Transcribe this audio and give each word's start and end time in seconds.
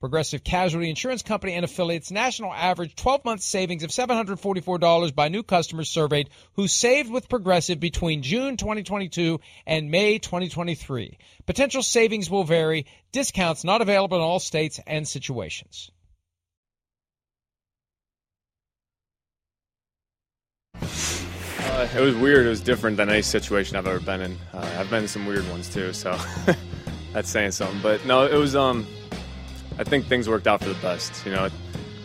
Progressive 0.00 0.44
Casualty 0.44 0.88
Insurance 0.88 1.22
Company 1.22 1.54
and 1.54 1.64
affiliates 1.64 2.12
national 2.12 2.52
average 2.52 2.94
12 2.94 3.24
month 3.24 3.40
savings 3.40 3.82
of 3.82 3.90
$744 3.90 5.14
by 5.14 5.28
new 5.28 5.42
customers 5.42 5.90
surveyed 5.90 6.30
who 6.52 6.68
saved 6.68 7.10
with 7.10 7.28
Progressive 7.28 7.80
between 7.80 8.22
June 8.22 8.56
2022 8.56 9.40
and 9.66 9.90
May 9.90 10.18
2023. 10.18 11.18
Potential 11.46 11.82
savings 11.82 12.30
will 12.30 12.44
vary. 12.44 12.86
Discounts 13.10 13.64
not 13.64 13.82
available 13.82 14.18
in 14.18 14.22
all 14.22 14.38
states 14.38 14.78
and 14.86 15.06
situations. 15.08 15.90
Uh, 20.80 21.88
it 21.96 22.00
was 22.00 22.14
weird. 22.14 22.46
It 22.46 22.50
was 22.50 22.60
different 22.60 22.96
than 22.96 23.08
any 23.08 23.22
situation 23.22 23.76
I've 23.76 23.86
ever 23.86 24.00
been 24.00 24.20
in. 24.20 24.38
Uh, 24.52 24.76
I've 24.78 24.90
been 24.90 25.02
in 25.02 25.08
some 25.08 25.26
weird 25.26 25.48
ones 25.48 25.68
too, 25.68 25.92
so 25.92 26.16
that's 27.12 27.28
saying 27.28 27.50
something. 27.50 27.80
But 27.82 28.06
no, 28.06 28.26
it 28.26 28.36
was 28.36 28.54
um 28.54 28.86
I 29.78 29.84
think 29.84 30.06
things 30.06 30.28
worked 30.28 30.46
out 30.46 30.60
for 30.62 30.68
the 30.68 30.80
best. 30.80 31.24
You 31.24 31.32
know, 31.32 31.48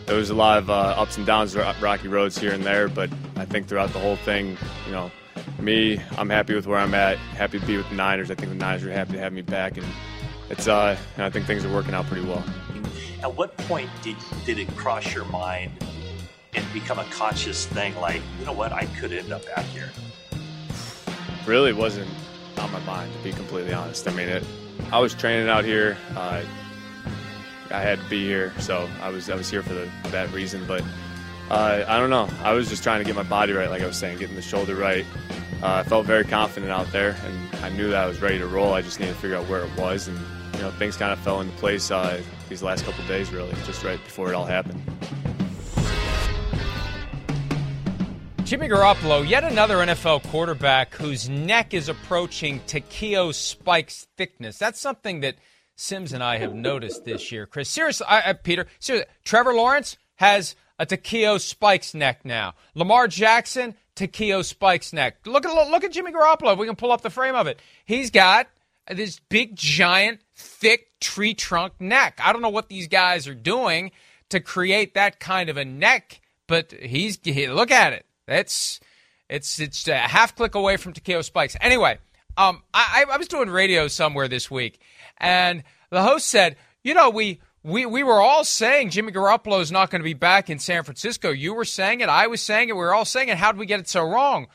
there 0.06 0.16
was 0.16 0.30
a 0.30 0.34
lot 0.34 0.58
of 0.58 0.70
uh, 0.70 0.94
ups 0.96 1.16
and 1.16 1.26
downs, 1.26 1.56
rocky 1.56 2.08
roads 2.08 2.38
here 2.38 2.52
and 2.52 2.64
there, 2.64 2.88
but 2.88 3.10
I 3.36 3.44
think 3.44 3.66
throughout 3.66 3.92
the 3.92 3.98
whole 3.98 4.16
thing, 4.16 4.56
you 4.86 4.92
know, 4.92 5.10
me, 5.58 6.00
I'm 6.16 6.30
happy 6.30 6.54
with 6.54 6.66
where 6.66 6.78
I'm 6.78 6.94
at. 6.94 7.18
Happy 7.18 7.58
to 7.58 7.66
be 7.66 7.76
with 7.76 7.88
the 7.88 7.96
Niners. 7.96 8.30
I 8.30 8.34
think 8.34 8.50
the 8.50 8.58
Niners 8.58 8.84
are 8.84 8.92
happy 8.92 9.12
to 9.12 9.18
have 9.18 9.32
me 9.32 9.42
back, 9.42 9.76
and 9.76 9.86
it's. 10.50 10.68
Uh, 10.68 10.96
I 11.18 11.30
think 11.30 11.46
things 11.46 11.64
are 11.64 11.72
working 11.72 11.94
out 11.94 12.06
pretty 12.06 12.26
well. 12.26 12.44
At 13.22 13.34
what 13.34 13.56
point 13.56 13.90
did 14.02 14.16
did 14.44 14.58
it 14.58 14.68
cross 14.76 15.12
your 15.14 15.24
mind 15.26 15.72
and 16.54 16.64
become 16.72 16.98
a 16.98 17.04
conscious 17.06 17.66
thing? 17.66 17.94
Like, 17.96 18.22
you 18.38 18.46
know 18.46 18.52
what, 18.52 18.72
I 18.72 18.86
could 18.86 19.12
end 19.12 19.32
up 19.32 19.44
back 19.46 19.64
here. 19.66 19.90
Really 21.46 21.72
wasn't 21.72 22.10
on 22.58 22.70
my 22.70 22.80
mind, 22.80 23.12
to 23.12 23.18
be 23.24 23.32
completely 23.32 23.72
honest. 23.72 24.06
I 24.06 24.12
mean, 24.12 24.28
it, 24.28 24.44
I 24.92 24.98
was 24.98 25.14
training 25.14 25.48
out 25.48 25.64
here. 25.64 25.96
Uh, 26.14 26.42
I 27.70 27.80
had 27.80 28.00
to 28.00 28.08
be 28.08 28.24
here, 28.24 28.52
so 28.58 28.88
I 29.00 29.08
was 29.10 29.30
I 29.30 29.34
was 29.34 29.50
here 29.50 29.62
for 29.62 29.74
the, 29.74 29.88
that 30.10 30.32
reason. 30.32 30.64
But 30.66 30.82
uh, 31.50 31.84
I 31.86 31.98
don't 31.98 32.10
know. 32.10 32.28
I 32.42 32.52
was 32.52 32.68
just 32.68 32.82
trying 32.82 33.00
to 33.00 33.04
get 33.04 33.16
my 33.16 33.22
body 33.22 33.52
right, 33.52 33.70
like 33.70 33.82
I 33.82 33.86
was 33.86 33.96
saying, 33.96 34.18
getting 34.18 34.36
the 34.36 34.42
shoulder 34.42 34.74
right. 34.74 35.04
Uh, 35.62 35.76
I 35.76 35.82
felt 35.82 36.06
very 36.06 36.24
confident 36.24 36.72
out 36.72 36.90
there, 36.92 37.16
and 37.24 37.64
I 37.64 37.70
knew 37.70 37.90
that 37.90 38.04
I 38.04 38.06
was 38.06 38.20
ready 38.20 38.38
to 38.38 38.46
roll. 38.46 38.74
I 38.74 38.82
just 38.82 39.00
needed 39.00 39.14
to 39.14 39.20
figure 39.20 39.36
out 39.36 39.48
where 39.48 39.64
it 39.64 39.76
was, 39.78 40.08
and 40.08 40.18
you 40.54 40.60
know 40.60 40.70
things 40.72 40.96
kind 40.96 41.12
of 41.12 41.18
fell 41.20 41.40
into 41.40 41.56
place 41.56 41.90
uh, 41.90 42.20
these 42.48 42.62
last 42.62 42.84
couple 42.84 43.04
days, 43.06 43.30
really, 43.32 43.54
just 43.64 43.84
right 43.84 44.02
before 44.04 44.28
it 44.28 44.34
all 44.34 44.46
happened. 44.46 44.80
Jimmy 48.44 48.68
Garoppolo, 48.68 49.26
yet 49.26 49.42
another 49.42 49.78
NFL 49.78 50.28
quarterback 50.28 50.94
whose 50.94 51.30
neck 51.30 51.72
is 51.72 51.88
approaching 51.88 52.60
Takeo 52.66 53.32
Spike's 53.32 54.06
thickness. 54.18 54.58
That's 54.58 54.78
something 54.78 55.20
that 55.20 55.36
Simms 55.76 56.12
and 56.12 56.22
I 56.22 56.38
have 56.38 56.54
noticed 56.54 57.04
this 57.04 57.32
year. 57.32 57.46
Chris, 57.46 57.68
seriously, 57.68 58.06
I, 58.08 58.30
I, 58.30 58.32
Peter, 58.34 58.66
seriously, 58.78 59.10
Trevor 59.24 59.54
Lawrence 59.54 59.96
has 60.16 60.54
a 60.78 60.86
Takeo 60.86 61.38
Spikes 61.38 61.94
neck 61.94 62.24
now. 62.24 62.54
Lamar 62.74 63.08
Jackson, 63.08 63.74
Takeo 63.94 64.42
Spikes 64.42 64.92
neck. 64.92 65.18
Look 65.26 65.44
at 65.44 65.70
look 65.70 65.84
at 65.84 65.92
Jimmy 65.92 66.12
Garoppolo. 66.12 66.52
If 66.52 66.58
we 66.58 66.66
can 66.66 66.76
pull 66.76 66.92
up 66.92 67.02
the 67.02 67.10
frame 67.10 67.34
of 67.34 67.46
it, 67.46 67.60
he's 67.84 68.10
got 68.10 68.48
this 68.88 69.20
big, 69.28 69.56
giant, 69.56 70.20
thick 70.34 70.88
tree 71.00 71.34
trunk 71.34 71.74
neck. 71.80 72.20
I 72.22 72.32
don't 72.32 72.42
know 72.42 72.48
what 72.48 72.68
these 72.68 72.88
guys 72.88 73.26
are 73.26 73.34
doing 73.34 73.92
to 74.30 74.40
create 74.40 74.94
that 74.94 75.20
kind 75.20 75.48
of 75.48 75.56
a 75.56 75.64
neck, 75.64 76.20
but 76.46 76.72
he's 76.72 77.18
he, 77.22 77.46
look 77.48 77.70
at 77.70 77.92
it. 77.92 78.06
It's 78.26 78.80
it's 79.28 79.58
it's 79.58 79.88
a 79.88 79.96
half 79.96 80.36
click 80.36 80.54
away 80.54 80.76
from 80.76 80.92
Takeo 80.92 81.22
Spikes. 81.22 81.56
Anyway, 81.60 81.98
um, 82.36 82.62
I, 82.72 83.04
I 83.10 83.16
was 83.16 83.28
doing 83.28 83.48
radio 83.48 83.88
somewhere 83.88 84.28
this 84.28 84.50
week 84.50 84.80
and 85.18 85.62
the 85.90 86.02
host 86.02 86.26
said, 86.26 86.56
you 86.82 86.94
know, 86.94 87.10
we 87.10 87.40
we 87.62 87.86
we 87.86 88.02
were 88.02 88.20
all 88.20 88.44
saying 88.44 88.90
Jimmy 88.90 89.12
Garoppolo 89.12 89.60
is 89.60 89.72
not 89.72 89.90
going 89.90 90.00
to 90.00 90.04
be 90.04 90.14
back 90.14 90.50
in 90.50 90.58
San 90.58 90.84
Francisco. 90.84 91.30
You 91.30 91.54
were 91.54 91.64
saying 91.64 92.00
it, 92.00 92.08
I 92.08 92.26
was 92.26 92.42
saying 92.42 92.68
it, 92.68 92.72
we 92.74 92.80
were 92.80 92.94
all 92.94 93.04
saying 93.04 93.28
it. 93.28 93.38
How 93.38 93.52
did 93.52 93.58
we 93.58 93.66
get 93.66 93.80
it 93.80 93.88
so 93.88 94.02
wrong? 94.02 94.48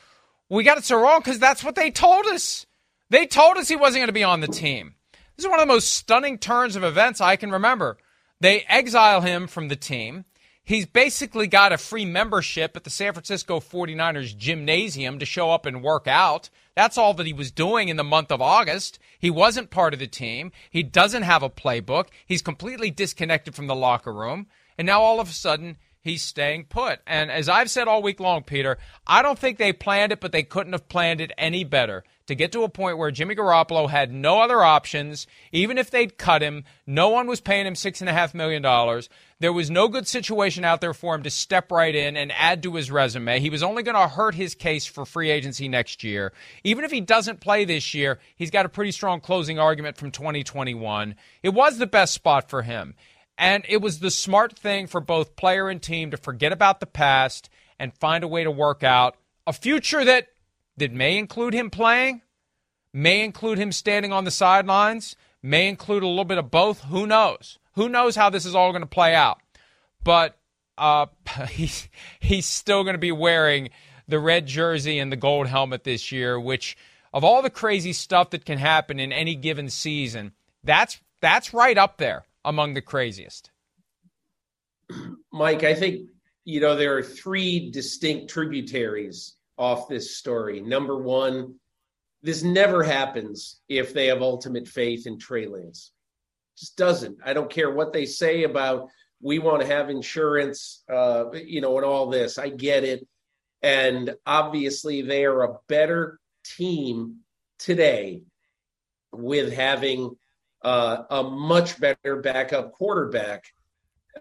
We 0.48 0.64
got 0.64 0.78
it 0.78 0.84
so 0.84 1.00
wrong 1.00 1.20
because 1.20 1.38
that's 1.38 1.64
what 1.64 1.74
they 1.74 1.90
told 1.90 2.26
us. 2.26 2.66
They 3.08 3.26
told 3.26 3.56
us 3.56 3.68
he 3.68 3.76
wasn't 3.76 4.00
going 4.00 4.08
to 4.08 4.12
be 4.12 4.24
on 4.24 4.40
the 4.40 4.48
team. 4.48 4.94
This 5.36 5.44
is 5.44 5.50
one 5.50 5.58
of 5.58 5.66
the 5.66 5.72
most 5.72 5.94
stunning 5.94 6.38
turns 6.38 6.76
of 6.76 6.84
events 6.84 7.20
I 7.20 7.36
can 7.36 7.50
remember. 7.50 7.98
They 8.40 8.60
exile 8.68 9.20
him 9.20 9.46
from 9.46 9.68
the 9.68 9.76
team. 9.76 10.24
He's 10.64 10.86
basically 10.86 11.46
got 11.46 11.72
a 11.72 11.78
free 11.78 12.04
membership 12.04 12.76
at 12.76 12.84
the 12.84 12.90
San 12.90 13.12
Francisco 13.12 13.60
49ers 13.60 14.36
gymnasium 14.36 15.18
to 15.18 15.26
show 15.26 15.50
up 15.50 15.66
and 15.66 15.82
work 15.82 16.06
out. 16.06 16.48
That's 16.76 16.96
all 16.96 17.14
that 17.14 17.26
he 17.26 17.32
was 17.32 17.50
doing 17.50 17.88
in 17.88 17.96
the 17.96 18.04
month 18.04 18.30
of 18.30 18.40
August. 18.40 18.98
He 19.18 19.30
wasn't 19.30 19.70
part 19.70 19.94
of 19.94 20.00
the 20.00 20.06
team. 20.06 20.52
He 20.70 20.82
doesn't 20.82 21.24
have 21.24 21.42
a 21.42 21.50
playbook. 21.50 22.06
He's 22.24 22.42
completely 22.42 22.90
disconnected 22.90 23.54
from 23.54 23.66
the 23.66 23.74
locker 23.74 24.12
room. 24.12 24.46
And 24.78 24.86
now 24.86 25.00
all 25.02 25.18
of 25.18 25.28
a 25.28 25.32
sudden, 25.32 25.76
he's 26.00 26.22
staying 26.22 26.66
put. 26.66 27.00
And 27.06 27.30
as 27.30 27.48
I've 27.48 27.70
said 27.70 27.88
all 27.88 28.02
week 28.02 28.20
long, 28.20 28.44
Peter, 28.44 28.78
I 29.06 29.22
don't 29.22 29.38
think 29.38 29.58
they 29.58 29.72
planned 29.72 30.12
it, 30.12 30.20
but 30.20 30.32
they 30.32 30.42
couldn't 30.42 30.72
have 30.72 30.88
planned 30.88 31.20
it 31.20 31.32
any 31.36 31.64
better 31.64 32.04
to 32.30 32.34
get 32.36 32.52
to 32.52 32.62
a 32.62 32.68
point 32.68 32.96
where 32.96 33.10
Jimmy 33.10 33.34
Garoppolo 33.34 33.90
had 33.90 34.12
no 34.12 34.40
other 34.40 34.62
options. 34.62 35.26
Even 35.52 35.78
if 35.78 35.90
they'd 35.90 36.16
cut 36.16 36.42
him, 36.42 36.64
no 36.86 37.08
one 37.08 37.26
was 37.26 37.40
paying 37.40 37.66
him 37.66 37.74
$6.5 37.74 38.34
million. 38.34 38.62
There 39.40 39.52
was 39.52 39.68
no 39.68 39.88
good 39.88 40.06
situation 40.06 40.64
out 40.64 40.80
there 40.80 40.94
for 40.94 41.14
him 41.14 41.24
to 41.24 41.30
step 41.30 41.72
right 41.72 41.94
in 41.94 42.16
and 42.16 42.30
add 42.32 42.62
to 42.62 42.76
his 42.76 42.90
resume. 42.90 43.40
He 43.40 43.50
was 43.50 43.64
only 43.64 43.82
going 43.82 43.96
to 43.96 44.06
hurt 44.06 44.36
his 44.36 44.54
case 44.54 44.86
for 44.86 45.04
free 45.04 45.30
agency 45.30 45.68
next 45.68 46.04
year. 46.04 46.32
Even 46.62 46.84
if 46.84 46.92
he 46.92 47.00
doesn't 47.00 47.40
play 47.40 47.64
this 47.64 47.94
year, 47.94 48.20
he's 48.36 48.50
got 48.50 48.64
a 48.64 48.70
pretty 48.70 48.92
strong 48.92 49.20
closing 49.20 49.58
argument 49.58 49.96
from 49.96 50.12
2021. 50.12 51.16
It 51.42 51.50
was 51.50 51.78
the 51.78 51.86
best 51.86 52.14
spot 52.14 52.48
for 52.48 52.62
him. 52.62 52.94
And 53.36 53.64
it 53.68 53.82
was 53.82 53.98
the 53.98 54.10
smart 54.10 54.56
thing 54.56 54.86
for 54.86 55.00
both 55.00 55.34
player 55.34 55.68
and 55.68 55.82
team 55.82 56.12
to 56.12 56.16
forget 56.16 56.52
about 56.52 56.80
the 56.80 56.86
past 56.86 57.50
and 57.78 57.92
find 57.94 58.22
a 58.22 58.28
way 58.28 58.44
to 58.44 58.50
work 58.50 58.84
out 58.84 59.16
a 59.46 59.52
future 59.52 60.04
that 60.04 60.28
that 60.80 60.92
may 60.92 61.16
include 61.16 61.54
him 61.54 61.70
playing, 61.70 62.22
may 62.92 63.24
include 63.24 63.58
him 63.58 63.70
standing 63.70 64.12
on 64.12 64.24
the 64.24 64.30
sidelines, 64.30 65.14
may 65.42 65.68
include 65.68 66.02
a 66.02 66.08
little 66.08 66.24
bit 66.24 66.38
of 66.38 66.50
both. 66.50 66.82
Who 66.84 67.06
knows? 67.06 67.58
Who 67.74 67.88
knows 67.88 68.16
how 68.16 68.30
this 68.30 68.44
is 68.44 68.54
all 68.54 68.72
going 68.72 68.82
to 68.82 68.86
play 68.86 69.14
out? 69.14 69.40
But 70.02 70.36
uh, 70.76 71.06
he's 71.50 71.88
he's 72.18 72.46
still 72.46 72.82
going 72.82 72.94
to 72.94 72.98
be 72.98 73.12
wearing 73.12 73.70
the 74.08 74.18
red 74.18 74.46
jersey 74.46 74.98
and 74.98 75.12
the 75.12 75.16
gold 75.16 75.46
helmet 75.46 75.84
this 75.84 76.10
year. 76.10 76.38
Which, 76.38 76.76
of 77.12 77.24
all 77.24 77.42
the 77.42 77.50
crazy 77.50 77.92
stuff 77.92 78.30
that 78.30 78.44
can 78.44 78.58
happen 78.58 78.98
in 78.98 79.12
any 79.12 79.34
given 79.34 79.70
season, 79.70 80.32
that's 80.64 81.00
that's 81.20 81.54
right 81.54 81.78
up 81.78 81.98
there 81.98 82.24
among 82.44 82.74
the 82.74 82.82
craziest. 82.82 83.50
Mike, 85.32 85.62
I 85.62 85.74
think 85.74 86.08
you 86.44 86.60
know 86.60 86.74
there 86.74 86.96
are 86.96 87.02
three 87.02 87.70
distinct 87.70 88.30
tributaries 88.30 89.36
off 89.60 89.88
this 89.88 90.16
story. 90.16 90.60
Number 90.60 90.96
one, 90.96 91.54
this 92.22 92.42
never 92.42 92.82
happens 92.82 93.60
if 93.68 93.92
they 93.92 94.06
have 94.06 94.22
ultimate 94.22 94.66
faith 94.66 95.06
in 95.06 95.18
Trey 95.18 95.46
Lance. 95.46 95.92
Just 96.58 96.76
doesn't. 96.78 97.18
I 97.24 97.34
don't 97.34 97.50
care 97.50 97.70
what 97.70 97.92
they 97.92 98.06
say 98.06 98.44
about 98.44 98.88
we 99.22 99.38
want 99.38 99.60
to 99.60 99.66
have 99.66 99.90
insurance, 99.90 100.82
uh, 100.90 101.30
you 101.32 101.60
know, 101.60 101.76
and 101.76 101.84
all 101.84 102.08
this. 102.08 102.38
I 102.38 102.48
get 102.48 102.84
it. 102.84 103.06
And 103.62 104.14
obviously, 104.24 105.02
they 105.02 105.26
are 105.26 105.42
a 105.42 105.58
better 105.68 106.18
team 106.42 107.18
today 107.58 108.22
with 109.12 109.52
having 109.52 110.16
uh, 110.62 111.02
a 111.10 111.22
much 111.22 111.78
better 111.78 112.22
backup 112.22 112.72
quarterback 112.72 113.44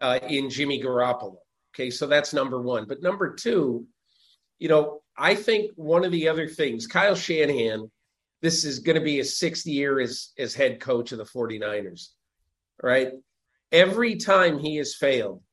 uh, 0.01 0.19
in 0.27 0.49
Jimmy 0.49 0.83
Garoppolo. 0.83 1.37
Okay, 1.73 1.89
so 1.89 2.07
that's 2.07 2.33
number 2.33 2.61
one. 2.61 2.85
But 2.85 3.01
number 3.01 3.33
two, 3.35 3.87
you 4.57 4.67
know, 4.67 5.01
I 5.19 5.35
think 5.35 5.71
one 5.75 6.05
of 6.05 6.11
the 6.11 6.29
other 6.29 6.47
things, 6.47 6.87
Kyle 6.87 7.15
Shanahan, 7.15 7.91
this 8.41 8.63
is 8.63 8.79
going 8.79 8.97
to 8.97 9.03
be 9.03 9.17
his 9.17 9.37
sixth 9.37 9.65
year 9.65 9.99
as, 9.99 10.29
as 10.37 10.55
head 10.55 10.79
coach 10.79 11.11
of 11.11 11.17
the 11.17 11.25
49ers, 11.25 12.07
right? 12.81 13.11
Every 13.71 14.15
time 14.15 14.59
he 14.59 14.77
has 14.77 14.95
failed, 14.95 15.43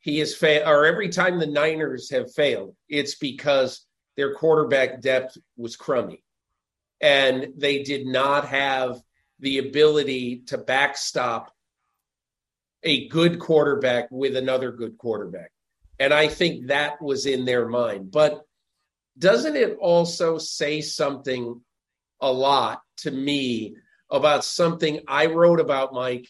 he 0.00 0.18
has 0.18 0.34
failed, 0.34 0.68
or 0.68 0.84
every 0.84 1.08
time 1.08 1.38
the 1.38 1.46
Niners 1.46 2.10
have 2.10 2.32
failed, 2.34 2.76
it's 2.88 3.14
because 3.14 3.86
their 4.18 4.34
quarterback 4.34 5.00
depth 5.00 5.38
was 5.56 5.76
crummy. 5.76 6.22
And 7.00 7.54
they 7.56 7.82
did 7.82 8.06
not 8.06 8.48
have 8.48 9.00
the 9.40 9.58
ability 9.58 10.42
to 10.48 10.58
backstop 10.58 11.50
a 12.82 13.08
good 13.08 13.38
quarterback 13.38 14.08
with 14.10 14.36
another 14.36 14.72
good 14.72 14.98
quarterback. 14.98 15.50
And 15.98 16.12
I 16.12 16.28
think 16.28 16.66
that 16.66 17.00
was 17.00 17.24
in 17.24 17.46
their 17.46 17.66
mind. 17.66 18.10
But 18.10 18.42
doesn't 19.18 19.56
it 19.56 19.76
also 19.80 20.38
say 20.38 20.80
something 20.80 21.60
a 22.20 22.32
lot 22.32 22.80
to 22.98 23.10
me 23.10 23.76
about 24.10 24.44
something 24.44 25.00
I 25.06 25.26
wrote 25.26 25.60
about 25.60 25.92
Mike? 25.92 26.28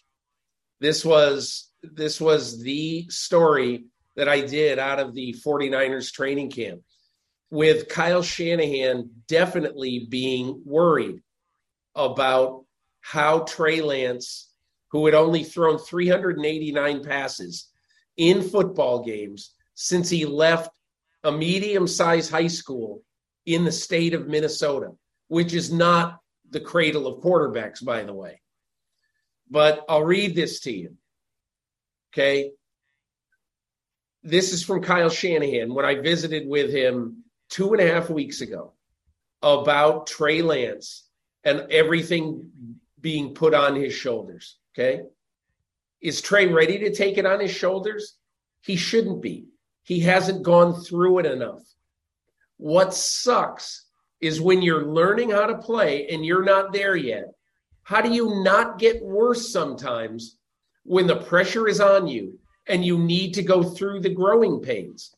This 0.80 1.04
was 1.04 1.70
this 1.82 2.20
was 2.20 2.62
the 2.62 3.06
story 3.08 3.84
that 4.16 4.28
I 4.28 4.40
did 4.40 4.78
out 4.78 5.00
of 5.00 5.14
the 5.14 5.34
49ers 5.44 6.12
training 6.12 6.50
camp 6.50 6.80
with 7.50 7.88
Kyle 7.88 8.22
Shanahan 8.22 9.10
definitely 9.28 10.06
being 10.08 10.62
worried 10.64 11.22
about 11.94 12.64
how 13.00 13.40
Trey 13.40 13.80
Lance, 13.80 14.50
who 14.90 15.06
had 15.06 15.14
only 15.14 15.44
thrown 15.44 15.78
389 15.78 17.04
passes 17.04 17.68
in 18.16 18.42
football 18.42 19.04
games 19.04 19.54
since 19.74 20.08
he 20.08 20.24
left 20.24 20.70
a 21.24 21.32
medium 21.32 21.88
sized 21.88 22.30
high 22.30 22.46
school 22.46 23.02
in 23.46 23.64
the 23.64 23.72
state 23.72 24.14
of 24.14 24.28
Minnesota, 24.28 24.92
which 25.28 25.54
is 25.54 25.72
not 25.72 26.20
the 26.50 26.60
cradle 26.60 27.06
of 27.06 27.22
quarterbacks, 27.22 27.84
by 27.84 28.04
the 28.04 28.14
way. 28.14 28.40
But 29.50 29.84
I'll 29.88 30.04
read 30.04 30.34
this 30.34 30.60
to 30.60 30.72
you. 30.72 30.96
Okay. 32.12 32.52
This 34.22 34.52
is 34.52 34.62
from 34.62 34.82
Kyle 34.82 35.10
Shanahan 35.10 35.74
when 35.74 35.84
I 35.84 35.96
visited 35.96 36.46
with 36.46 36.70
him 36.70 37.24
two 37.50 37.72
and 37.72 37.82
a 37.82 37.92
half 37.92 38.08
weeks 38.08 38.40
ago 38.40 38.72
about 39.42 40.06
Trey 40.06 40.40
Lance 40.40 41.08
and 41.42 41.66
everything 41.70 42.50
being 43.00 43.34
put 43.34 43.52
on 43.52 43.74
his 43.74 43.92
shoulders. 43.92 44.56
Okay. 44.74 45.02
Is 46.00 46.20
Trey 46.20 46.46
ready 46.46 46.78
to 46.80 46.94
take 46.94 47.18
it 47.18 47.26
on 47.26 47.40
his 47.40 47.50
shoulders? 47.50 48.16
He 48.62 48.76
shouldn't 48.76 49.20
be. 49.20 49.48
He 49.84 50.00
hasn't 50.00 50.42
gone 50.42 50.82
through 50.82 51.20
it 51.20 51.26
enough. 51.26 51.62
What 52.56 52.94
sucks 52.94 53.84
is 54.20 54.40
when 54.40 54.62
you're 54.62 54.86
learning 54.86 55.30
how 55.30 55.46
to 55.46 55.58
play 55.58 56.08
and 56.08 56.24
you're 56.24 56.44
not 56.44 56.72
there 56.72 56.96
yet. 56.96 57.34
How 57.82 58.00
do 58.00 58.10
you 58.10 58.42
not 58.42 58.78
get 58.78 59.04
worse 59.04 59.52
sometimes 59.52 60.38
when 60.84 61.06
the 61.06 61.16
pressure 61.16 61.68
is 61.68 61.80
on 61.80 62.08
you 62.08 62.38
and 62.66 62.84
you 62.84 62.98
need 62.98 63.34
to 63.34 63.42
go 63.42 63.62
through 63.62 64.00
the 64.00 64.14
growing 64.14 64.60
pains? 64.60 65.14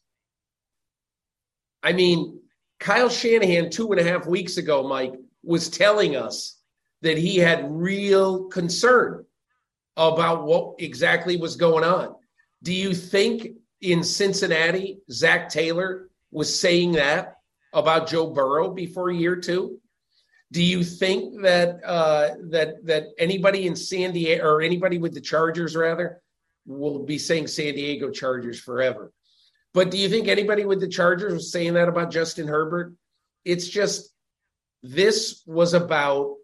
I 1.82 1.92
mean, 1.92 2.40
Kyle 2.80 3.08
Shanahan, 3.08 3.70
two 3.70 3.92
and 3.92 4.00
a 4.00 4.04
half 4.04 4.26
weeks 4.26 4.56
ago, 4.56 4.88
Mike, 4.88 5.14
was 5.44 5.70
telling 5.70 6.16
us 6.16 6.60
that 7.02 7.16
he 7.16 7.36
had 7.36 7.70
real 7.70 8.46
concern 8.48 9.24
about 9.96 10.44
what 10.44 10.74
exactly 10.80 11.36
was 11.36 11.54
going 11.54 11.84
on. 11.84 12.16
Do 12.64 12.72
you 12.72 12.92
think 12.92 13.50
in 13.86 14.02
Cincinnati, 14.02 14.98
Zac 15.10 15.48
Taylor 15.48 16.10
was 16.32 16.58
saying 16.58 16.92
that 16.92 17.36
about 17.72 18.08
Joe 18.08 18.30
Burrow 18.30 18.70
before 18.70 19.10
year 19.12 19.36
two? 19.36 19.78
Do 20.50 20.62
you 20.62 20.82
think 20.82 21.42
that 21.42 21.80
uh, 21.84 22.30
that 22.50 22.84
that 22.86 23.04
anybody 23.18 23.66
in 23.66 23.76
San 23.76 24.12
Diego 24.12 24.44
or 24.44 24.60
anybody 24.60 24.98
with 24.98 25.14
the 25.14 25.20
Chargers 25.20 25.76
rather 25.76 26.20
will 26.66 27.04
be 27.04 27.18
saying 27.18 27.46
San 27.46 27.74
Diego 27.74 28.10
Chargers 28.10 28.58
forever? 28.58 29.12
But 29.72 29.90
do 29.90 29.98
you 29.98 30.08
think 30.08 30.26
anybody 30.26 30.64
with 30.64 30.80
the 30.80 30.88
Chargers 30.88 31.32
was 31.32 31.52
saying 31.52 31.74
that 31.74 31.88
about 31.88 32.10
Justin 32.10 32.48
Herbert? 32.48 32.94
It's 33.44 33.68
just 33.68 34.12
this 34.82 35.42
was 35.46 35.74
about 35.74 36.34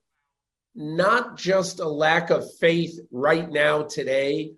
not 0.75 1.37
just 1.37 1.81
a 1.81 1.89
lack 1.89 2.31
of 2.31 2.55
faith 2.57 3.01
right 3.11 3.51
now 3.51 3.83
today 3.83 4.53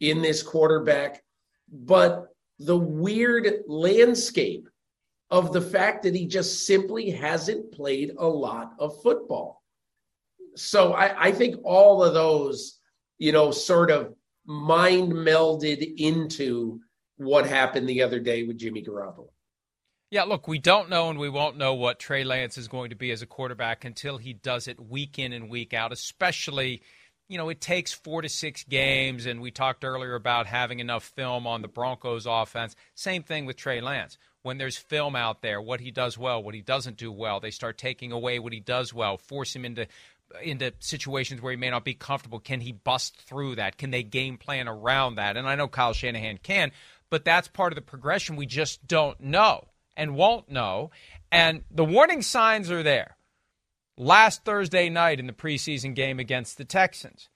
in 0.00 0.22
this 0.22 0.42
quarterback, 0.42 1.22
but 1.70 2.28
the 2.58 2.76
weird 2.76 3.62
landscape 3.66 4.68
of 5.30 5.52
the 5.52 5.60
fact 5.60 6.02
that 6.04 6.14
he 6.14 6.26
just 6.26 6.66
simply 6.66 7.10
hasn't 7.10 7.72
played 7.72 8.12
a 8.18 8.26
lot 8.26 8.72
of 8.78 9.00
football. 9.02 9.62
So 10.56 10.92
I, 10.92 11.26
I 11.26 11.32
think 11.32 11.56
all 11.64 12.02
of 12.02 12.14
those, 12.14 12.78
you 13.18 13.32
know, 13.32 13.50
sort 13.50 13.90
of 13.90 14.14
mind 14.46 15.12
melded 15.12 15.94
into 15.98 16.80
what 17.16 17.46
happened 17.46 17.88
the 17.88 18.02
other 18.02 18.18
day 18.18 18.44
with 18.44 18.58
Jimmy 18.58 18.82
Garoppolo. 18.82 19.28
Yeah, 20.10 20.22
look, 20.22 20.48
we 20.48 20.58
don't 20.58 20.88
know 20.88 21.10
and 21.10 21.18
we 21.18 21.28
won't 21.28 21.58
know 21.58 21.74
what 21.74 21.98
Trey 21.98 22.24
Lance 22.24 22.56
is 22.56 22.66
going 22.66 22.90
to 22.90 22.96
be 22.96 23.10
as 23.10 23.20
a 23.20 23.26
quarterback 23.26 23.84
until 23.84 24.16
he 24.16 24.32
does 24.32 24.66
it 24.66 24.80
week 24.80 25.18
in 25.18 25.34
and 25.34 25.50
week 25.50 25.74
out, 25.74 25.92
especially, 25.92 26.82
you 27.28 27.36
know, 27.36 27.50
it 27.50 27.60
takes 27.60 27.92
four 27.92 28.22
to 28.22 28.28
six 28.28 28.64
games. 28.64 29.26
And 29.26 29.40
we 29.40 29.50
talked 29.50 29.84
earlier 29.84 30.14
about 30.14 30.46
having 30.46 30.80
enough 30.80 31.04
film 31.04 31.46
on 31.46 31.62
the 31.62 31.68
Broncos 31.68 32.26
offense. 32.26 32.74
Same 32.94 33.22
thing 33.22 33.46
with 33.46 33.56
Trey 33.56 33.80
Lance. 33.80 34.18
When 34.42 34.58
there's 34.58 34.76
film 34.76 35.14
out 35.14 35.42
there, 35.42 35.60
what 35.60 35.80
he 35.80 35.90
does 35.90 36.16
well, 36.16 36.42
what 36.42 36.54
he 36.54 36.62
doesn't 36.62 36.96
do 36.96 37.12
well, 37.12 37.40
they 37.40 37.50
start 37.50 37.76
taking 37.76 38.12
away 38.12 38.38
what 38.38 38.52
he 38.52 38.60
does 38.60 38.94
well, 38.94 39.18
force 39.18 39.54
him 39.54 39.64
into 39.64 39.86
into 40.42 40.72
situations 40.78 41.40
where 41.40 41.52
he 41.52 41.56
may 41.56 41.70
not 41.70 41.84
be 41.84 41.94
comfortable. 41.94 42.38
Can 42.38 42.60
he 42.60 42.72
bust 42.72 43.16
through 43.16 43.56
that? 43.56 43.78
Can 43.78 43.90
they 43.90 44.02
game 44.02 44.36
plan 44.36 44.68
around 44.68 45.14
that? 45.14 45.36
And 45.36 45.48
I 45.48 45.54
know 45.54 45.68
Kyle 45.68 45.94
Shanahan 45.94 46.38
can, 46.42 46.70
but 47.10 47.24
that's 47.24 47.48
part 47.48 47.72
of 47.72 47.76
the 47.76 47.82
progression 47.82 48.36
we 48.36 48.46
just 48.46 48.86
don't 48.86 49.18
know 49.20 49.64
and 49.96 50.14
won't 50.14 50.50
know. 50.50 50.90
And 51.32 51.64
the 51.70 51.84
warning 51.84 52.22
signs 52.22 52.70
are 52.70 52.82
there. 52.82 53.16
Last 54.00 54.44
Thursday 54.44 54.88
night 54.88 55.18
in 55.18 55.26
the 55.26 55.32
preseason 55.32 55.92
game 55.92 56.20
against 56.20 56.56
the 56.56 56.64
Texans, 56.64 57.28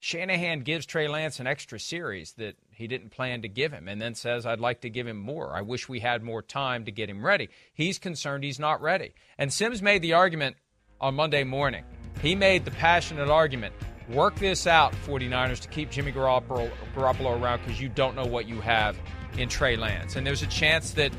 Shanahan 0.00 0.62
gives 0.62 0.86
Trey 0.86 1.06
Lance 1.06 1.38
an 1.38 1.46
extra 1.46 1.78
series 1.78 2.32
that 2.32 2.56
he 2.72 2.88
didn't 2.88 3.10
plan 3.10 3.42
to 3.42 3.48
give 3.48 3.72
him 3.72 3.86
and 3.86 4.02
then 4.02 4.16
says, 4.16 4.44
I'd 4.44 4.58
like 4.58 4.80
to 4.80 4.90
give 4.90 5.06
him 5.06 5.16
more. 5.16 5.54
I 5.54 5.60
wish 5.60 5.88
we 5.88 6.00
had 6.00 6.24
more 6.24 6.42
time 6.42 6.86
to 6.86 6.90
get 6.90 7.08
him 7.08 7.24
ready. 7.24 7.48
He's 7.74 8.00
concerned 8.00 8.42
he's 8.42 8.58
not 8.58 8.82
ready. 8.82 9.14
And 9.38 9.52
Simms 9.52 9.82
made 9.82 10.02
the 10.02 10.14
argument 10.14 10.56
on 11.00 11.14
Monday 11.14 11.44
morning. 11.44 11.84
He 12.20 12.34
made 12.34 12.64
the 12.64 12.72
passionate 12.72 13.30
argument 13.30 13.72
work 14.08 14.34
this 14.34 14.66
out, 14.66 14.94
49ers, 15.06 15.60
to 15.60 15.68
keep 15.68 15.92
Jimmy 15.92 16.10
Garoppolo, 16.10 16.72
Garoppolo 16.96 17.40
around 17.40 17.60
because 17.60 17.80
you 17.80 17.88
don't 17.88 18.16
know 18.16 18.26
what 18.26 18.48
you 18.48 18.60
have 18.60 18.98
in 19.38 19.48
Trey 19.48 19.76
Lance. 19.76 20.16
And 20.16 20.26
there's 20.26 20.42
a 20.42 20.48
chance 20.48 20.90
that 20.94 21.12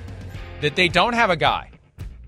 that 0.59 0.75
they 0.75 0.89
don't 0.89 1.13
have 1.13 1.29
a 1.29 1.37
guy 1.37 1.69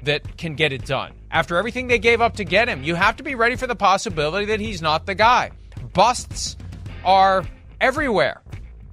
that 0.03 0.37
can 0.37 0.55
get 0.55 0.71
it 0.71 0.85
done. 0.85 1.13
After 1.31 1.57
everything 1.57 1.87
they 1.87 1.99
gave 1.99 2.21
up 2.21 2.35
to 2.37 2.43
get 2.43 2.67
him, 2.67 2.83
you 2.83 2.95
have 2.95 3.17
to 3.17 3.23
be 3.23 3.35
ready 3.35 3.55
for 3.55 3.67
the 3.67 3.75
possibility 3.75 4.45
that 4.47 4.59
he's 4.59 4.81
not 4.81 5.05
the 5.05 5.15
guy. 5.15 5.51
Busts 5.93 6.55
are 7.03 7.43
everywhere 7.81 8.41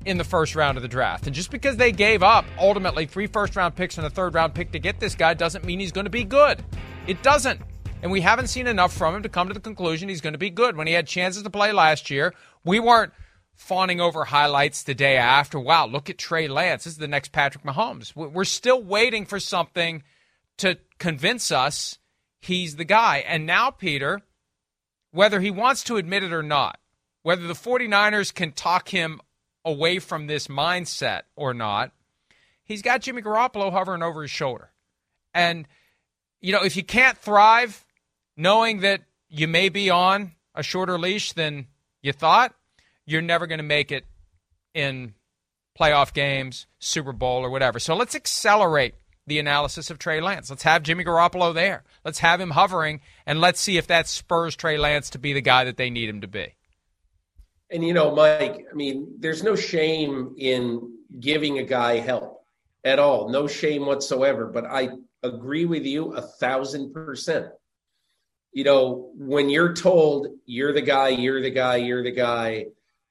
in 0.05 0.19
the 0.19 0.25
first 0.25 0.55
round 0.55 0.77
of 0.77 0.83
the 0.83 0.89
draft. 0.89 1.27
And 1.27 1.35
just 1.35 1.51
because 1.51 1.77
they 1.77 1.93
gave 1.93 2.23
up 2.23 2.45
ultimately 2.59 3.07
three 3.07 3.27
first 3.27 3.57
round 3.57 3.75
picks 3.75 3.97
and 3.99 4.07
a 4.07 4.11
third 4.11 4.35
round 4.35 4.55
pick 4.55 4.73
to 4.73 4.79
get 4.79 5.01
this 5.01 5.15
guy 5.15 5.35
doesn't 5.35 5.65
mean 5.65 5.81
he's 5.81 5.93
going 5.93 6.05
to 6.05 6.11
be 6.11 6.25
good. 6.25 6.63
It 7.07 7.23
doesn't. 7.23 7.61
And 8.03 8.13
we 8.13 8.21
haven't 8.21 8.49
seen 8.49 8.67
enough 8.67 8.93
from 8.93 9.15
him 9.15 9.23
to 9.23 9.29
come 9.29 9.49
to 9.49 9.55
the 9.55 9.61
conclusion 9.61 10.09
he's 10.09 10.21
going 10.21 10.35
to 10.35 10.39
be 10.39 10.51
good. 10.51 10.77
When 10.77 10.87
he 10.87 10.93
had 10.93 11.07
chances 11.07 11.43
to 11.43 11.51
play 11.51 11.73
last 11.73 12.11
year, 12.11 12.35
we 12.65 12.79
weren't 12.79 13.13
fawning 13.55 14.01
over 14.01 14.25
highlights 14.25 14.83
the 14.83 14.95
day 14.95 15.17
after. 15.17 15.59
Wow, 15.59 15.87
look 15.87 16.11
at 16.11 16.19
Trey 16.19 16.49
Lance. 16.49 16.85
This 16.85 16.95
is 16.95 16.99
the 16.99 17.09
next 17.09 17.33
Patrick 17.33 17.65
Mahomes. 17.65 18.15
We're 18.15 18.45
still 18.45 18.83
waiting 18.83 19.25
for 19.25 19.41
something 19.41 20.03
to 20.59 20.79
convince 20.99 21.51
us 21.51 21.99
he's 22.41 22.77
the 22.77 22.85
guy. 22.85 23.19
And 23.27 23.47
now, 23.47 23.71
Peter, 23.71 24.21
whether 25.11 25.41
he 25.41 25.51
wants 25.51 25.83
to 25.85 25.97
admit 25.97 26.23
it 26.23 26.33
or 26.33 26.43
not, 26.43 26.79
whether 27.23 27.47
the 27.47 27.55
49ers 27.55 28.33
can 28.33 28.53
talk 28.53 28.89
him 28.89 29.21
away 29.65 29.99
from 29.99 30.27
this 30.27 30.49
mindset 30.49 31.23
or 31.37 31.55
not, 31.55 31.93
he's 32.65 32.83
got 32.83 33.01
Jimmy 33.01 33.23
Garoppolo 33.23 33.73
hovering 33.73 34.03
over 34.03 34.23
his 34.23 34.31
shoulder. 34.31 34.71
And, 35.33 35.67
you 36.41 36.53
know, 36.53 36.63
if 36.63 36.77
you 36.77 36.85
can't 36.85 37.19
thrive 37.19 37.85
knowing 38.37 38.81
that 38.81 39.03
you 39.29 39.49
may 39.49 39.69
be 39.69 39.91
on 39.91 40.33
a 40.55 40.63
shorter 40.63 40.99
leash 40.99 41.33
than 41.33 41.67
you 42.03 42.13
thought, 42.13 42.55
you're 43.07 43.23
never 43.23 43.47
going 43.47 43.59
to 43.59 43.65
make 43.65 43.91
it 43.91 44.05
in 44.75 45.15
playoff 45.79 46.13
games, 46.13 46.67
Super 46.79 47.13
Bowl, 47.13 47.45
or 47.45 47.51
whatever. 47.51 47.79
So 47.79 47.97
let's 47.97 48.15
accelerate 48.15 48.95
the 49.26 49.38
analysis 49.38 49.90
of 49.90 49.99
Trey 49.99 50.21
Lance. 50.21 50.50
Let's 50.50 50.62
have 50.62 50.83
Jimmy 50.83 51.04
Garoppolo 51.04 51.54
there. 51.54 51.85
Let's 52.04 52.19
have 52.19 52.40
him 52.40 52.50
hovering, 52.50 53.00
and 53.26 53.40
let's 53.40 53.61
see 53.61 53.78
if 53.78 53.87
that 53.87 54.09
spurs 54.09 54.57
Trey 54.57 54.76
Lance 54.76 55.11
to 55.11 55.19
be 55.19 55.33
the 55.33 55.40
guy 55.40 55.64
that 55.64 55.76
they 55.76 55.90
need 55.90 56.09
him 56.09 56.21
to 56.21 56.28
be. 56.28 56.54
And 57.71 57.85
you 57.85 57.95
know, 57.95 58.14
Mike, 58.14 58.66
I 58.71 58.75
mean, 58.75 59.14
there's 59.19 59.43
no 59.43 59.57
shame 59.57 60.35
in 60.38 60.99
giving 61.19 61.59
a 61.59 61.64
guy 61.64 61.99
help 61.99 62.45
at 62.85 62.99
all. 62.99 63.31
No 63.31 63.47
shame 63.47 63.87
whatsoever. 63.87 64.47
But 64.47 64.66
I 64.66 64.90
agree 65.23 65.64
with 65.64 65.85
you 65.85 66.12
a 66.12 66.21
thousand 66.21 66.93
percent. 66.93 67.47
You 68.52 68.64
know, 68.64 69.11
when 69.16 69.49
you're 69.49 69.73
told 69.73 70.28
you're 70.47 70.73
the 70.73 70.83
guy, 70.83 71.09
you're 71.09 71.43
the 71.43 71.50
guy, 71.50 71.76
you're 71.76 72.04
the 72.04 72.12
guy, 72.12 72.66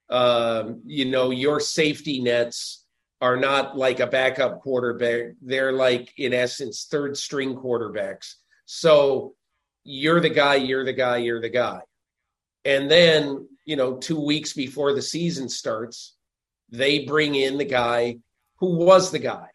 um, 0.09 0.81
you 0.85 1.05
know, 1.05 1.31
your 1.31 1.59
safety 1.59 2.21
nets 2.21 2.82
are 3.23 3.37
not 3.37 3.77
like 3.77 4.01
a 4.01 4.07
backup 4.07 4.59
quarterback. 4.59 5.35
They're 5.41 5.71
like, 5.71 6.13
in 6.17 6.33
essence, 6.33 6.87
third 6.91 7.15
string 7.15 7.55
quarterbacks. 7.55 8.33
So 8.65 9.35
you're 9.85 10.19
the 10.19 10.29
guy, 10.29 10.55
you're 10.55 10.83
the 10.83 10.91
guy, 10.91 11.17
you're 11.17 11.39
the 11.39 11.47
guy. 11.47 11.79
And 12.65 12.91
then, 12.91 13.47
you 13.63 13.77
know, 13.77 13.95
two 13.95 14.19
weeks 14.19 14.51
before 14.51 14.91
the 14.91 15.01
season 15.01 15.47
starts, 15.47 16.17
they 16.69 17.05
bring 17.05 17.35
in 17.35 17.57
the 17.57 17.63
guy 17.63 18.17
who 18.57 18.75
was 18.75 19.09
the 19.09 19.19
guy. 19.19 19.47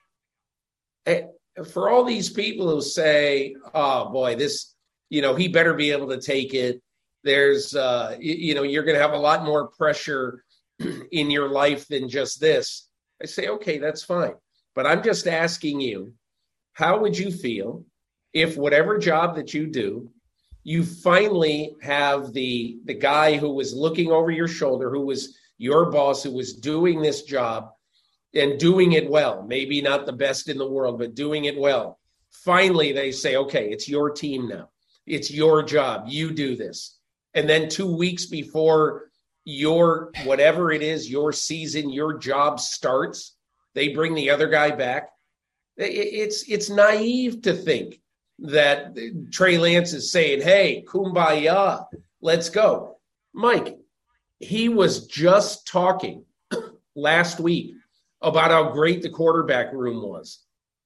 And 1.04 1.26
for 1.70 1.90
all 1.90 2.04
these 2.04 2.30
people 2.30 2.70
who 2.70 2.80
say, 2.80 3.54
oh 3.74 4.08
boy, 4.08 4.36
this, 4.36 4.74
you 5.10 5.20
know, 5.20 5.34
he 5.34 5.46
better 5.46 5.74
be 5.74 5.90
able 5.90 6.08
to 6.08 6.22
take 6.22 6.54
it. 6.54 6.80
There's, 7.22 7.76
uh, 7.76 8.16
you 8.18 8.54
know, 8.54 8.62
you're 8.62 8.84
going 8.84 8.96
to 8.96 9.02
have 9.02 9.12
a 9.12 9.18
lot 9.18 9.44
more 9.44 9.68
pressure 9.68 10.42
in 11.12 11.30
your 11.30 11.50
life 11.50 11.86
than 11.88 12.08
just 12.08 12.40
this. 12.40 12.87
I 13.22 13.26
say, 13.26 13.48
okay, 13.48 13.78
that's 13.78 14.02
fine. 14.02 14.34
But 14.74 14.86
I'm 14.86 15.02
just 15.02 15.26
asking 15.26 15.80
you, 15.80 16.14
how 16.72 17.00
would 17.00 17.18
you 17.18 17.30
feel 17.30 17.84
if 18.32 18.56
whatever 18.56 18.98
job 18.98 19.36
that 19.36 19.52
you 19.54 19.66
do, 19.66 20.10
you 20.62 20.84
finally 20.84 21.74
have 21.82 22.32
the 22.32 22.78
the 22.84 22.94
guy 22.94 23.36
who 23.36 23.50
was 23.50 23.74
looking 23.74 24.10
over 24.10 24.30
your 24.30 24.48
shoulder, 24.48 24.90
who 24.90 25.00
was 25.00 25.36
your 25.56 25.90
boss, 25.90 26.22
who 26.22 26.32
was 26.32 26.54
doing 26.54 27.00
this 27.00 27.22
job 27.22 27.70
and 28.34 28.60
doing 28.60 28.92
it 28.92 29.10
well, 29.10 29.42
maybe 29.42 29.80
not 29.80 30.06
the 30.06 30.12
best 30.12 30.48
in 30.48 30.58
the 30.58 30.70
world, 30.70 30.98
but 30.98 31.14
doing 31.14 31.46
it 31.46 31.58
well. 31.58 31.98
Finally, 32.30 32.92
they 32.92 33.10
say, 33.10 33.36
okay, 33.36 33.70
it's 33.70 33.88
your 33.88 34.10
team 34.10 34.46
now. 34.46 34.68
It's 35.06 35.30
your 35.30 35.62
job. 35.62 36.04
You 36.06 36.32
do 36.32 36.54
this. 36.54 36.98
And 37.34 37.48
then 37.48 37.68
two 37.68 37.92
weeks 37.96 38.26
before 38.26 39.07
your 39.48 40.10
whatever 40.24 40.72
it 40.72 40.82
is, 40.82 41.10
your 41.10 41.32
season, 41.32 41.88
your 41.88 42.18
job 42.18 42.60
starts, 42.60 43.34
they 43.74 43.88
bring 43.88 44.14
the 44.14 44.28
other 44.28 44.46
guy 44.46 44.70
back. 44.72 45.08
It's 45.78 46.46
it's 46.50 46.68
naive 46.68 47.40
to 47.42 47.54
think 47.54 47.98
that 48.40 48.94
Trey 49.32 49.56
Lance 49.56 49.94
is 49.94 50.12
saying, 50.12 50.42
"Hey, 50.42 50.84
kumbaya, 50.86 51.86
let's 52.20 52.50
go." 52.50 52.98
Mike, 53.32 53.78
he 54.38 54.68
was 54.68 55.06
just 55.06 55.66
talking 55.66 56.26
last 56.94 57.40
week 57.40 57.72
about 58.20 58.50
how 58.50 58.72
great 58.72 59.00
the 59.00 59.08
quarterback 59.08 59.72
room 59.72 60.02
was, 60.02 60.40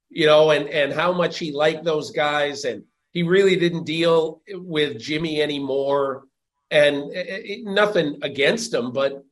you 0.09 0.27
know, 0.27 0.53
and 0.53 0.69
and 0.69 0.93
how 0.93 1.13
much 1.13 1.37
he 1.37 1.51
liked 1.51 1.83
those 1.83 2.13
guys, 2.13 2.65
and 2.65 2.85
he 3.11 3.25
really 3.25 3.57
didn't 3.57 3.87
deal 3.87 4.41
with 4.53 5.01
Jimmy 5.01 5.43
anymore, 5.43 6.27
and 6.73 7.13
it, 7.15 7.65
nothing 7.65 8.19
against 8.23 8.75
him, 8.75 8.91
but 8.93 9.25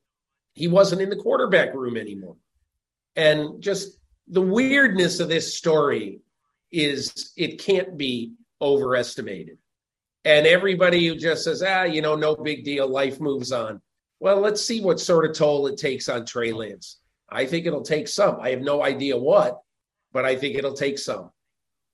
he 0.52 0.68
wasn't 0.68 1.00
in 1.00 1.10
the 1.10 1.16
quarterback 1.16 1.74
room 1.74 1.96
anymore, 1.96 2.36
and 3.16 3.60
just 3.60 3.98
the 4.28 4.40
weirdness 4.40 5.18
of 5.18 5.28
this 5.28 5.56
story 5.56 6.20
is 6.70 7.32
it 7.36 7.58
can't 7.58 7.96
be 7.96 8.34
overestimated. 8.62 9.58
And 10.24 10.46
everybody 10.46 11.08
who 11.08 11.16
just 11.16 11.44
says, 11.44 11.62
ah, 11.66 11.84
you 11.84 12.02
know, 12.02 12.14
no 12.14 12.36
big 12.36 12.62
deal, 12.62 12.86
life 12.86 13.20
moves 13.20 13.50
on. 13.52 13.80
Well, 14.20 14.38
let's 14.38 14.62
see 14.62 14.82
what 14.82 15.00
sort 15.00 15.24
of 15.24 15.34
toll 15.34 15.66
it 15.66 15.78
takes 15.78 16.08
on 16.08 16.26
Trey 16.26 16.52
Lance. 16.52 16.98
I 17.30 17.46
think 17.46 17.64
it'll 17.66 17.82
take 17.82 18.06
some. 18.06 18.38
I 18.38 18.50
have 18.50 18.60
no 18.60 18.82
idea 18.82 19.16
what, 19.16 19.60
but 20.12 20.26
I 20.26 20.36
think 20.36 20.56
it'll 20.56 20.74
take 20.74 20.98
some. 20.98 21.30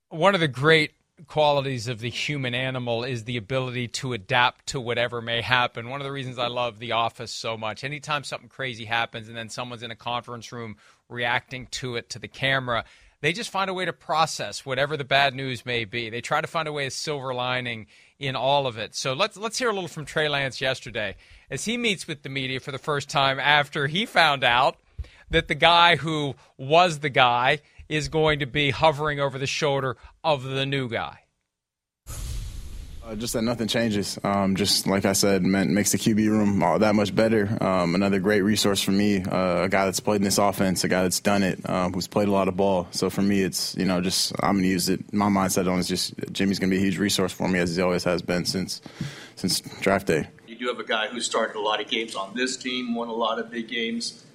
One 0.09 0.35
of 0.35 0.41
the 0.41 0.49
great 0.49 0.93
qualities 1.27 1.89
of 1.89 2.01
the 2.01 2.11
human 2.11 2.55
animal 2.55 3.03
is 3.03 3.25
the 3.25 3.37
ability 3.37 3.89
to 3.89 4.13
adapt 4.13 4.67
to 4.67 4.81
whatever 4.81 5.23
may 5.23 5.41
happen. 5.41 5.89
One 5.89 6.01
of 6.01 6.05
the 6.05 6.13
reasons 6.13 6.39
I 6.39 6.49
love 6.49 6.79
The 6.79 6.93
Office 6.93 7.33
so 7.33 7.57
much, 7.57 7.85
anytime 7.85 8.23
something 8.23 8.49
crazy 8.49 8.85
happens 8.85 9.29
and 9.29 9.37
then 9.37 9.49
someone's 9.49 9.83
in 9.83 9.91
a 9.91 9.97
conference 9.97 10.53
room 10.53 10.77
reacting 11.09 11.67
to 11.69 11.97
it 11.97 12.11
to 12.11 12.19
the 12.19 12.29
camera, 12.29 12.85
they 13.23 13.33
just 13.33 13.51
find 13.51 13.71
a 13.71 13.75
way 13.75 13.87
to 13.87 13.95
process 13.95 14.67
whatever 14.67 14.97
the 14.97 15.05
bad 15.05 15.35
news 15.35 15.65
may 15.65 15.87
be. 15.87 16.11
They 16.11 16.21
try 16.21 16.43
to 16.43 16.47
find 16.47 16.69
a 16.69 16.73
way 16.73 16.87
of 16.87 16.93
silver 16.93 17.33
lining 17.33 17.87
in 18.19 18.37
all 18.37 18.67
of 18.67 18.77
it. 18.77 18.95
So 18.95 19.15
let's 19.15 19.39
let's 19.39 19.59
hear 19.59 19.71
a 19.71 19.73
little 19.73 19.89
from 19.89 20.05
Trey 20.05 20.29
Lance 20.29 20.61
yesterday 20.61 21.17
as 21.51 21.65
he 21.65 21.79
meets 21.79 22.07
with 22.07 22.23
the 22.23 22.29
media 22.29 22.61
for 22.61 22.73
the 22.73 22.79
first 22.79 23.09
time 23.09 23.41
after 23.41 23.87
he 23.87 24.05
found 24.05 24.45
out 24.45 24.77
that 25.31 25.49
the 25.49 25.55
guy 25.55 25.97
who 25.97 26.35
was 26.57 27.01
the 27.01 27.09
guy 27.09 27.61
is 27.89 28.09
going 28.09 28.41
to 28.41 28.47
be 28.47 28.71
hovering 28.71 29.21
over 29.21 29.39
the 29.39 29.47
shoulder 29.47 29.97
of 30.25 30.43
the 30.43 30.67
new 30.67 30.89
guy. 30.89 31.21
Uh, 33.07 33.15
just 33.15 33.35
that 33.35 33.43
nothing 33.43 33.69
changes. 33.69 34.19
Um, 34.25 34.57
just 34.57 34.89
like 34.89 35.05
I 35.05 35.13
said, 35.13 35.45
meant, 35.45 35.71
makes 35.71 35.93
the 35.93 35.99
QB 35.99 36.29
room 36.29 36.61
all 36.61 36.81
that 36.81 36.97
much 36.97 37.15
better. 37.15 37.57
Um, 37.63 37.95
another 37.95 38.19
great 38.19 38.41
resource 38.41 38.83
for 38.83 38.91
me, 38.91 39.23
uh, 39.23 39.63
a 39.63 39.69
guy 39.69 39.85
that's 39.85 40.01
played 40.01 40.17
in 40.17 40.25
this 40.25 40.39
offense, 40.39 40.83
a 40.83 40.89
guy 40.89 41.03
that's 41.03 41.21
done 41.21 41.45
it, 41.45 41.71
um, 41.71 41.93
who's 41.93 42.09
played 42.09 42.27
a 42.27 42.33
lot 42.33 42.49
of 42.49 42.57
ball. 42.57 42.89
So 42.91 43.09
for 43.09 43.23
me, 43.23 43.43
it's 43.43 43.77
you 43.77 43.85
know 43.85 44.01
just 44.01 44.33
I'm 44.43 44.57
gonna 44.57 44.67
use 44.67 44.89
it. 44.89 45.13
My 45.13 45.29
mindset 45.29 45.71
on 45.71 45.79
is 45.79 45.87
just 45.87 46.15
Jimmy's 46.33 46.59
gonna 46.59 46.71
be 46.71 46.79
a 46.79 46.81
huge 46.81 46.99
resource 46.99 47.33
for 47.33 47.47
me 47.47 47.61
as 47.61 47.77
he 47.77 47.81
always 47.81 48.03
has 48.03 48.23
been 48.23 48.45
since 48.45 48.83
since 49.37 49.61
draft 49.61 50.09
day. 50.09 50.27
You 50.49 50.59
do 50.59 50.67
have 50.67 50.81
a 50.81 50.85
guy 50.85 51.07
who 51.07 51.21
started 51.21 51.55
a 51.55 51.61
lot 51.61 51.81
of 51.81 51.89
games 51.89 52.17
on 52.17 52.35
this 52.35 52.57
team, 52.57 52.97
won 52.97 53.07
a 53.07 53.13
lot 53.13 53.39
of 53.39 53.53
big 53.53 53.69
games. 53.69 54.26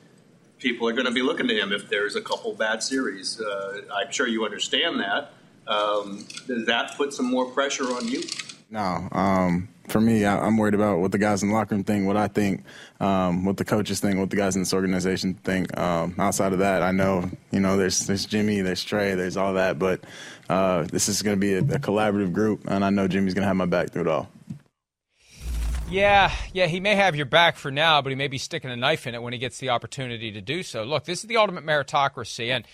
People 0.61 0.87
are 0.87 0.93
going 0.93 1.05
to 1.05 1.11
be 1.11 1.21
looking 1.21 1.47
to 1.47 1.55
him 1.55 1.73
if 1.73 1.89
there's 1.89 2.15
a 2.15 2.21
couple 2.21 2.53
bad 2.53 2.81
series. 2.81 3.41
Uh, 3.41 3.81
I'm 3.93 4.11
sure 4.11 4.27
you 4.27 4.45
understand 4.45 4.99
that. 4.99 5.33
Um, 5.67 6.25
does 6.47 6.65
that 6.67 6.95
put 6.95 7.13
some 7.13 7.25
more 7.25 7.45
pressure 7.45 7.85
on 7.85 8.07
you? 8.07 8.21
No, 8.69 9.09
um, 9.11 9.67
for 9.89 9.99
me, 9.99 10.23
I, 10.23 10.47
am 10.47 10.57
worried 10.57 10.73
about 10.73 10.99
what 10.99 11.11
the 11.11 11.17
guys 11.17 11.43
in 11.43 11.49
the 11.49 11.55
locker 11.55 11.75
room 11.75 11.83
think, 11.83 12.07
what 12.07 12.15
I 12.15 12.27
think, 12.27 12.63
um, 12.99 13.43
what 13.43 13.57
the 13.57 13.65
coaches 13.65 13.99
think, 13.99 14.17
what 14.17 14.29
the 14.29 14.37
guys 14.37 14.55
in 14.55 14.61
this 14.61 14.73
organization 14.73 15.33
think. 15.33 15.77
Um, 15.77 16.15
outside 16.17 16.53
of 16.53 16.59
that, 16.59 16.81
I 16.81 16.91
know, 16.91 17.29
you 17.51 17.59
know, 17.59 17.75
there's 17.75 18.07
there's 18.07 18.25
Jimmy, 18.25 18.61
there's 18.61 18.83
Trey, 18.83 19.15
there's 19.15 19.35
all 19.35 19.55
that, 19.55 19.77
but 19.77 20.05
uh, 20.49 20.83
this 20.83 21.09
is 21.09 21.21
going 21.21 21.35
to 21.35 21.39
be 21.39 21.53
a, 21.55 21.59
a 21.59 21.79
collaborative 21.79 22.31
group, 22.31 22.61
and 22.67 22.85
I 22.85 22.89
know 22.89 23.07
Jimmy's 23.07 23.33
going 23.33 23.43
to 23.43 23.47
have 23.47 23.57
my 23.57 23.65
back 23.65 23.89
through 23.89 24.03
it 24.03 24.07
all. 24.07 24.29
Yeah, 25.91 26.31
yeah, 26.53 26.67
he 26.67 26.79
may 26.79 26.95
have 26.95 27.17
your 27.17 27.25
back 27.25 27.57
for 27.57 27.69
now, 27.69 28.01
but 28.01 28.11
he 28.11 28.15
may 28.15 28.29
be 28.29 28.37
sticking 28.37 28.71
a 28.71 28.77
knife 28.77 29.07
in 29.07 29.13
it 29.13 29.21
when 29.21 29.33
he 29.33 29.39
gets 29.39 29.57
the 29.57 29.71
opportunity 29.71 30.31
to 30.31 30.39
do 30.39 30.63
so. 30.63 30.83
Look, 30.85 31.03
this 31.03 31.19
is 31.19 31.25
the 31.25 31.35
ultimate 31.35 31.65
meritocracy, 31.65 32.47
and 32.49 32.65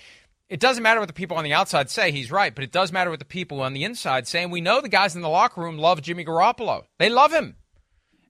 it 0.50 0.60
doesn't 0.60 0.84
matter 0.84 1.00
what 1.00 1.08
the 1.08 1.14
people 1.14 1.36
on 1.36 1.44
the 1.44 1.54
outside 1.54 1.90
say. 1.90 2.12
He's 2.12 2.32
right, 2.32 2.54
but 2.54 2.64
it 2.64 2.72
does 2.72 2.92
matter 2.92 3.10
what 3.10 3.18
the 3.18 3.26
people 3.26 3.60
on 3.62 3.74
the 3.74 3.86
inside 3.86 4.28
say. 4.28 4.44
And 4.44 4.52
we 4.52 4.62
know 4.62 4.82
the 4.82 4.88
guys 4.88 5.16
in 5.16 5.24
the 5.24 5.30
locker 5.30 5.62
room 5.62 5.80
love 5.80 6.04
Jimmy 6.04 6.26
Garoppolo. 6.26 6.84
They 7.00 7.10
love 7.10 7.34
him. 7.34 7.56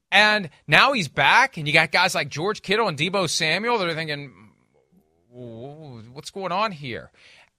And 0.09 0.49
now 0.67 0.93
he's 0.93 1.09
back, 1.09 1.57
and 1.57 1.67
you 1.67 1.73
got 1.73 1.91
guys 1.91 2.15
like 2.15 2.29
George 2.29 2.61
Kittle 2.61 2.87
and 2.87 2.97
Deebo 2.97 3.29
Samuel 3.29 3.79
that 3.79 3.89
are 3.89 3.93
thinking, 3.93 4.33
what's 5.29 6.31
going 6.31 6.53
on 6.53 6.71
here? 6.71 7.11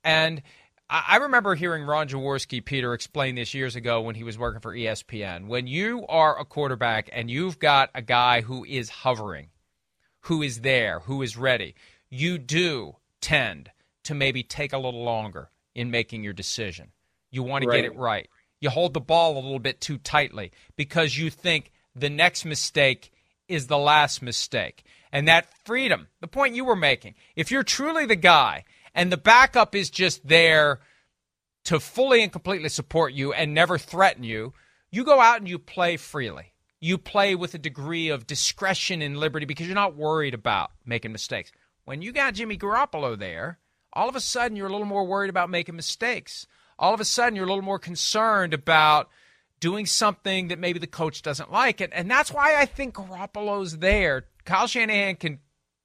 And 0.03 0.41
I 0.91 1.17
remember 1.19 1.55
hearing 1.55 1.85
Ron 1.85 2.09
Jaworski, 2.09 2.65
Peter, 2.65 2.95
explain 2.95 3.35
this 3.35 3.53
years 3.53 3.77
ago 3.77 4.01
when 4.01 4.15
he 4.15 4.25
was 4.25 4.39
working 4.39 4.61
for 4.61 4.75
ESPN. 4.75 5.47
When 5.47 5.67
you 5.67 6.07
are 6.09 6.39
a 6.39 6.47
quarterback 6.47 7.11
and 7.13 7.31
you've 7.31 7.59
got 7.59 7.91
a 7.95 8.01
guy 8.01 8.41
who 8.41 8.65
is 8.65 8.89
hovering, 8.89 9.49
who 10.23 10.41
is 10.41 10.63
there, 10.63 11.01
who 11.01 11.21
is 11.21 11.37
ready, 11.37 11.75
you 12.09 12.39
do 12.39 12.97
tend 13.21 13.71
to 14.05 14.15
maybe 14.15 14.43
take 14.43 14.73
a 14.73 14.79
little 14.79 15.05
longer 15.05 15.51
in 15.75 15.91
making 15.91 16.25
your 16.25 16.33
decision. 16.33 16.93
You 17.31 17.43
want 17.43 17.65
to 17.65 17.69
right. 17.69 17.83
get 17.83 17.85
it 17.85 17.97
right. 17.97 18.27
You 18.59 18.71
hold 18.71 18.95
the 18.95 19.01
ball 19.01 19.35
a 19.35 19.43
little 19.43 19.59
bit 19.59 19.83
too 19.83 19.99
tightly 19.99 20.53
because 20.75 21.19
you 21.19 21.29
think 21.29 21.71
the 21.95 22.09
next 22.09 22.47
mistake 22.47 23.13
is 23.47 23.67
the 23.67 23.79
last 23.79 24.23
mistake. 24.23 24.85
And 25.13 25.29
that 25.29 25.53
freedom, 25.65 26.09
the 26.21 26.29
point 26.29 26.55
you 26.55 26.65
were 26.65 26.77
making, 26.77 27.15
if 27.37 27.51
you're 27.51 27.63
truly 27.63 28.07
the 28.07 28.17
guy 28.17 28.65
and 28.95 29.13
the 29.13 29.17
backup 29.17 29.75
is 29.75 29.91
just 29.91 30.27
there 30.27 30.81
to 31.65 31.81
fully 31.81 32.23
and 32.23 32.33
completely 32.33 32.69
support 32.69 33.13
you 33.13 33.33
and 33.33 33.53
never 33.53 33.79
threaten 33.79 34.25
you, 34.25 34.53
you 34.91 35.05
go 35.05 35.21
out 35.21 35.39
and 35.39 35.49
you 35.49 35.59
play 35.59 35.97
freely. 35.97 36.53
You 36.81 36.97
play 36.97 37.35
with 37.35 37.55
a 37.55 37.59
degree 37.59 38.09
of 38.09 38.27
discretion 38.27 39.03
and 39.03 39.19
liberty 39.19 39.45
because 39.45 39.67
you're 39.67 39.75
not 39.75 39.97
worried 39.97 40.35
about 40.35 40.71
making 40.87 41.13
mistakes. 41.13 41.51
When 41.85 42.03
you 42.03 42.13
got 42.13 42.35
Jimmy 42.35 42.57
Garoppolo 42.57 43.19
there, 43.19 43.59
all 43.93 44.09
of 44.09 44.17
a 44.17 44.21
sudden 44.21 44.57
you're 44.57 44.69
a 44.69 44.73
little 44.73 44.87
more 44.87 45.07
worried 45.07 45.31
about 45.31 45.51
making 45.51 45.77
mistakes. 45.77 46.47
all 46.79 46.95
of 46.95 47.01
a 47.01 47.05
sudden 47.05 47.35
you're 47.35 47.45
a 47.45 47.49
little 47.49 47.65
more 47.65 47.79
concerned 47.79 48.55
about 48.55 49.09
doing 49.61 49.87
something 49.87 50.49
that 50.49 50.59
maybe 50.59 50.79
the 50.79 50.87
coach 50.87 51.23
doesn't 51.23 51.51
like. 51.51 51.81
And, 51.81 51.93
and 51.93 52.11
that's 52.11 52.33
why 52.33 52.57
I 52.57 52.67
think 52.67 52.95
Garoppolo's 52.95 53.79
there. 53.79 54.27
Kyle 54.45 54.67
Shanahan 54.67 55.17
can 55.17 55.41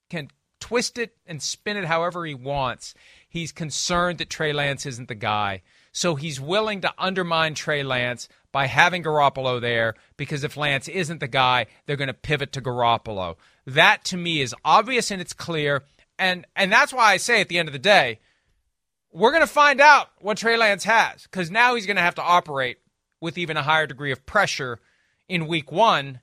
can 0.09 0.29
twist 0.63 0.97
it 0.97 1.17
and 1.27 1.41
spin 1.41 1.75
it 1.75 1.83
however 1.83 2.25
he 2.25 2.33
wants. 2.33 2.93
He's 3.27 3.51
concerned 3.51 4.19
that 4.19 4.29
Trey 4.29 4.53
Lance 4.53 4.85
isn't 4.85 5.09
the 5.09 5.13
guy. 5.15 5.61
So 5.91 6.15
he's 6.15 6.39
willing 6.39 6.79
to 6.81 6.93
undermine 6.97 7.53
Trey 7.53 7.83
Lance 7.83 8.29
by 8.53 8.67
having 8.67 9.03
Garoppolo 9.03 9.59
there 9.59 9.93
because 10.15 10.45
if 10.45 10.55
Lance 10.55 10.87
isn't 10.87 11.19
the 11.19 11.27
guy, 11.27 11.65
they're 11.85 11.97
going 11.97 12.07
to 12.07 12.13
pivot 12.13 12.53
to 12.53 12.61
Garoppolo. 12.61 13.35
That 13.67 14.05
to 14.05 14.15
me 14.15 14.39
is 14.39 14.55
obvious 14.63 15.11
and 15.11 15.19
it's 15.19 15.33
clear. 15.33 15.83
And 16.17 16.45
and 16.55 16.71
that's 16.71 16.93
why 16.93 17.11
I 17.11 17.17
say 17.17 17.41
at 17.41 17.49
the 17.49 17.59
end 17.59 17.67
of 17.67 17.73
the 17.73 17.79
day, 17.79 18.21
we're 19.11 19.31
going 19.31 19.41
to 19.41 19.47
find 19.47 19.81
out 19.81 20.11
what 20.21 20.37
Trey 20.37 20.55
Lance 20.55 20.85
has 20.85 21.23
because 21.23 21.51
now 21.51 21.75
he's 21.75 21.85
going 21.85 21.97
to 21.97 22.01
have 22.01 22.15
to 22.15 22.23
operate 22.23 22.77
with 23.19 23.37
even 23.37 23.57
a 23.57 23.63
higher 23.63 23.85
degree 23.85 24.13
of 24.13 24.25
pressure 24.25 24.79
in 25.27 25.45
week 25.45 25.73
one 25.73 26.21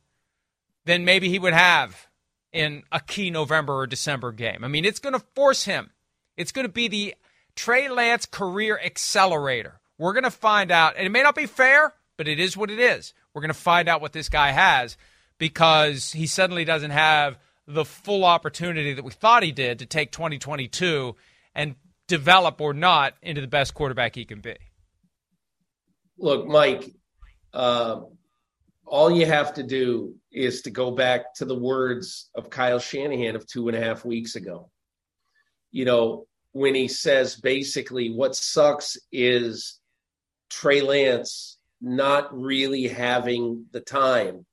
than 0.87 1.05
maybe 1.05 1.29
he 1.29 1.39
would 1.39 1.53
have 1.53 2.07
in 2.53 2.83
a 2.91 3.01
key 3.01 3.31
November 3.31 3.75
or 3.75 3.87
December 3.87 4.33
game. 4.33 4.65
I 4.65 4.69
mean, 4.69 4.85
it's 4.85 4.99
going 4.99 5.13
to 5.13 5.25
force 5.35 5.65
him. 5.65 5.91
It's 6.37 6.53
going 6.53 6.67
to 6.67 6.73
be 6.73 6.89
the 6.89 7.15
Trey 7.55 7.89
Lance 7.89 8.27
career 8.27 8.79
accelerator. 8.83 9.81
We're 9.99 10.13
going 10.13 10.25
to 10.25 10.31
find 10.31 10.71
out, 10.71 10.95
and 10.97 11.07
it 11.07 11.11
may 11.11 11.23
not 11.23 11.35
be 11.35 11.47
fair, 11.47 11.95
but 12.17 12.27
it 12.29 12.41
is 12.41 12.57
what 12.57 12.71
it 12.71 12.79
is. 12.79 13.13
We're 13.35 13.43
going 13.43 13.49
to 13.49 13.55
find 13.55 13.89
out 13.89 14.01
what 14.01 14.13
this 14.13 14.29
guy 14.29 14.51
has 14.51 14.97
because 15.39 16.13
he 16.13 16.27
suddenly 16.27 16.65
doesn't 16.65 16.91
have 16.91 17.39
the 17.67 17.85
full 17.85 18.25
opportunity 18.25 18.95
that 18.95 19.05
we 19.05 19.13
thought 19.13 19.43
he 19.43 19.53
did 19.53 19.79
to 19.79 19.87
take 19.87 20.11
2022 20.11 21.15
and 21.55 21.77
develop 22.09 22.61
or 22.61 22.75
not 22.75 23.15
into 23.23 23.41
the 23.41 23.47
best 23.47 23.75
quarterback 23.75 24.15
he 24.15 24.25
can 24.25 24.41
be. 24.41 24.57
Look, 26.19 26.47
Mike, 26.47 26.91
uh, 27.55 28.01
all 28.85 29.11
you 29.11 29.27
have 29.27 29.55
to 29.55 29.63
do 29.63 30.17
is 30.33 30.63
to 30.63 30.71
go 30.71 30.91
back 30.91 31.35
to 31.35 31.45
the 31.45 31.59
words 31.59 32.31
of 32.35 32.51
Kyle 32.51 32.79
Shanahan 32.79 33.37
of 33.37 33.47
two 33.47 33.69
and 33.69 33.77
a 33.77 33.81
half 33.81 34.05
weeks 34.05 34.37
ago. 34.37 34.71
You 35.73 35.85
know, 35.85 36.27
when 36.53 36.75
he 36.75 36.89
says 36.89 37.37
basically 37.37 38.11
what 38.11 38.35
sucks 38.35 38.97
is 39.13 39.79
Trey 40.51 40.81
Lance 40.81 41.59
not 41.81 42.37
really 42.39 42.89
having 42.89 43.67
the 43.73 43.81
time 43.81 44.45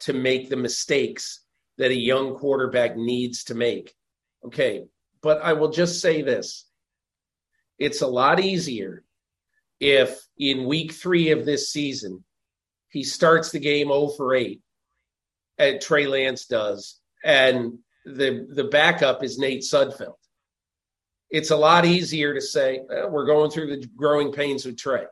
to 0.00 0.12
make 0.12 0.48
the 0.48 0.56
mistakes 0.56 1.44
that 1.76 1.90
a 1.90 1.96
young 1.96 2.34
quarterback 2.34 2.96
needs 2.96 3.44
to 3.44 3.54
make. 3.54 3.94
Okay, 4.44 4.84
but 5.22 5.42
I 5.42 5.52
will 5.54 5.70
just 5.70 6.00
say 6.00 6.22
this 6.22 6.66
it's 7.78 8.02
a 8.02 8.06
lot 8.06 8.40
easier 8.40 9.04
if 9.80 10.18
in 10.36 10.66
week 10.66 10.92
three 10.92 11.30
of 11.30 11.44
this 11.44 11.70
season 11.70 12.24
he 12.90 13.04
starts 13.04 13.50
the 13.50 13.60
game 13.60 13.88
0 13.88 14.08
for 14.16 14.34
8 14.34 14.60
and 15.58 15.80
Trey 15.80 16.06
Lance 16.06 16.46
does, 16.46 17.00
and 17.24 17.78
the 18.04 18.46
the 18.54 18.64
backup 18.64 19.22
is 19.22 19.38
Nate 19.38 19.62
Sudfeld. 19.62 20.14
It's 21.30 21.50
a 21.50 21.56
lot 21.56 21.84
easier 21.84 22.32
to 22.34 22.40
say 22.40 22.80
we're 23.08 23.26
going 23.26 23.50
through 23.50 23.68
the 23.68 23.86
growing 23.96 24.32
pains 24.32 24.64
with 24.64 24.78
Trey. 24.78 25.04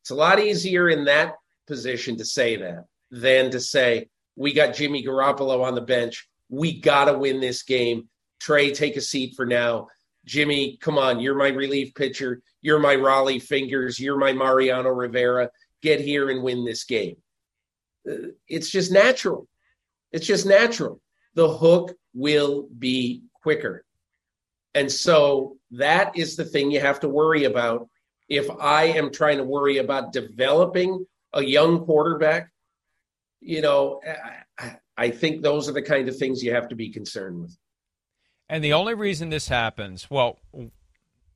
It's 0.00 0.10
a 0.10 0.14
lot 0.14 0.38
easier 0.38 0.88
in 0.88 1.04
that 1.04 1.34
position 1.66 2.16
to 2.16 2.24
say 2.24 2.56
that 2.56 2.84
than 3.10 3.50
to 3.50 3.60
say 3.60 4.08
we 4.36 4.52
got 4.52 4.74
Jimmy 4.74 5.04
Garoppolo 5.04 5.64
on 5.64 5.74
the 5.74 5.80
bench. 5.80 6.28
We 6.48 6.80
got 6.80 7.06
to 7.06 7.18
win 7.18 7.40
this 7.40 7.62
game. 7.62 8.08
Trey, 8.40 8.72
take 8.72 8.96
a 8.96 9.00
seat 9.00 9.34
for 9.34 9.46
now. 9.46 9.88
Jimmy, 10.24 10.76
come 10.80 10.98
on, 10.98 11.20
you're 11.20 11.36
my 11.36 11.48
relief 11.48 11.94
pitcher. 11.94 12.40
You're 12.62 12.78
my 12.78 12.96
Rollie 12.96 13.42
Fingers. 13.42 13.98
You're 13.98 14.18
my 14.18 14.32
Mariano 14.32 14.90
Rivera. 14.90 15.50
Get 15.82 16.00
here 16.00 16.30
and 16.30 16.42
win 16.42 16.64
this 16.64 16.84
game. 16.84 17.16
It's 18.48 18.70
just 18.70 18.92
natural. 18.92 19.48
It's 20.12 20.26
just 20.26 20.46
natural. 20.46 21.00
The 21.34 21.48
hook 21.48 21.94
will 22.14 22.68
be 22.78 23.22
quicker. 23.42 23.84
And 24.74 24.90
so 24.90 25.56
that 25.72 26.16
is 26.16 26.36
the 26.36 26.44
thing 26.44 26.70
you 26.70 26.80
have 26.80 27.00
to 27.00 27.08
worry 27.08 27.44
about. 27.44 27.88
If 28.28 28.50
I 28.50 28.84
am 28.84 29.12
trying 29.12 29.38
to 29.38 29.44
worry 29.44 29.78
about 29.78 30.12
developing 30.12 31.06
a 31.32 31.42
young 31.42 31.84
quarterback, 31.84 32.50
you 33.40 33.60
know, 33.60 34.00
I 34.96 35.10
think 35.10 35.42
those 35.42 35.68
are 35.68 35.72
the 35.72 35.82
kind 35.82 36.08
of 36.08 36.16
things 36.16 36.42
you 36.42 36.54
have 36.54 36.68
to 36.68 36.74
be 36.74 36.90
concerned 36.90 37.40
with. 37.40 37.56
And 38.48 38.62
the 38.62 38.72
only 38.72 38.94
reason 38.94 39.30
this 39.30 39.48
happens, 39.48 40.10
well, 40.10 40.38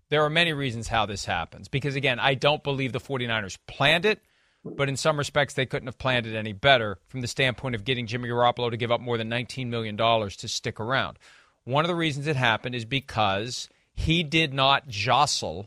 there 0.09 0.25
are 0.25 0.31
many 0.31 0.53
reasons 0.53 0.89
how 0.89 1.07
this 1.07 1.25
happens. 1.25 1.69
Because 1.69 1.95
again, 1.97 2.19
I 2.19 2.35
don't 2.35 2.63
believe 2.63 2.93
the 2.93 3.01
49ers 3.01 3.59
planned 3.67 4.05
it, 4.05 4.21
but 4.65 4.89
in 4.89 4.97
some 4.97 5.17
respects, 5.17 5.55
they 5.55 5.67
couldn't 5.67 5.89
have 5.89 5.99
planned 5.99 6.27
it 6.27 6.37
any 6.37 6.53
better 6.53 6.99
from 7.09 7.21
the 7.21 7.27
standpoint 7.27 7.75
of 7.75 7.85
getting 7.85 8.07
Jimmy 8.07 8.29
Garoppolo 8.29 8.71
to 8.71 8.77
give 8.77 8.93
up 8.93 9.01
more 9.01 9.17
than 9.17 9.31
$19 9.31 9.69
million 9.69 9.97
to 9.97 10.49
stick 10.49 10.81
around. 10.81 11.19
One 11.65 11.85
of 11.85 11.89
the 11.89 11.95
reasons 11.95 12.27
it 12.27 12.37
happened 12.37 12.75
is 12.75 12.85
because 12.85 13.69
he 13.95 14.23
did 14.23 14.53
not 14.53 14.89
jostle 14.89 15.67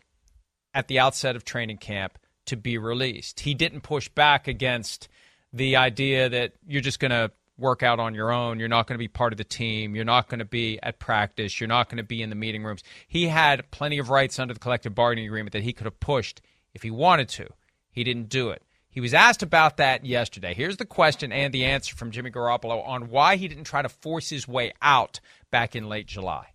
at 0.74 0.88
the 0.88 1.00
outset 1.00 1.36
of 1.36 1.44
training 1.44 1.78
camp 1.78 2.18
to 2.46 2.58
be 2.58 2.78
released. 2.78 3.42
He 3.42 3.54
didn't 3.54 3.82
push 3.82 4.10
back 4.10 4.48
against 4.48 5.08
the 5.52 5.76
idea 5.76 6.30
that 6.30 6.54
you're 6.68 6.82
just 6.82 7.00
going 7.00 7.12
to 7.12 7.32
work 7.58 7.84
out 7.84 8.00
on 8.00 8.16
your 8.16 8.32
own. 8.32 8.60
You're 8.60 8.68
not 8.68 8.88
going 8.88 8.96
to 8.96 9.00
be 9.00 9.08
part 9.08 9.34
of 9.34 9.38
the 9.38 9.44
team. 9.44 9.96
You're 9.96 10.06
not 10.06 10.28
going 10.28 10.40
to 10.40 10.46
be 10.46 10.80
at 10.82 11.00
practice. 11.00 11.60
You're 11.60 11.68
not 11.68 11.90
going 11.90 11.98
to 11.98 12.04
be 12.04 12.22
in 12.22 12.30
the 12.30 12.36
meeting 12.36 12.64
rooms. 12.64 12.84
He 13.08 13.28
had 13.28 13.70
plenty 13.72 14.00
of 14.00 14.10
rights 14.10 14.40
under 14.40 14.54
the 14.54 14.60
collective 14.60 14.96
bargaining 14.96 15.28
agreement 15.28 15.54
that 15.54 15.64
he 15.64 15.74
could 15.74 15.86
have 15.86 16.00
pushed 16.00 16.42
if 16.74 16.82
he 16.82 16.90
wanted 16.90 17.30
to. 17.30 17.48
He 17.92 18.04
didn't 18.04 18.30
do 18.30 18.50
it. 18.50 18.63
He 18.94 19.02
was 19.02 19.16
asked 19.16 19.42
about 19.42 19.78
that 19.78 20.06
yesterday. 20.06 20.54
Here's 20.54 20.78
the 20.78 20.86
question 20.86 21.32
and 21.32 21.52
the 21.52 21.66
answer 21.66 21.96
from 21.96 22.12
Jimmy 22.12 22.30
Garoppolo 22.30 22.88
on 22.88 23.10
why 23.10 23.38
he 23.38 23.48
didn't 23.48 23.64
try 23.64 23.82
to 23.82 23.90
force 23.90 24.30
his 24.30 24.48
way 24.48 24.72
out 24.84 25.20
back 25.50 25.76
in 25.76 25.90
late 25.90 26.06
July. 26.06 26.50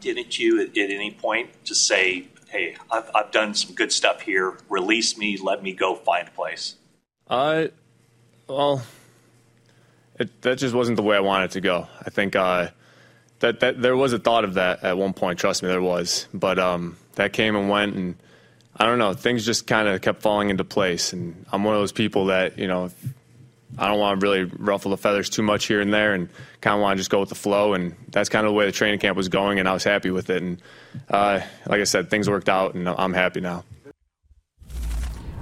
Didn't 0.00 0.38
you 0.38 0.62
at 0.62 0.76
any 0.76 1.10
point 1.10 1.50
just 1.64 1.86
say, 1.86 2.28
hey, 2.48 2.76
I've, 2.90 3.10
I've 3.14 3.30
done 3.30 3.52
some 3.52 3.74
good 3.74 3.92
stuff 3.92 4.22
here, 4.22 4.56
release 4.70 5.18
me, 5.18 5.36
let 5.36 5.62
me 5.62 5.74
go 5.74 5.94
find 5.94 6.28
a 6.28 6.30
place? 6.30 6.76
Uh, 7.28 7.66
well, 8.48 8.82
it, 10.18 10.40
that 10.40 10.56
just 10.56 10.74
wasn't 10.74 10.96
the 10.96 11.02
way 11.02 11.16
I 11.16 11.20
wanted 11.20 11.50
to 11.50 11.60
go. 11.60 11.86
I 12.00 12.08
think 12.08 12.34
uh, 12.36 12.68
that 13.40 13.60
that 13.60 13.82
there 13.82 13.96
was 13.96 14.14
a 14.14 14.18
thought 14.18 14.44
of 14.44 14.54
that 14.54 14.82
at 14.82 14.96
one 14.96 15.12
point. 15.12 15.38
Trust 15.38 15.62
me, 15.62 15.68
there 15.68 15.82
was. 15.82 16.26
But 16.32 16.58
um, 16.58 16.96
that 17.16 17.32
came 17.32 17.54
and 17.54 17.68
went, 17.68 17.94
and 17.94 18.16
I 18.76 18.86
don't 18.86 18.98
know. 18.98 19.14
Things 19.14 19.44
just 19.44 19.66
kind 19.66 19.88
of 19.88 20.00
kept 20.00 20.22
falling 20.22 20.50
into 20.50 20.64
place. 20.64 21.12
And 21.12 21.44
I'm 21.52 21.64
one 21.64 21.74
of 21.74 21.80
those 21.80 21.92
people 21.92 22.26
that 22.26 22.58
you 22.58 22.66
know, 22.66 22.90
I 23.78 23.88
don't 23.88 23.98
want 23.98 24.20
to 24.20 24.26
really 24.26 24.44
ruffle 24.44 24.90
the 24.90 24.96
feathers 24.96 25.28
too 25.28 25.42
much 25.42 25.66
here 25.66 25.80
and 25.80 25.92
there, 25.92 26.14
and 26.14 26.28
kind 26.60 26.74
of 26.74 26.82
want 26.82 26.96
to 26.96 27.00
just 27.00 27.10
go 27.10 27.20
with 27.20 27.28
the 27.28 27.34
flow. 27.34 27.74
And 27.74 27.94
that's 28.08 28.28
kind 28.28 28.46
of 28.46 28.50
the 28.50 28.54
way 28.54 28.66
the 28.66 28.72
training 28.72 29.00
camp 29.00 29.16
was 29.16 29.28
going, 29.28 29.58
and 29.58 29.68
I 29.68 29.72
was 29.72 29.84
happy 29.84 30.10
with 30.10 30.30
it. 30.30 30.42
And 30.42 30.62
uh, 31.08 31.40
like 31.66 31.80
I 31.80 31.84
said, 31.84 32.10
things 32.10 32.28
worked 32.28 32.48
out, 32.48 32.74
and 32.74 32.88
I'm 32.88 33.12
happy 33.12 33.40
now. 33.40 33.64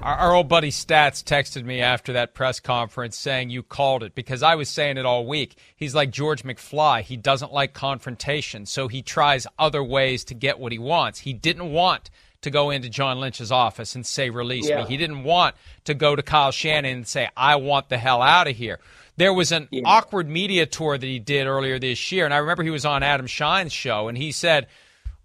Our, 0.00 0.14
our, 0.14 0.34
old 0.34 0.48
buddy 0.48 0.70
Stats 0.70 1.24
texted 1.24 1.64
me 1.64 1.80
after 1.80 2.12
that 2.12 2.32
press 2.32 2.60
conference 2.60 3.18
saying 3.18 3.50
you 3.50 3.64
called 3.64 4.04
it 4.04 4.14
because 4.14 4.44
I 4.44 4.54
was 4.54 4.68
saying 4.68 4.96
it 4.96 5.04
all 5.04 5.26
week. 5.26 5.58
He's 5.74 5.92
like 5.92 6.12
George 6.12 6.44
McFly. 6.44 7.02
He 7.02 7.16
doesn't 7.16 7.52
like 7.52 7.74
confrontation, 7.74 8.64
so 8.64 8.86
he 8.86 9.02
tries 9.02 9.48
other 9.58 9.82
ways 9.82 10.22
to 10.26 10.34
get 10.34 10.60
what 10.60 10.70
he 10.70 10.78
wants. 10.78 11.18
He 11.20 11.32
didn't 11.32 11.72
want 11.72 12.10
to 12.42 12.50
go 12.50 12.70
into 12.70 12.88
John 12.88 13.18
Lynch's 13.18 13.50
office 13.50 13.94
and 13.94 14.06
say, 14.06 14.30
release 14.30 14.68
yeah. 14.68 14.82
me. 14.82 14.88
He 14.88 14.96
didn't 14.96 15.24
want 15.24 15.56
to 15.84 15.94
go 15.94 16.14
to 16.14 16.22
Kyle 16.22 16.52
Shanahan 16.52 16.98
and 16.98 17.08
say, 17.08 17.28
I 17.36 17.56
want 17.56 17.88
the 17.88 17.98
hell 17.98 18.22
out 18.22 18.48
of 18.48 18.56
here. 18.56 18.78
There 19.16 19.34
was 19.34 19.50
an 19.50 19.66
yeah. 19.70 19.82
awkward 19.84 20.28
media 20.28 20.64
tour 20.64 20.96
that 20.96 21.06
he 21.06 21.18
did 21.18 21.48
earlier 21.48 21.78
this 21.80 22.12
year, 22.12 22.24
and 22.24 22.32
I 22.32 22.38
remember 22.38 22.62
he 22.62 22.70
was 22.70 22.84
on 22.84 23.02
Adam 23.02 23.26
Schein's 23.26 23.72
show, 23.72 24.06
and 24.06 24.16
he 24.16 24.30
said, 24.30 24.68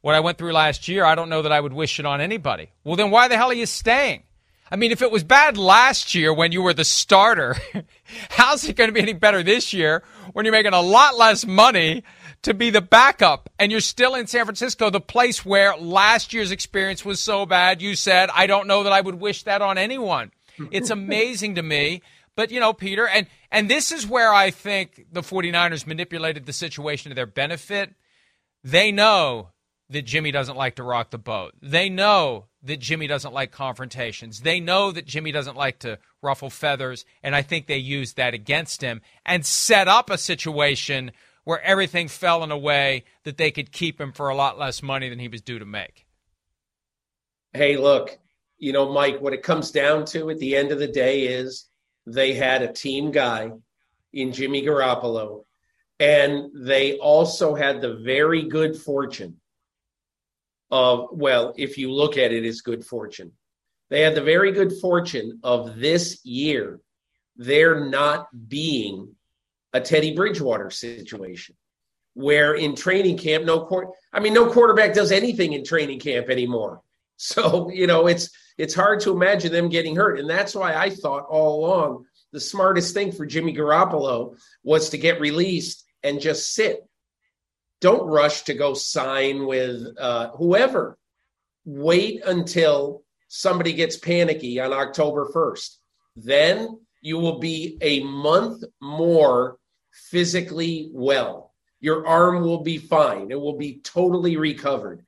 What 0.01 0.15
I 0.15 0.19
went 0.19 0.39
through 0.39 0.53
last 0.53 0.87
year, 0.87 1.05
I 1.05 1.13
don't 1.13 1.29
know 1.29 1.43
that 1.43 1.51
I 1.51 1.59
would 1.59 1.73
wish 1.73 1.99
it 1.99 2.05
on 2.05 2.19
anybody. 2.19 2.71
Well, 2.83 2.95
then 2.95 3.11
why 3.11 3.27
the 3.27 3.37
hell 3.37 3.51
are 3.51 3.53
you 3.53 3.67
staying? 3.67 4.23
I 4.71 4.77
mean, 4.77 4.91
if 4.91 5.03
it 5.03 5.11
was 5.11 5.23
bad 5.23 5.57
last 5.57 6.15
year 6.15 6.33
when 6.33 6.51
you 6.51 6.63
were 6.63 6.73
the 6.73 6.83
starter, 6.83 7.55
how's 8.31 8.67
it 8.67 8.75
going 8.75 8.87
to 8.87 8.93
be 8.93 9.01
any 9.01 9.13
better 9.13 9.43
this 9.43 9.73
year 9.73 10.03
when 10.31 10.45
you're 10.45 10.51
making 10.51 10.73
a 10.73 10.81
lot 10.81 11.15
less 11.15 11.45
money 11.45 12.03
to 12.43 12.53
be 12.53 12.69
the 12.69 12.81
backup 12.81 13.49
and 13.57 13.71
you're 13.71 13.81
still 13.81 14.15
in 14.15 14.27
San 14.27 14.45
Francisco, 14.45 14.89
the 14.89 15.01
place 15.01 15.45
where 15.45 15.75
last 15.75 16.33
year's 16.33 16.51
experience 16.51 17.03
was 17.03 17.19
so 17.19 17.45
bad? 17.45 17.81
You 17.81 17.95
said, 17.95 18.29
I 18.33 18.47
don't 18.47 18.67
know 18.67 18.83
that 18.83 18.93
I 18.93 19.01
would 19.01 19.15
wish 19.15 19.43
that 19.43 19.61
on 19.61 19.77
anyone. 19.77 20.31
It's 20.71 20.89
amazing 20.91 21.55
to 21.55 21.63
me. 21.63 22.01
But, 22.35 22.51
you 22.51 22.59
know, 22.59 22.73
Peter, 22.73 23.07
and, 23.07 23.27
and 23.51 23.69
this 23.69 23.91
is 23.91 24.07
where 24.07 24.33
I 24.33 24.49
think 24.49 25.05
the 25.11 25.21
49ers 25.21 25.85
manipulated 25.85 26.45
the 26.45 26.53
situation 26.53 27.09
to 27.09 27.15
their 27.15 27.27
benefit. 27.27 27.93
They 28.63 28.91
know 28.91 29.49
that 29.89 30.03
Jimmy 30.03 30.31
doesn't 30.31 30.57
like 30.57 30.75
to 30.75 30.83
rock 30.83 31.11
the 31.11 31.17
boat. 31.17 31.53
They 31.61 31.89
know 31.89 32.45
that 32.63 32.79
Jimmy 32.79 33.07
doesn't 33.07 33.33
like 33.33 33.51
confrontations. 33.51 34.41
They 34.41 34.59
know 34.59 34.91
that 34.91 35.05
Jimmy 35.05 35.31
doesn't 35.31 35.57
like 35.57 35.79
to 35.79 35.99
ruffle 36.21 36.49
feathers, 36.49 37.05
and 37.21 37.35
I 37.35 37.41
think 37.41 37.67
they 37.67 37.77
used 37.77 38.15
that 38.17 38.33
against 38.33 38.81
him 38.81 39.01
and 39.25 39.45
set 39.45 39.87
up 39.87 40.09
a 40.09 40.17
situation 40.17 41.11
where 41.43 41.61
everything 41.61 42.07
fell 42.07 42.43
in 42.43 42.51
a 42.51 42.57
way 42.57 43.03
that 43.23 43.37
they 43.37 43.51
could 43.51 43.71
keep 43.71 43.99
him 43.99 44.11
for 44.11 44.29
a 44.29 44.35
lot 44.35 44.57
less 44.57 44.81
money 44.81 45.09
than 45.09 45.19
he 45.19 45.27
was 45.27 45.41
due 45.41 45.59
to 45.59 45.65
make. 45.65 46.05
hey, 47.53 47.77
look, 47.77 48.17
you 48.57 48.73
know, 48.73 48.91
Mike, 48.91 49.21
what 49.21 49.33
it 49.33 49.43
comes 49.43 49.71
down 49.71 50.05
to 50.05 50.29
at 50.29 50.39
the 50.39 50.55
end 50.55 50.71
of 50.71 50.79
the 50.79 50.87
day 50.87 51.23
is 51.27 51.67
they 52.05 52.33
had 52.33 52.61
a 52.61 52.71
team 52.71 53.11
guy 53.11 53.51
in 54.11 54.31
Jimmy 54.31 54.63
Garoppolo, 54.63 55.43
and 55.99 56.49
they 56.55 56.97
also 56.97 57.55
had 57.55 57.81
the 57.81 57.95
very 57.97 58.43
good 58.43 58.75
fortune 58.75 59.37
of, 60.71 61.09
well, 61.11 61.53
if 61.57 61.77
you 61.77 61.91
look 61.91 62.17
at 62.17 62.31
it 62.31 62.45
as 62.45 62.61
good 62.61 62.85
fortune, 62.85 63.31
they 63.89 64.01
had 64.01 64.15
the 64.15 64.21
very 64.21 64.51
good 64.51 64.73
fortune 64.81 65.39
of 65.43 65.79
this 65.79 66.25
year, 66.25 66.79
there 67.35 67.85
not 67.85 68.27
being 68.47 69.15
a 69.73 69.81
Teddy 69.81 70.15
Bridgewater 70.15 70.69
situation 70.69 71.55
where 72.13 72.53
in 72.53 72.75
training 72.75 73.17
camp, 73.17 73.43
no 73.43 73.65
court, 73.65 73.89
I 74.11 74.19
mean, 74.19 74.33
no 74.33 74.51
quarterback 74.51 74.93
does 74.93 75.11
anything 75.11 75.53
in 75.53 75.63
training 75.63 75.99
camp 75.99 76.29
anymore. 76.29 76.81
So, 77.15 77.69
you 77.69 77.87
know, 77.87 78.07
it's 78.07 78.31
it's 78.57 78.73
hard 78.73 78.99
to 79.01 79.11
imagine 79.11 79.51
them 79.51 79.69
getting 79.69 79.95
hurt. 79.95 80.19
And 80.19 80.29
that's 80.29 80.55
why 80.55 80.73
I 80.73 80.89
thought 80.89 81.27
all 81.29 81.63
along 81.63 82.05
the 82.33 82.39
smartest 82.39 82.93
thing 82.93 83.11
for 83.11 83.25
Jimmy 83.25 83.55
Garoppolo 83.55 84.35
was 84.63 84.89
to 84.89 84.97
get 84.97 85.21
released 85.21 85.85
and 86.01 86.19
just 86.19 86.53
sit. 86.53 86.79
Don't 87.79 88.07
rush 88.07 88.41
to 88.43 88.55
go 88.55 88.73
sign 88.73 89.45
with 89.45 89.95
uh, 89.97 90.31
whoever. 90.31 90.97
Wait 91.65 92.23
until 92.25 93.03
somebody 93.29 93.73
gets 93.73 93.95
panicky 93.95 94.59
on 94.59 94.73
October 94.73 95.29
1st. 95.33 95.77
Then 96.15 96.79
you 97.01 97.19
will 97.19 97.39
be 97.39 97.77
a 97.79 98.03
month 98.03 98.63
more 98.81 99.59
physically 99.93 100.89
well. 100.91 101.53
Your 101.79 102.07
arm 102.07 102.41
will 102.41 102.63
be 102.63 102.77
fine. 102.77 103.31
It 103.31 103.39
will 103.39 103.57
be 103.57 103.79
totally 103.83 104.37
recovered 104.37 105.05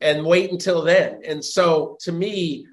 and 0.00 0.24
wait 0.24 0.52
until 0.52 0.82
then. 0.82 1.20
And 1.26 1.44
so 1.44 1.96
to 2.00 2.12
me, 2.12 2.66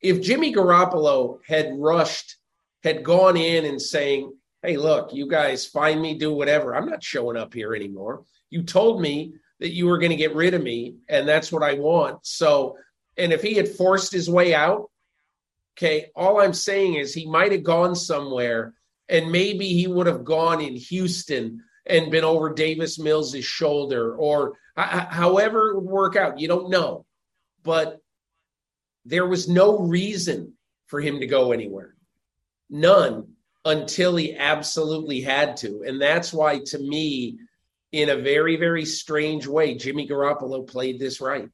if 0.00 0.20
Jimmy 0.20 0.52
Garoppolo 0.54 1.38
had 1.46 1.72
rushed, 1.76 2.36
had 2.82 3.02
gone 3.02 3.36
in 3.36 3.64
and 3.64 3.80
saying, 3.80 4.32
Hey, 4.62 4.76
look, 4.76 5.12
you 5.12 5.28
guys 5.28 5.66
find 5.66 6.00
me, 6.02 6.14
do 6.14 6.32
whatever. 6.32 6.74
I'm 6.74 6.88
not 6.88 7.02
showing 7.02 7.36
up 7.36 7.54
here 7.54 7.74
anymore. 7.74 8.24
You 8.50 8.62
told 8.62 9.00
me 9.00 9.34
that 9.60 9.72
you 9.72 9.86
were 9.86 9.98
going 9.98 10.10
to 10.10 10.16
get 10.16 10.34
rid 10.34 10.54
of 10.54 10.62
me, 10.62 10.96
and 11.08 11.28
that's 11.28 11.52
what 11.52 11.62
I 11.62 11.74
want. 11.74 12.26
So, 12.26 12.76
and 13.16 13.32
if 13.32 13.42
he 13.42 13.54
had 13.54 13.68
forced 13.68 14.12
his 14.12 14.28
way 14.28 14.54
out, 14.54 14.90
okay, 15.76 16.10
all 16.16 16.40
I'm 16.40 16.52
saying 16.52 16.94
is 16.94 17.14
he 17.14 17.26
might 17.26 17.52
have 17.52 17.62
gone 17.62 17.94
somewhere 17.94 18.74
and 19.08 19.30
maybe 19.30 19.68
he 19.68 19.86
would 19.86 20.06
have 20.06 20.24
gone 20.24 20.60
in 20.60 20.76
Houston 20.76 21.62
and 21.86 22.10
been 22.10 22.24
over 22.24 22.52
Davis 22.52 22.98
Mills' 22.98 23.44
shoulder 23.44 24.16
or 24.16 24.54
however 24.76 25.70
it 25.70 25.76
would 25.76 25.84
work 25.84 26.16
out. 26.16 26.40
You 26.40 26.48
don't 26.48 26.70
know. 26.70 27.06
But 27.62 28.00
there 29.04 29.26
was 29.26 29.48
no 29.48 29.78
reason 29.78 30.54
for 30.86 31.00
him 31.00 31.20
to 31.20 31.26
go 31.26 31.52
anywhere. 31.52 31.94
None 32.68 33.28
until 33.64 34.16
he 34.16 34.36
absolutely 34.36 35.20
had 35.20 35.56
to. 35.58 35.84
And 35.86 36.00
that's 36.00 36.32
why, 36.32 36.60
to 36.66 36.78
me, 36.78 37.38
in 37.92 38.10
a 38.10 38.16
very, 38.16 38.56
very 38.56 38.84
strange 38.84 39.46
way, 39.46 39.74
Jimmy 39.74 40.06
Garoppolo 40.06 40.66
played 40.66 40.98
this 40.98 41.20
right. 41.20 41.48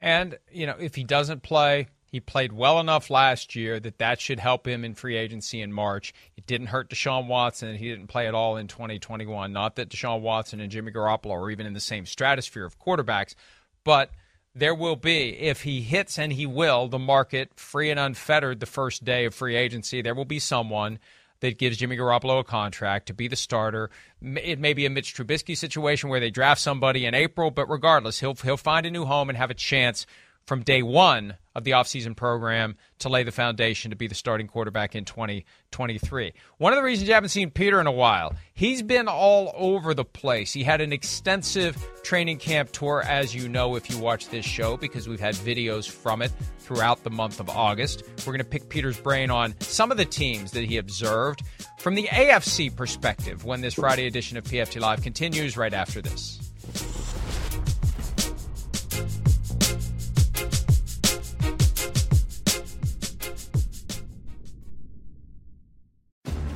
And, 0.00 0.38
you 0.50 0.66
know, 0.66 0.76
if 0.78 0.94
he 0.94 1.04
doesn't 1.04 1.42
play, 1.42 1.88
he 2.10 2.18
played 2.18 2.52
well 2.52 2.80
enough 2.80 3.08
last 3.08 3.54
year 3.54 3.78
that 3.80 3.98
that 3.98 4.20
should 4.20 4.40
help 4.40 4.66
him 4.66 4.84
in 4.84 4.94
free 4.94 5.16
agency 5.16 5.60
in 5.60 5.72
March. 5.72 6.12
It 6.36 6.44
didn't 6.44 6.68
hurt 6.68 6.90
Deshaun 6.90 7.28
Watson. 7.28 7.76
He 7.76 7.88
didn't 7.88 8.08
play 8.08 8.26
at 8.26 8.34
all 8.34 8.56
in 8.56 8.66
2021. 8.66 9.52
Not 9.52 9.76
that 9.76 9.90
Deshaun 9.90 10.20
Watson 10.20 10.60
and 10.60 10.72
Jimmy 10.72 10.90
Garoppolo 10.90 11.32
are 11.32 11.50
even 11.50 11.66
in 11.66 11.72
the 11.72 11.80
same 11.80 12.06
stratosphere 12.06 12.64
of 12.64 12.80
quarterbacks, 12.80 13.36
but 13.84 14.10
there 14.54 14.74
will 14.74 14.96
be, 14.96 15.38
if 15.38 15.62
he 15.62 15.82
hits 15.82 16.18
and 16.18 16.32
he 16.32 16.46
will, 16.46 16.88
the 16.88 16.98
market 16.98 17.52
free 17.54 17.90
and 17.90 18.00
unfettered 18.00 18.58
the 18.58 18.66
first 18.66 19.04
day 19.04 19.24
of 19.24 19.34
free 19.34 19.54
agency, 19.54 20.02
there 20.02 20.14
will 20.14 20.24
be 20.24 20.40
someone 20.40 20.98
that 21.38 21.58
gives 21.58 21.76
Jimmy 21.76 21.96
Garoppolo 21.96 22.40
a 22.40 22.44
contract 22.44 23.06
to 23.06 23.14
be 23.14 23.28
the 23.28 23.36
starter. 23.36 23.88
It 24.20 24.58
may 24.58 24.74
be 24.74 24.84
a 24.84 24.90
Mitch 24.90 25.14
Trubisky 25.14 25.56
situation 25.56 26.10
where 26.10 26.20
they 26.20 26.30
draft 26.30 26.60
somebody 26.60 27.06
in 27.06 27.14
April, 27.14 27.50
but 27.50 27.70
regardless, 27.70 28.20
he'll 28.20 28.34
he'll 28.34 28.56
find 28.56 28.84
a 28.84 28.90
new 28.90 29.04
home 29.04 29.28
and 29.28 29.38
have 29.38 29.50
a 29.50 29.54
chance 29.54 30.06
from 30.50 30.64
day 30.64 30.82
one 30.82 31.36
of 31.54 31.62
the 31.62 31.70
offseason 31.70 32.16
program 32.16 32.74
to 32.98 33.08
lay 33.08 33.22
the 33.22 33.30
foundation 33.30 33.92
to 33.92 33.96
be 33.96 34.08
the 34.08 34.16
starting 34.16 34.48
quarterback 34.48 34.96
in 34.96 35.04
2023. 35.04 36.32
One 36.58 36.72
of 36.72 36.76
the 36.76 36.82
reasons 36.82 37.06
you 37.06 37.14
haven't 37.14 37.28
seen 37.28 37.52
Peter 37.52 37.80
in 37.80 37.86
a 37.86 37.92
while, 37.92 38.34
he's 38.52 38.82
been 38.82 39.06
all 39.06 39.52
over 39.54 39.94
the 39.94 40.04
place. 40.04 40.52
He 40.52 40.64
had 40.64 40.80
an 40.80 40.92
extensive 40.92 41.76
training 42.02 42.38
camp 42.38 42.72
tour, 42.72 43.00
as 43.06 43.32
you 43.32 43.48
know, 43.48 43.76
if 43.76 43.88
you 43.88 43.96
watch 43.98 44.28
this 44.30 44.44
show, 44.44 44.76
because 44.76 45.08
we've 45.08 45.20
had 45.20 45.36
videos 45.36 45.88
from 45.88 46.20
it 46.20 46.32
throughout 46.58 47.04
the 47.04 47.10
month 47.10 47.38
of 47.38 47.48
August. 47.48 48.02
We're 48.26 48.32
going 48.32 48.38
to 48.38 48.44
pick 48.44 48.68
Peter's 48.68 48.98
brain 48.98 49.30
on 49.30 49.54
some 49.60 49.92
of 49.92 49.98
the 49.98 50.04
teams 50.04 50.50
that 50.50 50.64
he 50.64 50.78
observed 50.78 51.42
from 51.78 51.94
the 51.94 52.08
AFC 52.08 52.74
perspective 52.74 53.44
when 53.44 53.60
this 53.60 53.74
Friday 53.74 54.08
edition 54.08 54.36
of 54.36 54.42
PFT 54.42 54.80
Live 54.80 55.00
continues 55.00 55.56
right 55.56 55.72
after 55.72 56.02
this. 56.02 56.49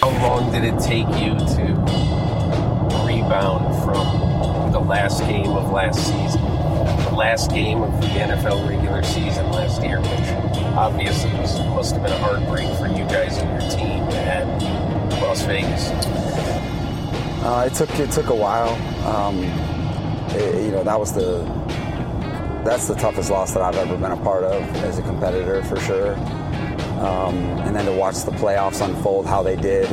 How 0.00 0.10
long 0.10 0.52
did 0.52 0.64
it 0.64 0.78
take 0.80 1.08
you 1.20 1.34
to 1.34 2.26
rebound 3.06 3.84
from 3.84 4.72
the 4.72 4.80
last 4.80 5.20
game 5.22 5.50
of 5.50 5.70
last 5.70 5.98
season, 5.98 6.42
the 6.42 7.14
last 7.16 7.50
game 7.50 7.82
of 7.82 8.00
the 8.00 8.06
NFL 8.06 8.68
regular 8.68 9.02
season 9.02 9.50
last 9.50 9.82
year, 9.82 10.00
which 10.00 10.64
obviously 10.76 11.30
was, 11.34 11.58
must 11.60 11.94
have 11.94 12.02
been 12.02 12.12
a 12.12 12.18
heartbreak 12.18 12.68
for 12.76 12.86
you 12.86 13.04
guys 13.04 13.38
and 13.38 13.62
your 13.62 13.70
team 13.70 14.02
at 14.28 14.46
Las 15.22 15.42
Vegas? 15.42 15.90
Uh, 17.44 17.68
it 17.70 17.74
took 17.74 17.90
it 17.98 18.10
took 18.10 18.28
a 18.28 18.34
while. 18.34 18.74
Um, 19.06 19.38
it, 20.36 20.64
you 20.64 20.70
know 20.70 20.82
that 20.84 20.98
was 20.98 21.12
the 21.12 21.38
that's 22.64 22.88
the 22.88 22.94
toughest 22.96 23.30
loss 23.30 23.54
that 23.54 23.62
I've 23.62 23.76
ever 23.76 23.96
been 23.96 24.10
a 24.10 24.16
part 24.16 24.42
of 24.42 24.62
as 24.78 24.98
a 24.98 25.02
competitor 25.02 25.62
for 25.62 25.78
sure. 25.80 26.16
Um, 26.98 27.36
and 27.60 27.76
then 27.76 27.84
to 27.84 27.92
watch 27.92 28.24
the 28.24 28.30
playoffs 28.32 28.84
unfold 28.84 29.26
how 29.26 29.42
they 29.42 29.56
did, 29.56 29.90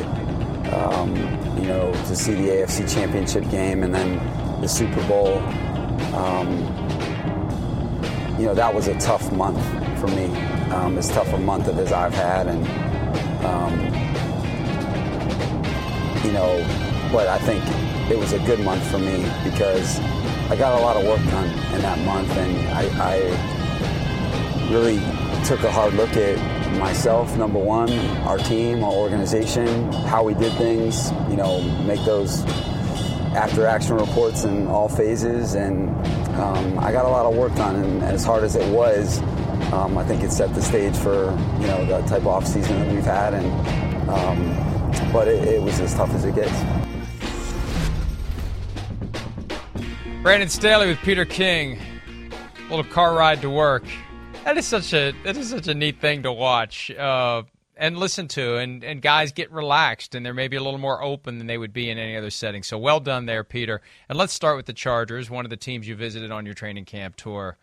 um, 0.73 1.15
you 1.57 1.67
know, 1.67 1.91
to 1.91 2.15
see 2.15 2.33
the 2.33 2.47
AFC 2.49 2.91
Championship 2.91 3.49
game 3.49 3.83
and 3.83 3.93
then 3.93 4.61
the 4.61 4.67
Super 4.67 5.05
Bowl. 5.07 5.37
Um, 6.15 6.49
you 8.39 8.45
know, 8.45 8.53
that 8.53 8.73
was 8.73 8.87
a 8.87 8.97
tough 8.99 9.31
month 9.31 9.61
for 9.99 10.07
me, 10.07 10.25
um, 10.71 10.97
as 10.97 11.09
tough 11.09 11.31
a 11.33 11.37
month 11.37 11.67
as 11.67 11.91
I've 11.91 12.13
had, 12.13 12.47
and 12.47 12.65
um, 13.45 13.79
you 16.25 16.31
know, 16.31 17.09
but 17.11 17.27
I 17.27 17.37
think 17.39 17.63
it 18.09 18.17
was 18.17 18.33
a 18.33 18.39
good 18.39 18.59
month 18.59 18.85
for 18.89 18.97
me 18.97 19.23
because 19.43 19.99
I 20.49 20.55
got 20.57 20.79
a 20.79 20.81
lot 20.81 20.97
of 20.97 21.05
work 21.05 21.23
done 21.29 21.49
in 21.73 21.81
that 21.81 21.99
month, 21.99 22.31
and 22.31 22.67
I, 22.69 22.83
I 22.99 24.69
really 24.71 24.97
took 25.45 25.63
a 25.63 25.71
hard 25.71 25.93
look 25.93 26.15
at 26.17 26.62
myself, 26.79 27.35
number 27.37 27.59
one, 27.59 27.91
our 28.27 28.37
team, 28.37 28.83
our 28.83 28.91
organization, 28.91 29.91
how 29.91 30.23
we 30.23 30.33
did 30.33 30.51
things, 30.53 31.11
you 31.29 31.35
know, 31.35 31.61
make 31.83 32.03
those 32.05 32.43
after 33.35 33.65
action 33.65 33.95
reports 33.97 34.43
in 34.43 34.67
all 34.67 34.87
phases. 34.87 35.55
And 35.55 35.89
um, 36.35 36.79
I 36.79 36.91
got 36.91 37.05
a 37.05 37.09
lot 37.09 37.25
of 37.25 37.35
work 37.35 37.55
done, 37.55 37.75
and 37.75 38.03
as 38.03 38.23
hard 38.23 38.43
as 38.43 38.55
it 38.55 38.71
was, 38.73 39.21
um, 39.73 39.97
I 39.97 40.05
think 40.05 40.23
it 40.23 40.31
set 40.31 40.53
the 40.53 40.61
stage 40.61 40.95
for, 40.95 41.31
you 41.59 41.67
know, 41.67 41.85
the 41.85 42.01
type 42.07 42.21
of 42.21 42.27
off 42.27 42.47
season 42.47 42.79
that 42.79 42.93
we've 42.93 43.03
had. 43.03 43.33
And, 43.33 44.09
um, 44.09 45.11
but 45.11 45.27
it, 45.27 45.47
it 45.47 45.61
was 45.61 45.79
as 45.79 45.93
tough 45.93 46.11
as 46.11 46.25
it 46.25 46.35
gets. 46.35 46.53
Brandon 50.21 50.47
Staley 50.47 50.87
with 50.87 50.99
Peter 50.99 51.25
King. 51.25 51.79
A 52.57 52.69
little 52.69 52.91
car 52.91 53.13
ride 53.13 53.41
to 53.41 53.49
work. 53.49 53.83
That 54.43 54.57
is 54.57 54.67
such 54.67 54.93
a 54.93 55.13
that 55.23 55.37
is 55.37 55.49
such 55.49 55.67
a 55.67 55.73
neat 55.73 56.01
thing 56.01 56.23
to 56.23 56.31
watch. 56.31 56.91
Uh, 56.91 57.43
and 57.75 57.97
listen 57.97 58.27
to, 58.27 58.57
and, 58.57 58.83
and 58.83 59.01
guys 59.01 59.31
get 59.31 59.51
relaxed, 59.51 60.13
and 60.13 60.25
they're 60.25 60.33
maybe 60.33 60.57
a 60.57 60.61
little 60.61 60.79
more 60.79 61.01
open 61.01 61.37
than 61.37 61.47
they 61.47 61.57
would 61.57 61.73
be 61.73 61.89
in 61.89 61.97
any 61.97 62.15
other 62.15 62.29
setting. 62.29 62.61
So 62.61 62.77
well 62.77 62.99
done 62.99 63.25
there, 63.25 63.43
Peter. 63.43 63.81
And 64.09 64.17
let's 64.17 64.33
start 64.33 64.57
with 64.57 64.65
the 64.65 64.73
Chargers, 64.73 65.29
one 65.29 65.45
of 65.45 65.49
the 65.49 65.57
teams 65.57 65.87
you 65.87 65.95
visited 65.95 66.29
on 66.29 66.45
your 66.45 66.53
training 66.53 66.85
camp 66.85 67.15
tour. 67.15 67.57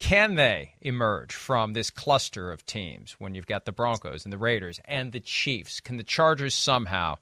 Can 0.00 0.36
they 0.36 0.74
emerge 0.80 1.34
from 1.34 1.72
this 1.72 1.90
cluster 1.90 2.52
of 2.52 2.64
teams 2.64 3.16
when 3.18 3.34
you've 3.34 3.46
got 3.46 3.64
the 3.64 3.72
Broncos 3.72 4.24
and 4.24 4.32
the 4.32 4.38
Raiders 4.38 4.80
and 4.84 5.12
the 5.12 5.20
Chiefs? 5.20 5.80
Can 5.80 5.96
the 5.96 6.04
Chargers 6.04 6.54
somehow 6.54 7.16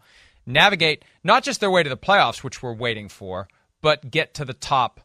navigate 0.44 1.05
not 1.25 1.42
just 1.42 1.61
their 1.61 1.70
way 1.70 1.83
to 1.83 1.88
the 1.88 1.96
playoffs, 1.96 2.44
which 2.44 2.62
we're 2.62 2.75
waiting 2.75 3.09
for, 3.09 3.49
but 3.81 4.11
get 4.11 4.35
to 4.35 4.44
the 4.44 4.55
top 4.55 5.01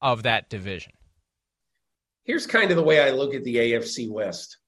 of 0.00 0.22
that 0.22 0.48
division? 0.48 0.92
Here's 2.30 2.46
kind 2.46 2.70
of 2.70 2.76
the 2.76 2.84
way 2.84 3.00
I 3.00 3.10
look 3.10 3.34
at 3.34 3.42
the 3.42 3.56
AFC 3.56 4.08
West. 4.08 4.58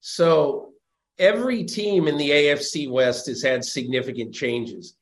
So 0.00 0.72
every 1.16 1.62
team 1.62 2.08
in 2.08 2.16
the 2.16 2.30
AFC 2.30 2.90
West 2.90 3.28
has 3.28 3.40
had 3.40 3.64
significant 3.64 4.34
changes. 4.34 4.96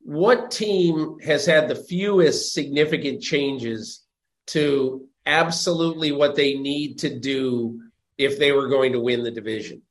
What 0.00 0.50
team 0.50 1.18
has 1.18 1.44
had 1.44 1.68
the 1.68 1.74
fewest 1.74 2.54
significant 2.54 3.20
changes 3.20 4.06
to 4.46 5.06
absolutely 5.26 6.12
what 6.12 6.34
they 6.34 6.54
need 6.54 7.00
to 7.00 7.20
do 7.20 7.82
if 8.16 8.38
they 8.38 8.52
were 8.52 8.68
going 8.68 8.92
to 8.92 9.00
win 9.00 9.22
the 9.22 9.30
division? 9.30 9.82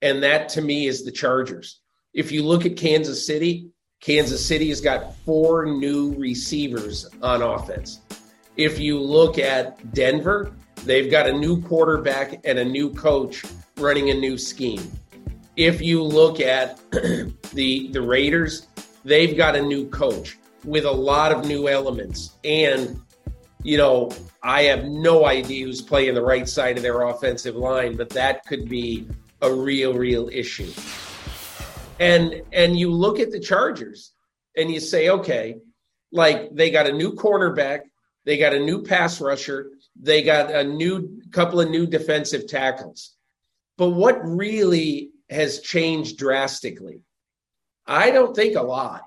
And 0.00 0.22
that 0.22 0.48
to 0.50 0.62
me 0.62 0.86
is 0.86 1.04
the 1.04 1.12
Chargers. 1.12 1.80
If 2.14 2.32
you 2.32 2.44
look 2.44 2.64
at 2.64 2.78
Kansas 2.78 3.26
City, 3.26 3.68
Kansas 4.00 4.42
City 4.42 4.70
has 4.70 4.80
got 4.80 5.16
four 5.16 5.66
new 5.66 6.14
receivers 6.14 7.06
on 7.20 7.42
offense. 7.42 8.00
If 8.56 8.78
you 8.78 8.98
look 8.98 9.38
at 9.38 9.92
Denver, 9.92 10.54
they've 10.84 11.10
got 11.10 11.28
a 11.28 11.32
new 11.32 11.60
quarterback 11.62 12.40
and 12.44 12.58
a 12.58 12.64
new 12.64 12.92
coach 12.92 13.44
running 13.76 14.10
a 14.10 14.14
new 14.14 14.36
scheme. 14.38 14.90
If 15.56 15.80
you 15.80 16.02
look 16.02 16.40
at 16.40 16.78
the 17.52 17.88
the 17.92 18.02
Raiders, 18.02 18.66
they've 19.04 19.36
got 19.36 19.56
a 19.56 19.62
new 19.62 19.88
coach 19.88 20.38
with 20.64 20.84
a 20.84 20.90
lot 20.90 21.32
of 21.32 21.46
new 21.46 21.68
elements. 21.68 22.36
And, 22.44 23.00
you 23.62 23.76
know, 23.76 24.10
I 24.42 24.62
have 24.62 24.84
no 24.84 25.26
idea 25.26 25.66
who's 25.66 25.80
playing 25.80 26.14
the 26.14 26.22
right 26.22 26.48
side 26.48 26.76
of 26.76 26.82
their 26.82 27.02
offensive 27.02 27.56
line, 27.56 27.96
but 27.96 28.10
that 28.10 28.44
could 28.46 28.68
be 28.68 29.08
a 29.40 29.52
real, 29.52 29.94
real 29.94 30.28
issue. 30.32 30.72
And 32.00 32.42
and 32.52 32.78
you 32.78 32.90
look 32.90 33.20
at 33.20 33.30
the 33.30 33.40
Chargers 33.40 34.12
and 34.56 34.72
you 34.72 34.80
say, 34.80 35.08
okay, 35.08 35.56
like 36.10 36.54
they 36.54 36.70
got 36.70 36.86
a 36.86 36.92
new 36.92 37.12
cornerback, 37.12 37.82
they 38.24 38.38
got 38.38 38.54
a 38.54 38.58
new 38.58 38.82
pass 38.82 39.20
rusher, 39.20 39.70
they 40.00 40.22
got 40.22 40.50
a 40.50 40.64
new 40.64 41.20
couple 41.30 41.60
of 41.60 41.70
new 41.70 41.86
defensive 41.86 42.46
tackles. 42.46 43.14
But 43.78 43.90
what 43.90 44.20
really 44.22 45.10
has 45.30 45.60
changed 45.60 46.18
drastically? 46.18 47.02
I 47.86 48.10
don't 48.10 48.34
think 48.34 48.56
a 48.56 48.62
lot. 48.62 49.02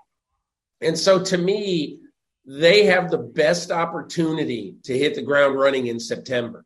And 0.81 0.97
so 0.97 1.23
to 1.23 1.37
me, 1.37 1.99
they 2.45 2.85
have 2.85 3.09
the 3.09 3.17
best 3.17 3.71
opportunity 3.71 4.75
to 4.83 4.97
hit 4.97 5.15
the 5.15 5.21
ground 5.21 5.57
running 5.57 5.87
in 5.87 5.99
September. 5.99 6.65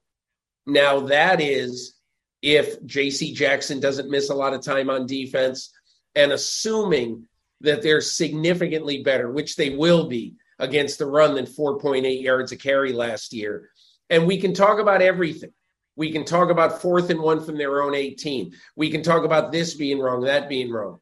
Now, 0.65 1.01
that 1.01 1.39
is 1.41 1.95
if 2.41 2.81
JC 2.81 3.33
Jackson 3.33 3.79
doesn't 3.79 4.09
miss 4.09 4.29
a 4.29 4.35
lot 4.35 4.53
of 4.53 4.63
time 4.63 4.89
on 4.89 5.05
defense 5.05 5.71
and 6.15 6.31
assuming 6.31 7.27
that 7.61 7.81
they're 7.81 8.01
significantly 8.01 9.03
better, 9.03 9.31
which 9.31 9.55
they 9.55 9.71
will 9.71 10.07
be 10.07 10.35
against 10.59 10.99
the 10.99 11.05
run 11.05 11.35
than 11.35 11.45
4.8 11.45 12.21
yards 12.21 12.51
a 12.51 12.57
carry 12.57 12.93
last 12.93 13.33
year. 13.33 13.69
And 14.09 14.25
we 14.25 14.39
can 14.39 14.53
talk 14.53 14.79
about 14.79 15.01
everything. 15.01 15.51
We 15.95 16.11
can 16.11 16.23
talk 16.23 16.49
about 16.49 16.81
fourth 16.81 17.09
and 17.09 17.19
one 17.19 17.43
from 17.43 17.57
their 17.57 17.81
own 17.81 17.93
18. 17.93 18.53
We 18.75 18.89
can 18.89 19.03
talk 19.03 19.25
about 19.25 19.51
this 19.51 19.73
being 19.73 19.99
wrong, 19.99 20.21
that 20.23 20.47
being 20.49 20.71
wrong. 20.71 20.99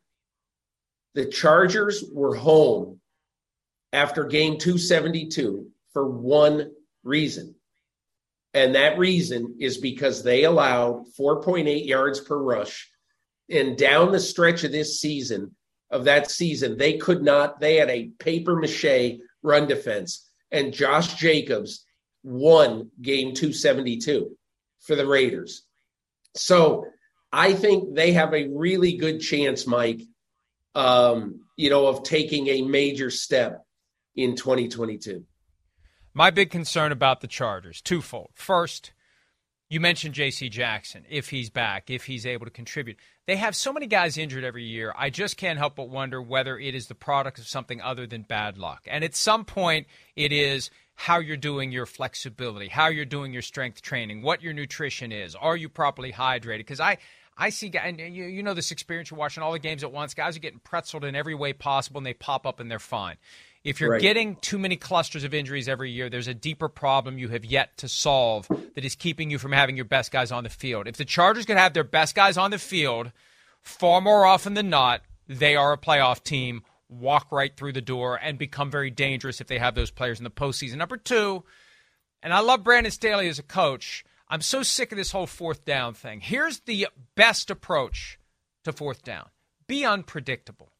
The 1.14 1.26
Chargers 1.26 2.04
were 2.12 2.36
home 2.36 3.00
after 3.94 4.26
game 4.26 4.58
272 4.58 5.68
for 5.94 6.10
one 6.10 6.72
reason. 7.04 7.56
And 8.54 8.76
that 8.76 8.98
reason 8.98 9.58
is 9.60 9.78
because 9.78 10.24
they 10.24 10.44
allowed 10.44 11.06
4.8 11.20 11.86
yards 11.86 12.20
per 12.20 12.38
rush. 12.38 12.90
And 13.50 13.78
down 13.78 14.12
the 14.12 14.20
stretch 14.20 14.64
of 14.64 14.72
this 14.72 15.00
season, 15.00 15.56
of 15.90 16.06
that 16.06 16.30
season, 16.32 16.78
they 16.78 16.98
could 16.98 17.24
not, 17.24 17.60
they 17.60 17.76
had 17.76 17.90
a 17.90 18.10
paper 18.20 18.56
mache 18.56 19.20
run 19.44 19.68
defense. 19.68 20.28
And 20.52 20.74
Josh 20.74 21.16
Jacobs 21.16 21.86
won 22.28 22.92
game 23.02 23.34
272 23.34 24.38
for 24.82 24.96
the 24.96 25.08
Raiders. 25.08 25.64
So 26.36 26.86
I 27.32 27.54
think 27.54 27.96
they 27.96 28.12
have 28.14 28.34
a 28.34 28.50
really 28.50 28.98
good 28.98 29.22
chance, 29.22 29.66
Mike, 29.66 30.02
um, 30.76 31.42
you 31.56 31.70
know, 31.70 31.88
of 31.88 32.04
taking 32.04 32.48
a 32.48 32.62
major 32.62 33.10
step 33.10 33.66
in 34.16 34.36
2022. 34.36 35.24
My 36.14 36.30
big 36.30 36.50
concern 36.50 36.92
about 36.92 37.22
the 37.22 37.28
Chargers, 37.28 37.82
twofold. 37.82 38.32
First, 38.34 38.92
you 39.70 39.80
mentioned 39.80 40.14
J.C. 40.14 40.50
Jackson, 40.50 41.06
if 41.10 41.30
he's 41.30 41.50
back, 41.50 41.90
if 41.90 42.06
he's 42.06 42.26
able 42.26 42.46
to 42.46 42.52
contribute. 42.52 42.98
They 43.26 43.38
have 43.38 43.56
so 43.56 43.72
many 43.72 43.88
guys 43.88 44.18
injured 44.18 44.44
every 44.44 44.64
year. 44.64 44.94
I 44.98 45.10
just 45.10 45.38
can't 45.38 45.60
help 45.60 45.76
but 45.76 45.90
wonder 45.90 46.22
whether 46.22 46.58
it 46.58 46.76
is 46.76 46.88
the 46.88 46.96
product 46.96 47.40
of 47.40 47.48
something 47.48 47.82
other 47.82 48.06
than 48.06 48.24
bad 48.24 48.58
luck. 48.58 48.88
And 48.88 49.04
at 49.04 49.16
some 49.16 49.46
point, 49.46 49.88
it 50.16 50.32
is 50.32 50.72
how 51.00 51.20
you're 51.20 51.38
doing 51.38 51.72
your 51.72 51.86
flexibility, 51.86 52.68
how 52.68 52.88
you're 52.88 53.06
doing 53.06 53.32
your 53.32 53.44
strength 53.44 53.84
training, 53.84 54.24
what 54.24 54.42
your 54.42 54.52
nutrition 54.52 55.12
is. 55.12 55.36
Are 55.36 55.56
you 55.56 55.70
properly 55.70 56.12
hydrated? 56.12 56.58
Because 56.58 56.80
I, 56.80 56.98
I 57.38 57.52
see, 57.52 57.70
guys, 57.70 57.84
and 57.86 58.16
you, 58.16 58.26
you 58.26 58.42
know 58.42 58.56
this 58.56 58.72
experience, 58.72 59.12
you're 59.12 59.20
watching 59.20 59.44
all 59.44 59.52
the 59.52 59.60
games 59.60 59.84
at 59.84 59.92
once. 59.92 60.16
Guys 60.16 60.36
are 60.36 60.40
getting 60.40 60.60
pretzeled 60.60 61.04
in 61.04 61.16
every 61.16 61.36
way 61.36 61.54
possible, 61.54 62.00
and 62.00 62.06
they 62.06 62.16
pop 62.16 62.48
up 62.48 62.60
and 62.60 62.70
they're 62.70 62.80
fine. 62.80 63.18
If 63.64 63.80
you're 63.80 63.92
right. 63.92 64.02
getting 64.02 64.38
too 64.38 64.58
many 64.58 64.76
clusters 64.76 65.24
of 65.24 65.36
injuries 65.36 65.70
every 65.70 65.92
year, 65.92 66.10
there's 66.10 66.28
a 66.28 66.34
deeper 66.34 66.68
problem 66.68 67.20
you 67.20 67.28
have 67.30 67.46
yet 67.46 67.78
to 67.78 67.88
solve 67.88 68.48
that 68.48 68.84
is 68.84 68.96
keeping 68.96 69.30
you 69.30 69.38
from 69.38 69.52
having 69.52 69.76
your 69.76 69.86
best 69.86 70.12
guys 70.12 70.32
on 70.32 70.46
the 70.46 70.50
field. 70.50 70.88
If 70.88 70.98
the 70.98 71.06
Chargers 71.06 71.46
could 71.46 71.58
have 71.58 71.74
their 71.74 71.84
best 71.84 72.16
guys 72.16 72.40
on 72.40 72.50
the 72.50 72.58
field 72.58 73.12
far 73.62 74.02
more 74.02 74.26
often 74.26 74.56
than 74.56 74.72
not, 74.72 75.02
they 75.28 75.56
are 75.56 75.74
a 75.74 75.78
playoff 75.78 76.24
team, 76.24 76.64
walk 76.90 77.32
right 77.32 77.56
through 77.56 77.74
the 77.74 77.82
door, 77.82 78.20
and 78.22 78.38
become 78.38 78.72
very 78.72 78.90
dangerous 78.90 79.42
if 79.42 79.48
they 79.48 79.60
have 79.60 79.76
those 79.76 79.92
players 79.92 80.20
in 80.20 80.24
the 80.24 80.30
postseason. 80.30 80.76
Number 80.76 80.98
two, 80.98 81.44
and 82.22 82.34
I 82.34 82.40
love 82.40 82.64
Brandon 82.64 82.92
Staley 82.92 83.28
as 83.28 83.40
a 83.40 83.44
coach. 83.44 84.04
I'm 84.30 84.42
so 84.42 84.64
sick 84.64 84.92
of 84.92 84.98
this 84.98 85.12
whole 85.12 85.28
fourth 85.28 85.66
down 85.66 85.94
thing. 85.94 86.20
Here's 86.20 86.60
the 86.62 86.88
best 87.16 87.50
approach 87.50 88.20
to 88.64 88.74
fourth 88.74 89.04
down 89.04 89.30
be 89.68 89.86
unpredictable. 89.86 90.72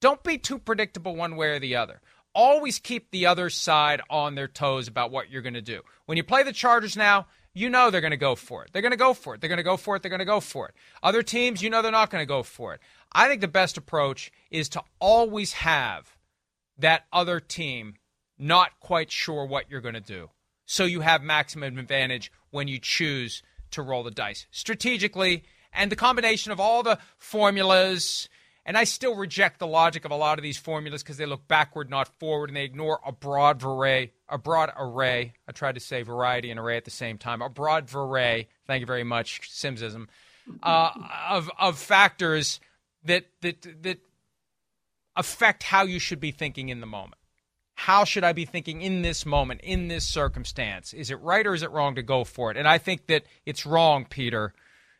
Don't 0.00 0.22
be 0.22 0.38
too 0.38 0.58
predictable 0.58 1.14
one 1.14 1.36
way 1.36 1.48
or 1.48 1.58
the 1.58 1.76
other 1.76 2.00
always 2.34 2.78
keep 2.78 3.10
the 3.10 3.26
other 3.26 3.50
side 3.50 4.00
on 4.10 4.34
their 4.34 4.48
toes 4.48 4.88
about 4.88 5.10
what 5.10 5.30
you're 5.30 5.42
going 5.42 5.54
to 5.54 5.62
do. 5.62 5.82
When 6.06 6.16
you 6.16 6.24
play 6.24 6.42
the 6.42 6.52
Chargers 6.52 6.96
now, 6.96 7.26
you 7.54 7.68
know 7.68 7.90
they're 7.90 8.00
going 8.00 8.12
to 8.12 8.16
go 8.16 8.34
for 8.34 8.64
it. 8.64 8.70
They're 8.72 8.82
going 8.82 8.92
to 8.92 8.98
go 8.98 9.12
for 9.12 9.34
it. 9.34 9.40
They're 9.40 9.48
going 9.48 9.58
to 9.58 9.62
go 9.62 9.76
for 9.76 9.96
it. 9.96 10.02
They're 10.02 10.10
going 10.10 10.20
to 10.20 10.24
go 10.24 10.40
for 10.40 10.68
it. 10.68 10.74
Other 11.02 11.22
teams, 11.22 11.60
you 11.60 11.68
know 11.68 11.82
they're 11.82 11.92
not 11.92 12.10
going 12.10 12.22
to 12.22 12.26
go 12.26 12.42
for 12.42 12.74
it. 12.74 12.80
I 13.14 13.28
think 13.28 13.40
the 13.40 13.48
best 13.48 13.76
approach 13.76 14.32
is 14.50 14.68
to 14.70 14.82
always 14.98 15.52
have 15.52 16.16
that 16.78 17.04
other 17.12 17.40
team 17.40 17.94
not 18.38 18.80
quite 18.80 19.10
sure 19.10 19.44
what 19.44 19.70
you're 19.70 19.80
going 19.80 19.94
to 19.94 20.00
do. 20.00 20.30
So 20.66 20.84
you 20.84 21.00
have 21.00 21.22
maximum 21.22 21.78
advantage 21.78 22.32
when 22.50 22.68
you 22.68 22.78
choose 22.78 23.42
to 23.72 23.82
roll 23.82 24.02
the 24.02 24.10
dice 24.10 24.46
strategically 24.50 25.44
and 25.72 25.90
the 25.90 25.96
combination 25.96 26.52
of 26.52 26.60
all 26.60 26.82
the 26.82 26.98
formulas 27.18 28.28
and 28.64 28.76
I 28.76 28.84
still 28.84 29.16
reject 29.16 29.58
the 29.58 29.66
logic 29.66 30.04
of 30.04 30.12
a 30.12 30.16
lot 30.16 30.38
of 30.38 30.42
these 30.42 30.56
formulas 30.56 31.02
because 31.02 31.16
they 31.16 31.26
look 31.26 31.48
backward, 31.48 31.90
not 31.90 32.06
forward, 32.06 32.48
and 32.48 32.56
they 32.56 32.64
ignore 32.64 33.00
a 33.04 33.10
broad 33.10 33.62
array, 33.64 34.12
a 34.28 34.38
broad 34.38 34.70
array. 34.76 35.32
I 35.48 35.52
tried 35.52 35.74
to 35.74 35.80
say 35.80 36.02
variety 36.02 36.50
and 36.50 36.60
array 36.60 36.76
at 36.76 36.84
the 36.84 36.90
same 36.92 37.18
time. 37.18 37.42
A 37.42 37.48
broad 37.48 37.92
array. 37.92 38.48
Thank 38.66 38.80
you 38.80 38.86
very 38.86 39.04
much, 39.04 39.50
Simmsism. 39.50 40.06
Uh, 40.62 40.90
of 41.28 41.50
of 41.58 41.78
factors 41.78 42.60
that 43.04 43.26
that 43.40 43.82
that 43.82 43.98
affect 45.16 45.64
how 45.64 45.84
you 45.84 45.98
should 45.98 46.20
be 46.20 46.30
thinking 46.30 46.68
in 46.68 46.80
the 46.80 46.86
moment. 46.86 47.16
How 47.74 48.04
should 48.04 48.22
I 48.22 48.32
be 48.32 48.44
thinking 48.44 48.82
in 48.82 49.02
this 49.02 49.26
moment, 49.26 49.60
in 49.62 49.88
this 49.88 50.06
circumstance? 50.06 50.92
Is 50.92 51.10
it 51.10 51.20
right 51.20 51.46
or 51.46 51.54
is 51.54 51.62
it 51.62 51.70
wrong 51.70 51.96
to 51.96 52.02
go 52.02 52.22
for 52.22 52.50
it? 52.50 52.56
And 52.56 52.68
I 52.68 52.78
think 52.78 53.06
that 53.06 53.24
it's 53.44 53.66
wrong, 53.66 54.04
Peter, 54.08 54.54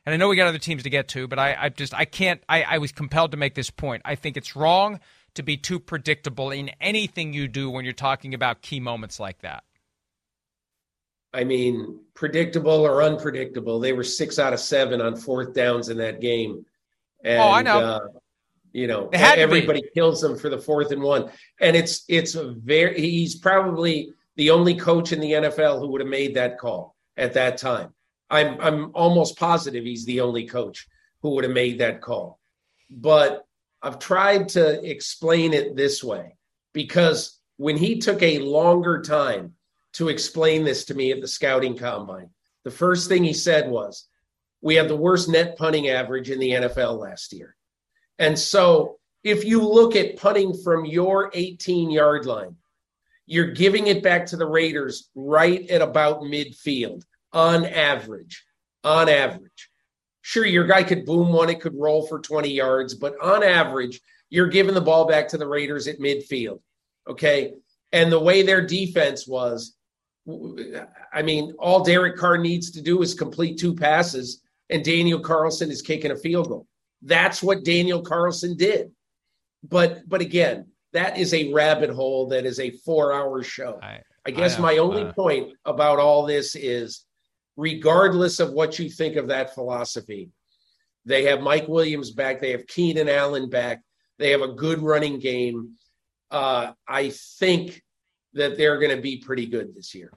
and 0.04 0.12
I 0.12 0.16
know 0.16 0.28
we 0.28 0.36
got 0.36 0.48
other 0.48 0.58
teams 0.58 0.82
to 0.82 0.90
get 0.90 1.08
to, 1.08 1.28
but 1.28 1.38
I, 1.38 1.56
I 1.58 1.68
just 1.68 1.94
I 1.94 2.04
can't. 2.04 2.42
I, 2.48 2.62
I 2.62 2.78
was 2.78 2.92
compelled 2.92 3.30
to 3.32 3.36
make 3.36 3.54
this 3.54 3.70
point. 3.70 4.02
I 4.04 4.16
think 4.16 4.36
it's 4.36 4.56
wrong 4.56 5.00
to 5.34 5.42
be 5.42 5.56
too 5.56 5.78
predictable 5.78 6.50
in 6.50 6.70
anything 6.80 7.32
you 7.32 7.48
do 7.48 7.70
when 7.70 7.84
you're 7.84 7.94
talking 7.94 8.34
about 8.34 8.62
key 8.62 8.80
moments 8.80 9.20
like 9.20 9.40
that. 9.40 9.64
I 11.32 11.44
mean, 11.44 12.00
predictable 12.14 12.72
or 12.72 13.02
unpredictable, 13.02 13.80
they 13.80 13.92
were 13.92 14.04
six 14.04 14.38
out 14.38 14.52
of 14.52 14.60
seven 14.60 15.00
on 15.00 15.16
fourth 15.16 15.54
downs 15.54 15.88
in 15.88 15.96
that 15.98 16.20
game. 16.20 16.66
And, 17.24 17.40
oh, 17.40 17.50
I 17.50 17.62
know. 17.62 17.78
Uh, 17.80 18.08
you 18.72 18.86
know, 18.86 19.10
everybody 19.12 19.82
kills 19.94 20.20
them 20.20 20.36
for 20.36 20.48
the 20.48 20.58
fourth 20.58 20.92
and 20.92 21.02
one, 21.02 21.30
and 21.60 21.76
it's 21.76 22.04
it's 22.08 22.34
a 22.34 22.52
very. 22.52 22.98
He's 22.98 23.34
probably 23.34 24.12
the 24.36 24.50
only 24.50 24.74
coach 24.74 25.12
in 25.12 25.20
the 25.20 25.32
NFL 25.32 25.78
who 25.78 25.88
would 25.88 26.00
have 26.00 26.08
made 26.08 26.34
that 26.34 26.58
call 26.58 26.96
at 27.16 27.34
that 27.34 27.58
time. 27.58 27.92
I'm 28.30 28.58
I'm 28.60 28.90
almost 28.94 29.38
positive 29.38 29.84
he's 29.84 30.06
the 30.06 30.22
only 30.22 30.46
coach 30.46 30.88
who 31.20 31.30
would 31.30 31.44
have 31.44 31.52
made 31.52 31.78
that 31.78 32.00
call. 32.00 32.40
But 32.90 33.46
I've 33.82 33.98
tried 33.98 34.48
to 34.50 34.82
explain 34.88 35.52
it 35.52 35.76
this 35.76 36.02
way 36.02 36.36
because 36.72 37.38
when 37.58 37.76
he 37.76 37.98
took 37.98 38.22
a 38.22 38.38
longer 38.38 39.02
time 39.02 39.54
to 39.94 40.08
explain 40.08 40.64
this 40.64 40.86
to 40.86 40.94
me 40.94 41.12
at 41.12 41.20
the 41.20 41.28
scouting 41.28 41.76
combine, 41.76 42.30
the 42.64 42.70
first 42.70 43.08
thing 43.08 43.24
he 43.24 43.34
said 43.34 43.68
was, 43.68 44.08
We 44.62 44.76
had 44.76 44.88
the 44.88 44.96
worst 44.96 45.28
net 45.28 45.58
punting 45.58 45.88
average 45.88 46.30
in 46.30 46.38
the 46.38 46.50
NFL 46.50 46.98
last 46.98 47.32
year. 47.32 47.56
And 48.18 48.38
so 48.38 48.98
if 49.24 49.44
you 49.44 49.60
look 49.60 49.94
at 49.96 50.16
punting 50.16 50.54
from 50.62 50.84
your 50.84 51.30
18 51.34 51.90
yard 51.90 52.24
line, 52.26 52.56
you're 53.26 53.52
giving 53.52 53.86
it 53.88 54.02
back 54.02 54.26
to 54.26 54.36
the 54.36 54.46
Raiders 54.46 55.10
right 55.14 55.68
at 55.68 55.82
about 55.82 56.22
midfield 56.22 57.02
on 57.32 57.64
average. 57.64 58.44
On 58.84 59.08
average. 59.08 59.70
Sure, 60.22 60.44
your 60.44 60.66
guy 60.66 60.82
could 60.82 61.04
boom 61.04 61.32
one, 61.32 61.50
it 61.50 61.60
could 61.60 61.74
roll 61.74 62.06
for 62.06 62.20
20 62.20 62.48
yards, 62.50 62.94
but 62.94 63.14
on 63.20 63.42
average, 63.42 64.00
you're 64.30 64.48
giving 64.48 64.74
the 64.74 64.80
ball 64.80 65.06
back 65.06 65.28
to 65.28 65.38
the 65.38 65.46
Raiders 65.46 65.88
at 65.88 65.98
midfield. 65.98 66.60
Okay. 67.08 67.54
And 67.92 68.10
the 68.10 68.20
way 68.20 68.42
their 68.42 68.64
defense 68.64 69.26
was, 69.26 69.76
I 71.12 71.22
mean, 71.22 71.54
all 71.58 71.84
Derek 71.84 72.16
Carr 72.16 72.38
needs 72.38 72.70
to 72.72 72.82
do 72.82 73.02
is 73.02 73.14
complete 73.14 73.58
two 73.58 73.74
passes, 73.74 74.41
and 74.72 74.84
Daniel 74.84 75.20
Carlson 75.20 75.70
is 75.70 75.82
kicking 75.82 76.10
a 76.10 76.16
field 76.16 76.48
goal. 76.48 76.66
That's 77.02 77.42
what 77.42 77.64
Daniel 77.64 78.02
Carlson 78.02 78.56
did. 78.56 78.90
But 79.62 80.08
but 80.08 80.20
again, 80.20 80.66
that 80.92 81.18
is 81.18 81.34
a 81.34 81.52
rabbit 81.52 81.90
hole 81.90 82.28
that 82.28 82.44
is 82.44 82.58
a 82.58 82.70
four-hour 82.70 83.42
show. 83.42 83.78
I, 83.82 84.00
I 84.26 84.30
guess 84.30 84.58
I 84.58 84.62
my 84.62 84.78
only 84.78 85.02
uh, 85.02 85.12
point 85.12 85.52
about 85.64 85.98
all 85.98 86.26
this 86.26 86.56
is 86.56 87.04
regardless 87.56 88.40
of 88.40 88.52
what 88.52 88.78
you 88.78 88.88
think 88.88 89.16
of 89.16 89.28
that 89.28 89.54
philosophy, 89.54 90.30
they 91.04 91.24
have 91.24 91.40
Mike 91.40 91.68
Williams 91.68 92.10
back, 92.10 92.40
they 92.40 92.52
have 92.52 92.66
Keenan 92.66 93.08
Allen 93.08 93.50
back, 93.50 93.82
they 94.18 94.30
have 94.30 94.42
a 94.42 94.52
good 94.54 94.80
running 94.80 95.18
game. 95.18 95.74
Uh, 96.30 96.72
I 96.88 97.10
think 97.38 97.82
that 98.32 98.56
they're 98.56 98.78
going 98.78 98.96
to 98.96 99.02
be 99.02 99.18
pretty 99.18 99.46
good 99.46 99.74
this 99.74 99.94
year. 99.94 100.12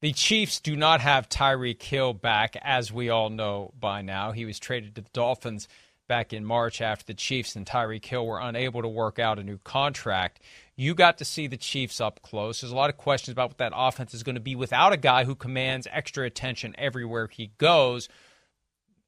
The 0.00 0.12
Chiefs 0.12 0.60
do 0.60 0.76
not 0.76 1.00
have 1.00 1.28
Tyreek 1.28 1.82
Hill 1.82 2.12
back, 2.14 2.56
as 2.62 2.92
we 2.92 3.10
all 3.10 3.30
know 3.30 3.72
by 3.78 4.00
now. 4.00 4.30
He 4.30 4.44
was 4.44 4.60
traded 4.60 4.94
to 4.94 5.02
the 5.02 5.10
Dolphins 5.12 5.66
back 6.06 6.32
in 6.32 6.44
March 6.44 6.80
after 6.80 7.04
the 7.04 7.14
Chiefs 7.14 7.56
and 7.56 7.66
Tyreek 7.66 8.04
Hill 8.04 8.24
were 8.24 8.38
unable 8.38 8.80
to 8.80 8.88
work 8.88 9.18
out 9.18 9.40
a 9.40 9.42
new 9.42 9.58
contract. 9.58 10.40
You 10.76 10.94
got 10.94 11.18
to 11.18 11.24
see 11.24 11.48
the 11.48 11.56
Chiefs 11.56 12.00
up 12.00 12.22
close. 12.22 12.60
There's 12.60 12.72
a 12.72 12.76
lot 12.76 12.90
of 12.90 12.96
questions 12.96 13.32
about 13.32 13.50
what 13.50 13.58
that 13.58 13.72
offense 13.74 14.14
is 14.14 14.22
going 14.22 14.36
to 14.36 14.40
be 14.40 14.54
without 14.54 14.92
a 14.92 14.96
guy 14.96 15.24
who 15.24 15.34
commands 15.34 15.88
extra 15.90 16.24
attention 16.24 16.76
everywhere 16.78 17.26
he 17.26 17.50
goes. 17.58 18.08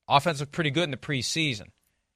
Offense 0.08 0.40
looked 0.40 0.52
pretty 0.52 0.70
good 0.70 0.84
in 0.84 0.90
the 0.90 0.96
preseason. 0.96 1.68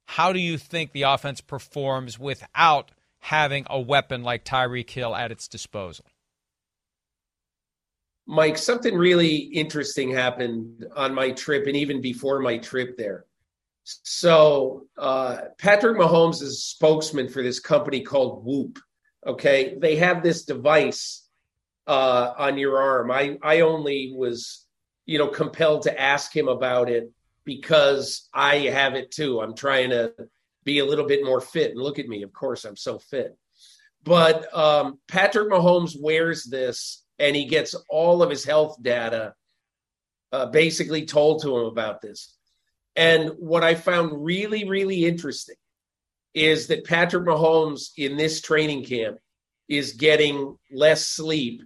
How 0.07 0.33
do 0.33 0.41
you 0.41 0.59
think 0.59 0.91
the 0.91 1.03
offense 1.03 1.41
performs 1.41 2.19
without 2.19 2.91
having 3.21 3.67
a 3.71 3.81
weapon 3.81 4.25
like 4.25 4.45
Tyreek 4.45 4.91
Hill 4.91 5.15
at 5.15 5.31
its 5.31 5.47
disposal? 5.47 6.07
Mike, 8.27 8.57
something 8.57 8.95
really 8.95 9.37
interesting 9.37 10.11
happened 10.11 10.87
on 10.97 11.15
my 11.15 11.31
trip 11.33 11.67
and 11.67 11.77
even 11.77 12.01
before 12.01 12.41
my 12.41 12.59
trip 12.59 12.97
there. 12.97 13.27
So, 13.85 14.87
uh, 14.97 15.41
Patrick 15.59 15.99
Mahomes 15.99 16.41
is 16.43 16.43
a 16.43 16.53
spokesman 16.53 17.29
for 17.29 17.43
this 17.43 17.61
company 17.61 18.01
called 18.01 18.45
Whoop. 18.45 18.79
Okay. 19.27 19.77
They 19.79 19.97
have 19.97 20.23
this 20.23 20.45
device 20.45 21.29
uh, 21.87 22.33
on 22.39 22.57
your 22.57 22.81
arm. 22.81 23.11
I, 23.11 23.37
I 23.43 23.61
only 23.61 24.15
was, 24.17 24.67
you 25.05 25.19
know, 25.19 25.29
compelled 25.29 25.83
to 25.83 26.01
ask 26.01 26.35
him 26.35 26.49
about 26.49 26.89
it 26.89 27.11
because 27.45 28.29
I 28.33 28.57
have 28.57 28.95
it 28.95 29.11
too. 29.11 29.41
I'm 29.41 29.55
trying 29.55 29.91
to 29.91 30.15
be 30.65 30.79
a 30.79 30.87
little 30.87 31.07
bit 31.07 31.25
more 31.25 31.43
fit. 31.43 31.73
And 31.73 31.81
look 31.81 31.99
at 31.99 32.09
me. 32.09 32.23
Of 32.23 32.33
course, 32.33 32.65
I'm 32.65 32.77
so 32.77 32.99
fit. 32.99 33.37
But 34.03 34.55
um, 34.57 34.99
Patrick 35.09 35.51
Mahomes 35.51 35.95
wears 35.99 36.45
this 36.45 37.04
and 37.19 37.37
he 37.37 37.45
gets 37.45 37.75
all 37.89 38.23
of 38.23 38.31
his 38.31 38.45
health 38.45 38.77
data 38.83 39.35
uh, 40.33 40.47
basically 40.47 41.07
told 41.07 41.43
to 41.43 41.57
him 41.57 41.67
about 41.67 42.01
this. 42.01 42.35
And 42.97 43.31
what 43.39 43.65
I 43.65 43.75
found 43.75 44.25
really, 44.25 44.69
really 44.69 45.05
interesting 45.05 45.57
is 46.35 46.67
that 46.69 46.85
Patrick 46.85 47.25
Mahomes 47.25 47.91
in 47.97 48.17
this 48.17 48.41
training 48.41 48.85
camp 48.85 49.19
is 49.69 49.93
getting 49.93 50.57
less 50.73 51.07
sleep 51.07 51.63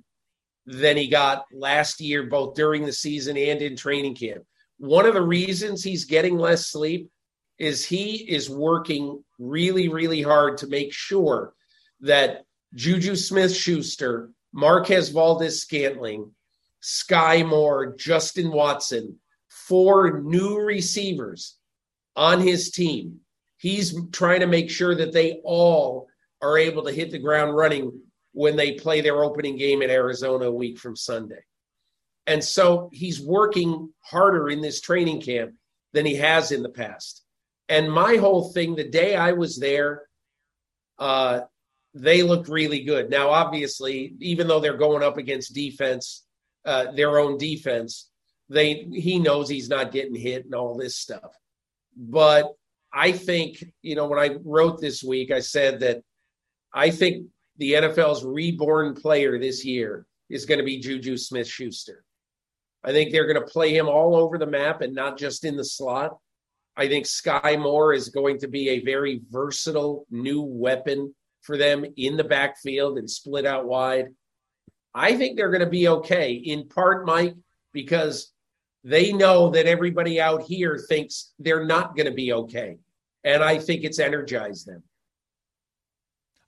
than 0.66 0.96
he 0.96 1.08
got 1.08 1.46
last 1.52 2.00
year, 2.00 2.24
both 2.24 2.54
during 2.54 2.84
the 2.84 2.92
season 2.92 3.36
and 3.36 3.62
in 3.62 3.76
training 3.76 4.14
camp. 4.14 4.44
One 4.78 5.06
of 5.06 5.14
the 5.14 5.22
reasons 5.22 5.82
he's 5.82 6.04
getting 6.04 6.38
less 6.38 6.66
sleep 6.66 7.10
is 7.58 7.84
he 7.84 8.16
is 8.16 8.50
working 8.50 9.24
really, 9.38 9.88
really 9.88 10.22
hard 10.22 10.58
to 10.58 10.66
make 10.66 10.92
sure 10.92 11.54
that 12.00 12.44
Juju 12.74 13.16
Smith 13.16 13.54
Schuster 13.54 14.30
Marquez 14.52 15.10
Valdes 15.10 15.60
Scantling, 15.60 16.32
Sky 16.80 17.42
Moore, 17.42 17.94
Justin 17.96 18.50
Watson, 18.50 19.18
four 19.48 20.20
new 20.20 20.58
receivers 20.58 21.56
on 22.16 22.40
his 22.40 22.70
team. 22.70 23.20
He's 23.58 23.94
trying 24.12 24.40
to 24.40 24.46
make 24.46 24.70
sure 24.70 24.94
that 24.94 25.12
they 25.12 25.40
all 25.44 26.08
are 26.40 26.56
able 26.56 26.84
to 26.84 26.92
hit 26.92 27.10
the 27.10 27.18
ground 27.18 27.56
running 27.56 28.00
when 28.32 28.56
they 28.56 28.72
play 28.72 29.00
their 29.00 29.22
opening 29.22 29.56
game 29.56 29.82
in 29.82 29.90
Arizona 29.90 30.46
a 30.46 30.52
week 30.52 30.78
from 30.78 30.96
Sunday. 30.96 31.44
And 32.26 32.44
so 32.44 32.90
he's 32.92 33.20
working 33.20 33.92
harder 34.00 34.48
in 34.48 34.60
this 34.60 34.80
training 34.80 35.22
camp 35.22 35.54
than 35.92 36.06
he 36.06 36.14
has 36.16 36.52
in 36.52 36.62
the 36.62 36.68
past. 36.68 37.24
And 37.68 37.90
my 37.90 38.16
whole 38.16 38.52
thing, 38.52 38.76
the 38.76 38.88
day 38.88 39.16
I 39.16 39.32
was 39.32 39.58
there, 39.58 40.02
uh, 40.98 41.40
they 41.94 42.22
looked 42.22 42.48
really 42.48 42.84
good. 42.84 43.10
Now, 43.10 43.30
obviously, 43.30 44.14
even 44.20 44.46
though 44.46 44.60
they're 44.60 44.76
going 44.76 45.02
up 45.02 45.16
against 45.16 45.54
defense, 45.54 46.24
uh, 46.64 46.92
their 46.92 47.18
own 47.18 47.38
defense, 47.38 48.10
they 48.48 48.86
he 48.92 49.18
knows 49.18 49.48
he's 49.48 49.68
not 49.68 49.92
getting 49.92 50.14
hit 50.14 50.44
and 50.44 50.54
all 50.54 50.76
this 50.76 50.96
stuff. 50.96 51.36
But 51.96 52.52
I 52.92 53.12
think, 53.12 53.62
you 53.82 53.94
know, 53.94 54.06
when 54.06 54.18
I 54.18 54.36
wrote 54.44 54.80
this 54.80 55.02
week, 55.02 55.30
I 55.30 55.40
said 55.40 55.80
that 55.80 56.02
I 56.72 56.90
think 56.90 57.26
the 57.58 57.72
NFL's 57.72 58.24
reborn 58.24 58.94
player 58.94 59.38
this 59.38 59.64
year 59.64 60.06
is 60.30 60.46
going 60.46 60.58
to 60.58 60.64
be 60.64 60.78
Juju 60.78 61.16
Smith 61.16 61.48
Schuster. 61.48 62.04
I 62.84 62.92
think 62.92 63.10
they're 63.10 63.26
going 63.26 63.44
to 63.44 63.52
play 63.52 63.76
him 63.76 63.88
all 63.88 64.14
over 64.14 64.38
the 64.38 64.46
map 64.46 64.80
and 64.80 64.94
not 64.94 65.18
just 65.18 65.44
in 65.44 65.56
the 65.56 65.64
slot. 65.64 66.16
I 66.76 66.86
think 66.88 67.06
Sky 67.06 67.56
Moore 67.58 67.92
is 67.92 68.08
going 68.08 68.38
to 68.38 68.48
be 68.48 68.68
a 68.70 68.84
very 68.84 69.20
versatile 69.28 70.06
new 70.10 70.42
weapon 70.42 71.12
for 71.42 71.56
them 71.56 71.84
in 71.96 72.16
the 72.16 72.24
backfield 72.24 72.98
and 72.98 73.10
split 73.10 73.46
out 73.46 73.66
wide. 73.66 74.08
I 74.94 75.16
think 75.16 75.36
they're 75.36 75.50
going 75.50 75.64
to 75.64 75.70
be 75.70 75.88
okay, 75.88 76.32
in 76.32 76.68
part, 76.68 77.06
Mike, 77.06 77.34
because 77.72 78.32
they 78.84 79.12
know 79.12 79.50
that 79.50 79.66
everybody 79.66 80.20
out 80.20 80.42
here 80.42 80.78
thinks 80.78 81.32
they're 81.38 81.64
not 81.64 81.96
going 81.96 82.06
to 82.06 82.14
be 82.14 82.32
okay. 82.32 82.78
And 83.24 83.42
I 83.42 83.58
think 83.58 83.84
it's 83.84 83.98
energized 83.98 84.66
them. 84.66 84.82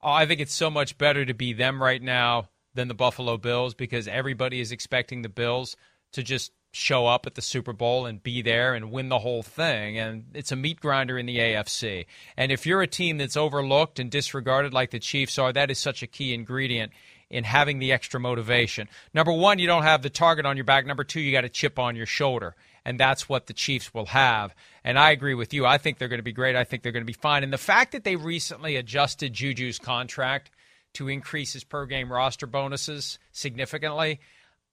Oh, 0.02 0.12
I 0.12 0.26
think 0.26 0.40
it's 0.40 0.54
so 0.54 0.70
much 0.70 0.96
better 0.96 1.24
to 1.24 1.34
be 1.34 1.52
them 1.52 1.82
right 1.82 2.00
now 2.00 2.48
than 2.74 2.88
the 2.88 2.94
Buffalo 2.94 3.36
Bills 3.36 3.74
because 3.74 4.08
everybody 4.08 4.60
is 4.60 4.72
expecting 4.72 5.22
the 5.22 5.28
Bills 5.28 5.76
to 6.12 6.22
just 6.22 6.52
show 6.72 7.06
up 7.06 7.26
at 7.26 7.34
the 7.34 7.42
Super 7.42 7.72
Bowl 7.72 8.06
and 8.06 8.22
be 8.22 8.42
there 8.42 8.74
and 8.74 8.92
win 8.92 9.08
the 9.08 9.18
whole 9.18 9.42
thing. 9.42 9.98
And 9.98 10.26
it's 10.34 10.52
a 10.52 10.56
meat 10.56 10.80
grinder 10.80 11.18
in 11.18 11.26
the 11.26 11.38
AFC. 11.38 12.06
And 12.36 12.52
if 12.52 12.64
you're 12.64 12.82
a 12.82 12.86
team 12.86 13.18
that's 13.18 13.36
overlooked 13.36 13.98
and 13.98 14.10
disregarded 14.10 14.72
like 14.72 14.90
the 14.90 15.00
Chiefs 15.00 15.38
are, 15.38 15.52
that 15.52 15.70
is 15.70 15.78
such 15.78 16.02
a 16.02 16.06
key 16.06 16.32
ingredient 16.32 16.92
in 17.28 17.44
having 17.44 17.78
the 17.78 17.92
extra 17.92 18.20
motivation. 18.20 18.88
Number 19.14 19.32
one, 19.32 19.58
you 19.58 19.66
don't 19.66 19.82
have 19.82 20.02
the 20.02 20.10
target 20.10 20.46
on 20.46 20.56
your 20.56 20.64
back. 20.64 20.86
Number 20.86 21.04
two, 21.04 21.20
you 21.20 21.32
got 21.32 21.44
a 21.44 21.48
chip 21.48 21.78
on 21.78 21.96
your 21.96 22.06
shoulder. 22.06 22.54
And 22.84 22.98
that's 22.98 23.28
what 23.28 23.46
the 23.46 23.52
Chiefs 23.52 23.92
will 23.92 24.06
have. 24.06 24.54
And 24.84 24.98
I 24.98 25.10
agree 25.10 25.34
with 25.34 25.52
you. 25.52 25.66
I 25.66 25.78
think 25.78 25.98
they're 25.98 26.08
going 26.08 26.18
to 26.18 26.24
be 26.24 26.32
great. 26.32 26.56
I 26.56 26.64
think 26.64 26.82
they're 26.82 26.92
going 26.92 27.04
to 27.04 27.06
be 27.06 27.12
fine. 27.12 27.44
And 27.44 27.52
the 27.52 27.58
fact 27.58 27.92
that 27.92 28.04
they 28.04 28.16
recently 28.16 28.76
adjusted 28.76 29.32
Juju's 29.32 29.78
contract 29.78 30.50
to 30.94 31.08
increase 31.08 31.52
his 31.52 31.62
per 31.62 31.86
game 31.86 32.12
roster 32.12 32.46
bonuses 32.46 33.18
significantly, 33.32 34.20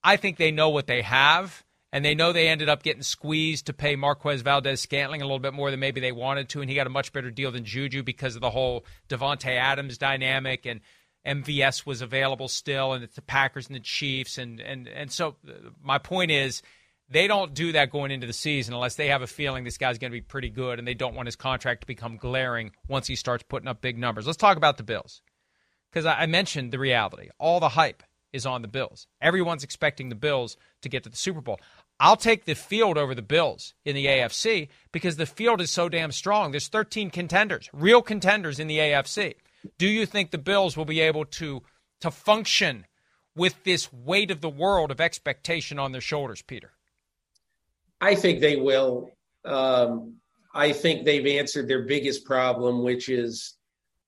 I 0.02 0.16
think 0.16 0.36
they 0.36 0.50
know 0.50 0.70
what 0.70 0.86
they 0.86 1.02
have 1.02 1.64
and 1.92 2.04
they 2.04 2.14
know 2.14 2.32
they 2.32 2.48
ended 2.48 2.68
up 2.68 2.82
getting 2.82 3.02
squeezed 3.02 3.66
to 3.66 3.72
pay 3.72 3.96
Marquez 3.96 4.42
Valdes 4.42 4.80
Scantling 4.80 5.22
a 5.22 5.24
little 5.24 5.38
bit 5.38 5.54
more 5.54 5.70
than 5.70 5.80
maybe 5.80 6.00
they 6.00 6.12
wanted 6.12 6.48
to, 6.50 6.60
and 6.60 6.68
he 6.68 6.76
got 6.76 6.86
a 6.86 6.90
much 6.90 7.12
better 7.12 7.30
deal 7.30 7.50
than 7.50 7.64
Juju 7.64 8.02
because 8.02 8.34
of 8.34 8.42
the 8.42 8.50
whole 8.50 8.84
Davante 9.08 9.56
Adams 9.56 9.98
dynamic 9.98 10.66
and 10.66 10.80
MVS 11.26 11.86
was 11.86 12.02
available 12.02 12.48
still, 12.48 12.92
and 12.92 13.04
it's 13.04 13.16
the 13.16 13.22
Packers 13.22 13.66
and 13.66 13.76
the 13.76 13.80
Chiefs, 13.80 14.38
and 14.38 14.60
and 14.60 14.88
and 14.88 15.10
so 15.10 15.36
uh, 15.46 15.70
my 15.82 15.98
point 15.98 16.30
is. 16.30 16.62
They 17.10 17.26
don't 17.26 17.54
do 17.54 17.72
that 17.72 17.90
going 17.90 18.10
into 18.10 18.26
the 18.26 18.34
season 18.34 18.74
unless 18.74 18.96
they 18.96 19.06
have 19.06 19.22
a 19.22 19.26
feeling 19.26 19.64
this 19.64 19.78
guy's 19.78 19.96
going 19.96 20.10
to 20.10 20.14
be 20.14 20.20
pretty 20.20 20.50
good 20.50 20.78
and 20.78 20.86
they 20.86 20.92
don't 20.92 21.14
want 21.14 21.26
his 21.26 21.36
contract 21.36 21.80
to 21.80 21.86
become 21.86 22.18
glaring 22.18 22.72
once 22.86 23.06
he 23.06 23.16
starts 23.16 23.42
putting 23.48 23.66
up 23.66 23.80
big 23.80 23.96
numbers. 23.96 24.26
Let's 24.26 24.36
talk 24.36 24.58
about 24.58 24.76
the 24.76 24.82
Bills 24.82 25.22
because 25.90 26.04
I 26.04 26.26
mentioned 26.26 26.70
the 26.70 26.78
reality, 26.78 27.30
all 27.38 27.60
the 27.60 27.70
hype 27.70 28.02
is 28.32 28.46
on 28.46 28.62
the 28.62 28.68
Bills. 28.68 29.06
Everyone's 29.20 29.64
expecting 29.64 30.08
the 30.08 30.14
Bills 30.14 30.56
to 30.82 30.88
get 30.88 31.04
to 31.04 31.10
the 31.10 31.16
Super 31.16 31.40
Bowl. 31.40 31.58
I'll 32.00 32.16
take 32.16 32.44
the 32.44 32.54
field 32.54 32.96
over 32.96 33.14
the 33.14 33.22
Bills 33.22 33.74
in 33.84 33.94
the 33.96 34.06
AFC 34.06 34.68
because 34.92 35.16
the 35.16 35.26
field 35.26 35.60
is 35.60 35.70
so 35.70 35.88
damn 35.88 36.12
strong. 36.12 36.52
There's 36.52 36.68
13 36.68 37.10
contenders, 37.10 37.68
real 37.72 38.02
contenders 38.02 38.60
in 38.60 38.68
the 38.68 38.78
AFC. 38.78 39.34
Do 39.78 39.88
you 39.88 40.06
think 40.06 40.30
the 40.30 40.38
Bills 40.38 40.76
will 40.76 40.84
be 40.84 41.00
able 41.00 41.24
to 41.24 41.62
to 42.00 42.10
function 42.12 42.86
with 43.34 43.64
this 43.64 43.92
weight 43.92 44.30
of 44.30 44.40
the 44.40 44.48
world 44.48 44.92
of 44.92 45.00
expectation 45.00 45.78
on 45.78 45.90
their 45.90 46.00
shoulders, 46.00 46.42
Peter? 46.42 46.72
I 48.00 48.14
think 48.14 48.40
they 48.40 48.56
will. 48.56 49.10
Um, 49.44 50.14
I 50.54 50.72
think 50.72 51.04
they've 51.04 51.26
answered 51.26 51.66
their 51.66 51.82
biggest 51.82 52.24
problem, 52.24 52.84
which 52.84 53.08
is, 53.08 53.54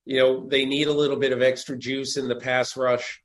you 0.04 0.18
know, 0.18 0.48
they 0.48 0.64
need 0.64 0.86
a 0.86 0.92
little 0.92 1.16
bit 1.16 1.32
of 1.32 1.42
extra 1.42 1.76
juice 1.76 2.16
in 2.16 2.28
the 2.28 2.36
pass 2.36 2.76
rush. 2.76 3.20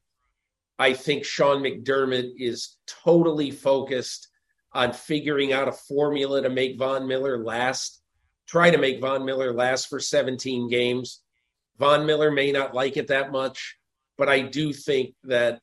I 0.77 0.93
think 0.93 1.23
Sean 1.23 1.61
McDermott 1.61 2.33
is 2.37 2.77
totally 2.87 3.51
focused 3.51 4.27
on 4.75 4.91
figuring 4.91 5.53
out 5.53 5.69
a 5.69 5.71
formula 5.71 6.41
to 6.41 6.49
make 6.49 6.77
Von 6.77 7.07
Miller 7.07 7.41
last, 7.41 8.01
try 8.45 8.69
to 8.69 8.77
make 8.77 8.99
Von 8.99 9.25
Miller 9.25 9.53
last 9.53 9.87
for 9.87 10.01
17 10.01 10.69
games. 10.69 11.21
Von 11.79 12.05
Miller 12.05 12.29
may 12.29 12.51
not 12.51 12.73
like 12.75 12.97
it 12.97 13.07
that 13.07 13.31
much, 13.31 13.77
but 14.17 14.27
I 14.27 14.41
do 14.41 14.73
think 14.73 15.15
that 15.23 15.61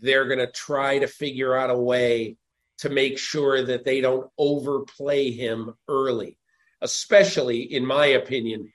they're 0.00 0.26
going 0.26 0.38
to 0.38 0.50
try 0.50 0.98
to 0.98 1.06
figure 1.06 1.54
out 1.54 1.70
a 1.70 1.76
way 1.76 2.36
to 2.78 2.88
make 2.88 3.18
sure 3.18 3.64
that 3.64 3.84
they 3.84 4.00
don't 4.00 4.30
overplay 4.38 5.30
him 5.30 5.74
early, 5.86 6.38
especially, 6.80 7.60
in 7.60 7.84
my 7.84 8.06
opinion, 8.06 8.72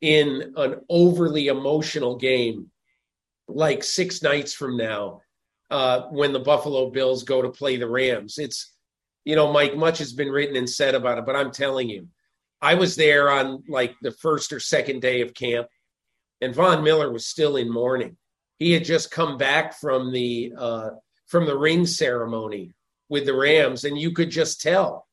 in 0.00 0.54
an 0.56 0.76
overly 0.88 1.48
emotional 1.48 2.16
game 2.16 2.70
like 3.48 3.84
six 3.84 4.22
nights 4.22 4.54
from 4.54 4.78
now 4.78 5.20
uh, 5.70 6.02
when 6.10 6.32
the 6.32 6.40
Buffalo 6.40 6.88
Bills 6.90 7.24
go 7.24 7.42
to 7.42 7.50
play 7.50 7.76
the 7.76 7.88
Rams. 7.88 8.38
It's 8.38 8.72
you 9.24 9.36
know, 9.36 9.52
Mike, 9.52 9.76
much 9.76 9.98
has 9.98 10.12
been 10.12 10.30
written 10.30 10.56
and 10.56 10.68
said 10.68 10.94
about 10.94 11.18
it, 11.18 11.26
but 11.26 11.36
I'm 11.36 11.50
telling 11.50 11.88
you, 11.88 12.08
I 12.60 12.74
was 12.74 12.96
there 12.96 13.30
on 13.30 13.64
like 13.68 13.94
the 14.02 14.12
first 14.12 14.52
or 14.52 14.60
second 14.60 15.00
day 15.00 15.20
of 15.22 15.34
camp, 15.34 15.68
and 16.40 16.54
Von 16.54 16.82
Miller 16.82 17.10
was 17.10 17.26
still 17.26 17.56
in 17.56 17.72
mourning. 17.72 18.16
He 18.58 18.72
had 18.72 18.84
just 18.84 19.10
come 19.10 19.38
back 19.38 19.78
from 19.78 20.12
the 20.12 20.52
uh, 20.56 20.90
from 21.26 21.46
the 21.46 21.56
ring 21.56 21.86
ceremony 21.86 22.74
with 23.08 23.26
the 23.26 23.34
Rams, 23.34 23.84
and 23.84 23.98
you 23.98 24.12
could 24.12 24.30
just 24.30 24.60
tell, 24.60 25.06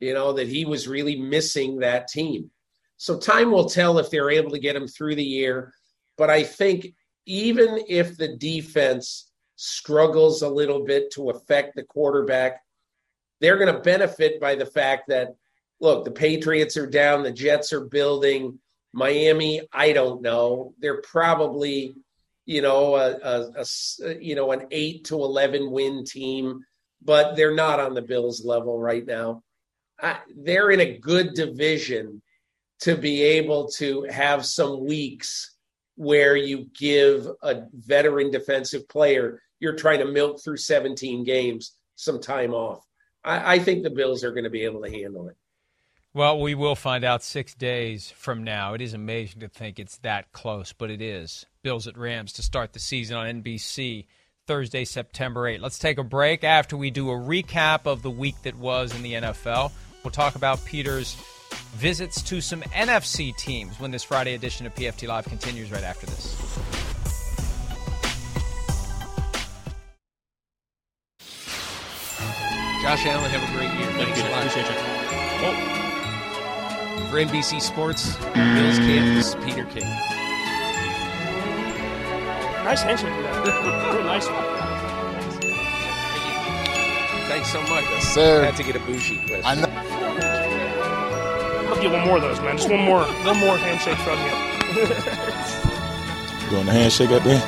you 0.00 0.14
know, 0.14 0.32
that 0.32 0.48
he 0.48 0.64
was 0.64 0.88
really 0.88 1.16
missing 1.16 1.78
that 1.78 2.08
team. 2.08 2.50
So 2.98 3.18
time 3.18 3.50
will 3.50 3.68
tell 3.68 3.98
if 3.98 4.10
they're 4.10 4.30
able 4.30 4.50
to 4.50 4.58
get 4.58 4.76
him 4.76 4.86
through 4.86 5.16
the 5.16 5.24
year. 5.24 5.72
But 6.16 6.30
I 6.30 6.44
think 6.44 6.94
even 7.26 7.80
if 7.88 8.16
the 8.16 8.36
defense 8.36 9.30
struggles 9.56 10.42
a 10.42 10.48
little 10.48 10.84
bit 10.84 11.10
to 11.12 11.30
affect 11.30 11.74
the 11.74 11.82
quarterback, 11.82 12.60
they're 13.40 13.58
going 13.58 13.74
to 13.74 13.80
benefit 13.80 14.40
by 14.40 14.54
the 14.54 14.66
fact 14.66 15.08
that 15.08 15.34
look, 15.80 16.04
the 16.04 16.10
Patriots 16.10 16.76
are 16.76 16.86
down, 16.86 17.22
the 17.22 17.32
Jets 17.32 17.72
are 17.72 17.84
building. 17.84 18.58
Miami, 18.92 19.60
I 19.72 19.92
don't 19.92 20.22
know. 20.22 20.72
They're 20.78 21.02
probably, 21.02 21.94
you 22.46 22.62
know, 22.62 22.96
a, 22.96 23.10
a, 23.22 23.64
a, 24.02 24.18
you 24.18 24.34
know 24.34 24.52
an 24.52 24.66
eight 24.70 25.04
to 25.04 25.16
eleven 25.16 25.70
win 25.70 26.04
team, 26.04 26.64
but 27.02 27.36
they're 27.36 27.54
not 27.54 27.80
on 27.80 27.94
the 27.94 28.02
Bills 28.02 28.44
level 28.44 28.78
right 28.78 29.04
now. 29.04 29.42
I, 30.00 30.18
they're 30.34 30.70
in 30.70 30.80
a 30.80 30.98
good 30.98 31.34
division 31.34 32.22
to 32.80 32.96
be 32.96 33.22
able 33.22 33.68
to 33.68 34.04
have 34.04 34.46
some 34.46 34.84
weeks 34.86 35.54
where 35.96 36.36
you 36.36 36.68
give 36.78 37.26
a 37.42 37.62
veteran 37.72 38.30
defensive 38.30 38.86
player 38.88 39.40
you're 39.60 39.76
trying 39.76 40.00
to 40.00 40.04
milk 40.04 40.42
through 40.42 40.58
17 40.58 41.24
games 41.24 41.72
some 41.94 42.20
time 42.20 42.52
off. 42.52 42.84
I, 43.26 43.54
I 43.54 43.58
think 43.58 43.82
the 43.82 43.90
Bills 43.90 44.24
are 44.24 44.30
going 44.30 44.44
to 44.44 44.50
be 44.50 44.62
able 44.62 44.82
to 44.82 44.90
handle 44.90 45.28
it. 45.28 45.36
Well, 46.14 46.40
we 46.40 46.54
will 46.54 46.76
find 46.76 47.04
out 47.04 47.22
six 47.22 47.54
days 47.54 48.10
from 48.10 48.42
now. 48.42 48.72
It 48.72 48.80
is 48.80 48.94
amazing 48.94 49.40
to 49.40 49.48
think 49.48 49.78
it's 49.78 49.98
that 49.98 50.32
close, 50.32 50.72
but 50.72 50.90
it 50.90 51.02
is. 51.02 51.44
Bills 51.62 51.86
at 51.86 51.98
Rams 51.98 52.32
to 52.34 52.42
start 52.42 52.72
the 52.72 52.78
season 52.78 53.18
on 53.18 53.42
NBC 53.42 54.06
Thursday, 54.46 54.86
September 54.86 55.46
8. 55.46 55.60
Let's 55.60 55.78
take 55.78 55.98
a 55.98 56.04
break 56.04 56.42
after 56.42 56.76
we 56.76 56.90
do 56.90 57.10
a 57.10 57.14
recap 57.14 57.80
of 57.84 58.00
the 58.00 58.10
week 58.10 58.40
that 58.44 58.56
was 58.56 58.94
in 58.94 59.02
the 59.02 59.14
NFL. 59.14 59.72
We'll 60.04 60.12
talk 60.12 60.36
about 60.36 60.64
Peter's 60.64 61.16
visits 61.74 62.22
to 62.22 62.40
some 62.40 62.62
NFC 62.62 63.36
teams 63.36 63.78
when 63.78 63.90
this 63.90 64.04
Friday 64.04 64.34
edition 64.34 64.66
of 64.66 64.74
PFT 64.74 65.08
Live 65.08 65.26
continues 65.26 65.70
right 65.70 65.84
after 65.84 66.06
this. 66.06 66.85
Josh 72.86 73.04
Allen, 73.06 73.28
have 73.32 73.42
a 73.42 73.46
great 73.58 73.68
year. 73.80 73.90
Thanks 73.98 74.20
a 74.20 74.22
lot. 74.30 74.46
Appreciate 74.46 74.70
you. 74.70 74.76
Oh. 75.42 75.54
For 77.10 77.16
NBC 77.16 77.60
Sports, 77.60 78.14
Bills 78.16 78.78
campus, 78.78 79.34
Peter 79.44 79.64
King. 79.64 79.82
Nice 82.62 82.82
handshake 82.82 83.12
for 83.12 83.22
that. 83.22 84.04
nice 84.04 84.28
one. 84.28 84.44
Thanks 87.26 87.50
so 87.50 87.60
much. 87.62 87.82
Yes, 87.90 88.14
sir. 88.14 88.42
I 88.42 88.44
had 88.46 88.56
to 88.56 88.62
get 88.62 88.76
a 88.76 88.78
bougie 88.78 89.18
question. 89.26 89.42
I 89.44 89.56
know. 89.56 89.66
I'll 91.68 91.82
get 91.82 91.90
one 91.90 92.06
more 92.06 92.18
of 92.18 92.22
those, 92.22 92.40
man. 92.40 92.56
Just 92.56 92.70
one 92.70 92.82
more, 92.82 93.02
one 93.02 93.38
more 93.40 93.58
handshake 93.58 93.98
from 93.98 94.16
you. 94.20 94.30
Doing 96.50 96.66
the 96.66 96.72
handshake 96.72 97.10
up 97.10 97.24
there? 97.24 97.42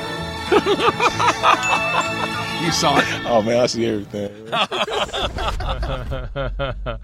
you 2.61 2.71
saw 2.71 2.99
it. 2.99 3.05
Oh 3.25 3.41
man, 3.41 3.59
I 3.59 3.65
see 3.67 3.85
everything. 3.85 4.49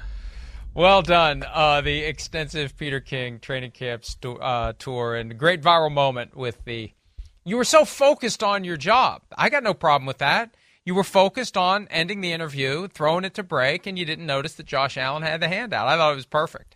well 0.74 1.02
done. 1.02 1.44
Uh, 1.50 1.82
the 1.82 2.04
extensive 2.04 2.76
Peter 2.76 3.00
King 3.00 3.40
training 3.40 3.72
camp 3.72 4.04
stu- 4.04 4.40
uh, 4.40 4.74
tour 4.78 5.16
and 5.16 5.38
great 5.38 5.62
viral 5.62 5.92
moment 5.92 6.36
with 6.36 6.64
the. 6.66 6.92
You 7.46 7.58
were 7.58 7.64
so 7.64 7.86
focused 7.86 8.44
on 8.44 8.64
your 8.64 8.76
job. 8.76 9.22
I 9.38 9.50
got 9.50 9.64
no 9.64 9.74
problem 9.74 10.06
with 10.06 10.18
that. 10.18 10.56
You 10.84 10.94
were 10.94 11.04
focused 11.04 11.56
on 11.56 11.88
ending 11.90 12.22
the 12.22 12.34
interview, 12.34 12.88
throwing 12.88 13.24
it 13.24 13.34
to 13.36 13.44
break, 13.44 13.88
and 13.88 13.98
you 13.98 14.06
didn't 14.06 14.26
notice 14.26 14.56
that 14.56 14.66
Josh 14.66 14.98
Allen 14.98 15.24
had 15.24 15.42
the 15.42 15.48
handout. 15.48 15.88
I 15.88 15.96
thought 15.96 16.12
it 16.12 16.16
was 16.16 16.26
perfect. 16.26 16.76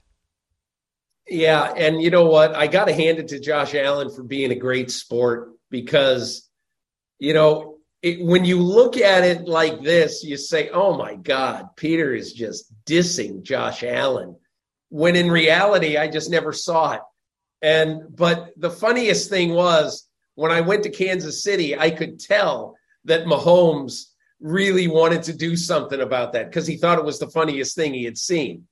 Yeah, 1.28 1.74
and 1.76 2.02
you 2.02 2.12
know 2.12 2.26
what? 2.26 2.56
I 2.56 2.68
got 2.68 2.86
to 2.86 2.94
hand 2.94 3.20
it 3.20 3.28
to 3.30 3.40
Josh 3.40 3.76
Allen 3.76 4.10
for 4.10 4.24
being 4.24 4.52
a 4.52 4.56
great 4.56 4.90
sport 4.90 5.52
because, 5.70 6.48
you 7.20 7.34
know, 7.34 7.79
it, 8.02 8.26
when 8.26 8.46
you 8.46 8.60
look 8.60 8.98
at 8.98 9.24
it 9.24 9.48
like 9.48 9.82
this, 9.82 10.24
you 10.24 10.38
say, 10.38 10.70
oh 10.70 10.98
my 10.98 11.16
God, 11.16 11.76
Peter 11.76 12.14
is 12.14 12.34
just 12.34 12.72
dissing 12.86 13.44
Josh 13.44 13.84
Allen. 13.84 14.38
When 14.90 15.16
in 15.16 15.30
reality, 15.30 15.98
I 15.98 16.08
just 16.08 16.32
never 16.32 16.54
saw 16.54 16.94
it. 16.94 17.02
And, 17.62 18.16
but 18.16 18.52
the 18.58 18.72
funniest 18.72 19.30
thing 19.30 19.54
was 19.54 20.08
when 20.36 20.52
I 20.52 20.62
went 20.62 20.84
to 20.84 20.90
Kansas 20.90 21.44
City, 21.44 21.78
I 21.78 21.92
could 21.92 22.20
tell 22.20 22.78
that 23.06 23.26
Mahomes 23.26 24.06
really 24.40 24.88
wanted 24.88 25.24
to 25.24 25.34
do 25.34 25.58
something 25.58 26.00
about 26.00 26.34
that 26.34 26.50
because 26.50 26.66
he 26.66 26.78
thought 26.78 27.00
it 27.00 27.06
was 27.06 27.20
the 27.20 27.30
funniest 27.30 27.76
thing 27.76 27.94
he 27.94 28.06
had 28.06 28.18
seen, 28.18 28.66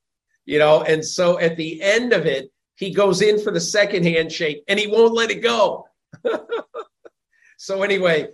you 0.45 0.59
know. 0.59 0.81
And 0.83 1.03
so 1.03 1.37
at 1.39 1.57
the 1.57 1.81
end 1.81 2.13
of 2.13 2.25
it, 2.25 2.49
he 2.75 2.93
goes 2.93 3.21
in 3.21 3.41
for 3.41 3.51
the 3.51 3.59
second 3.59 4.03
handshake 4.03 4.63
and 4.67 4.79
he 4.79 4.87
won't 4.87 5.13
let 5.13 5.31
it 5.31 5.41
go. 5.41 5.87
so, 7.57 7.83
anyway, 7.83 8.29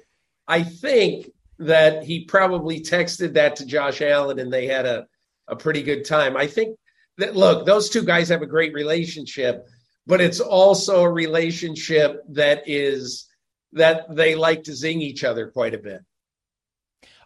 I 0.47 0.63
think 0.63 1.29
that 1.59 2.03
he 2.03 2.25
probably 2.25 2.81
texted 2.81 3.33
that 3.33 3.57
to 3.57 3.65
Josh 3.65 4.01
Allen 4.01 4.39
and 4.39 4.51
they 4.51 4.67
had 4.67 4.85
a, 4.85 5.07
a 5.47 5.55
pretty 5.55 5.83
good 5.83 6.05
time. 6.05 6.35
I 6.35 6.47
think 6.47 6.77
that, 7.17 7.35
look, 7.35 7.65
those 7.65 7.89
two 7.89 8.03
guys 8.03 8.29
have 8.29 8.41
a 8.41 8.47
great 8.47 8.73
relationship, 8.73 9.65
but 10.05 10.19
it's 10.19 10.39
also 10.39 11.03
a 11.03 11.11
relationship 11.11 12.21
that 12.29 12.63
is 12.65 13.27
that 13.73 14.13
they 14.15 14.35
like 14.35 14.63
to 14.63 14.75
zing 14.75 15.01
each 15.01 15.23
other 15.23 15.49
quite 15.49 15.73
a 15.73 15.77
bit. 15.77 16.01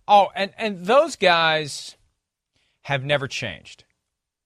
Oh, 0.07 0.29
and, 0.35 0.51
and 0.57 0.85
those 0.85 1.15
guys 1.15 1.95
have 2.83 3.03
never 3.03 3.27
changed. 3.27 3.83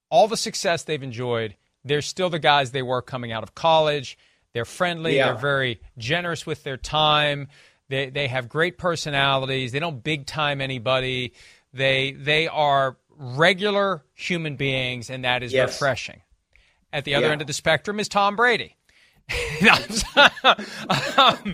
All 0.10 0.28
the 0.28 0.38
success 0.38 0.84
they've 0.84 1.02
enjoyed, 1.02 1.56
they're 1.84 2.02
still 2.02 2.30
the 2.30 2.40
guys 2.40 2.72
they 2.72 2.82
were 2.82 3.02
coming 3.02 3.32
out 3.32 3.44
of 3.44 3.54
college. 3.54 4.18
They're 4.54 4.66
friendly, 4.66 5.16
yeah. 5.16 5.28
they're 5.28 5.42
very 5.42 5.80
generous 5.98 6.46
with 6.46 6.64
their 6.64 6.78
time. 6.78 7.48
They 7.92 8.10
they 8.10 8.28
have 8.30 8.48
great 8.48 8.78
personalities. 8.78 9.74
They 9.74 9.80
don't 9.80 10.02
big 10.02 10.26
time 10.26 10.62
anybody. 10.62 11.34
They 11.74 12.14
they 12.14 12.48
are 12.48 12.96
regular 13.18 14.04
human 14.14 14.56
beings, 14.56 15.10
and 15.10 15.26
that 15.26 15.44
is 15.44 15.52
yes. 15.52 15.74
refreshing. 15.74 16.22
At 16.94 17.04
the 17.04 17.16
other 17.16 17.28
yeah. 17.28 17.34
end 17.34 17.42
of 17.42 17.48
the 17.48 17.54
spectrum 17.54 18.00
is 18.00 18.08
Tom 18.08 18.38
Brady. 18.38 18.78
um, 19.62 21.54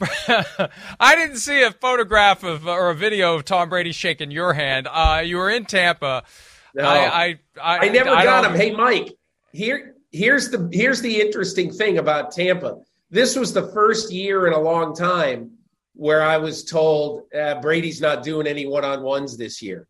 I 1.00 1.14
didn't 1.16 1.36
see 1.36 1.62
a 1.62 1.72
photograph 1.72 2.44
of 2.44 2.68
or 2.68 2.90
a 2.90 2.94
video 2.94 3.34
of 3.34 3.46
Tom 3.46 3.70
Brady 3.70 3.92
shaking 3.92 4.30
your 4.30 4.52
hand. 4.52 4.88
Uh, 4.90 5.22
you 5.24 5.38
were 5.38 5.48
in 5.48 5.64
Tampa. 5.64 6.24
No, 6.74 6.84
I 6.84 6.98
I, 6.98 7.38
I, 7.60 7.78
I 7.78 7.88
never 7.88 8.10
I 8.10 8.24
got 8.24 8.44
him. 8.44 8.54
Hey, 8.54 8.72
Mike. 8.72 9.14
Here 9.52 9.94
here's 10.12 10.50
the 10.50 10.68
here's 10.70 11.00
the 11.00 11.18
interesting 11.18 11.72
thing 11.72 11.96
about 11.96 12.32
Tampa. 12.32 12.76
This 13.10 13.36
was 13.36 13.54
the 13.54 13.68
first 13.68 14.12
year 14.12 14.46
in 14.46 14.52
a 14.52 14.60
long 14.60 14.94
time 14.94 15.57
where 15.98 16.22
I 16.22 16.36
was 16.36 16.62
told 16.62 17.24
uh, 17.34 17.60
Brady's 17.60 18.00
not 18.00 18.22
doing 18.22 18.46
any 18.46 18.66
one 18.66 18.84
on 18.84 19.02
ones 19.02 19.36
this 19.36 19.60
year. 19.60 19.88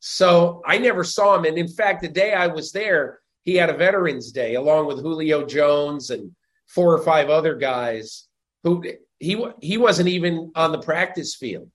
So 0.00 0.62
I 0.64 0.78
never 0.78 1.04
saw 1.04 1.36
him. 1.36 1.44
And 1.44 1.58
in 1.58 1.68
fact, 1.68 2.00
the 2.00 2.08
day 2.08 2.32
I 2.32 2.46
was 2.46 2.72
there, 2.72 3.20
he 3.42 3.56
had 3.56 3.68
a 3.68 3.76
Veterans 3.76 4.32
Day 4.32 4.54
along 4.54 4.86
with 4.86 5.00
Julio 5.00 5.44
Jones 5.44 6.08
and 6.08 6.34
four 6.68 6.94
or 6.94 7.04
five 7.04 7.28
other 7.28 7.54
guys 7.54 8.28
who 8.62 8.82
he 9.18 9.44
he 9.60 9.76
wasn't 9.76 10.08
even 10.08 10.52
on 10.54 10.72
the 10.72 10.80
practice 10.80 11.34
field. 11.34 11.70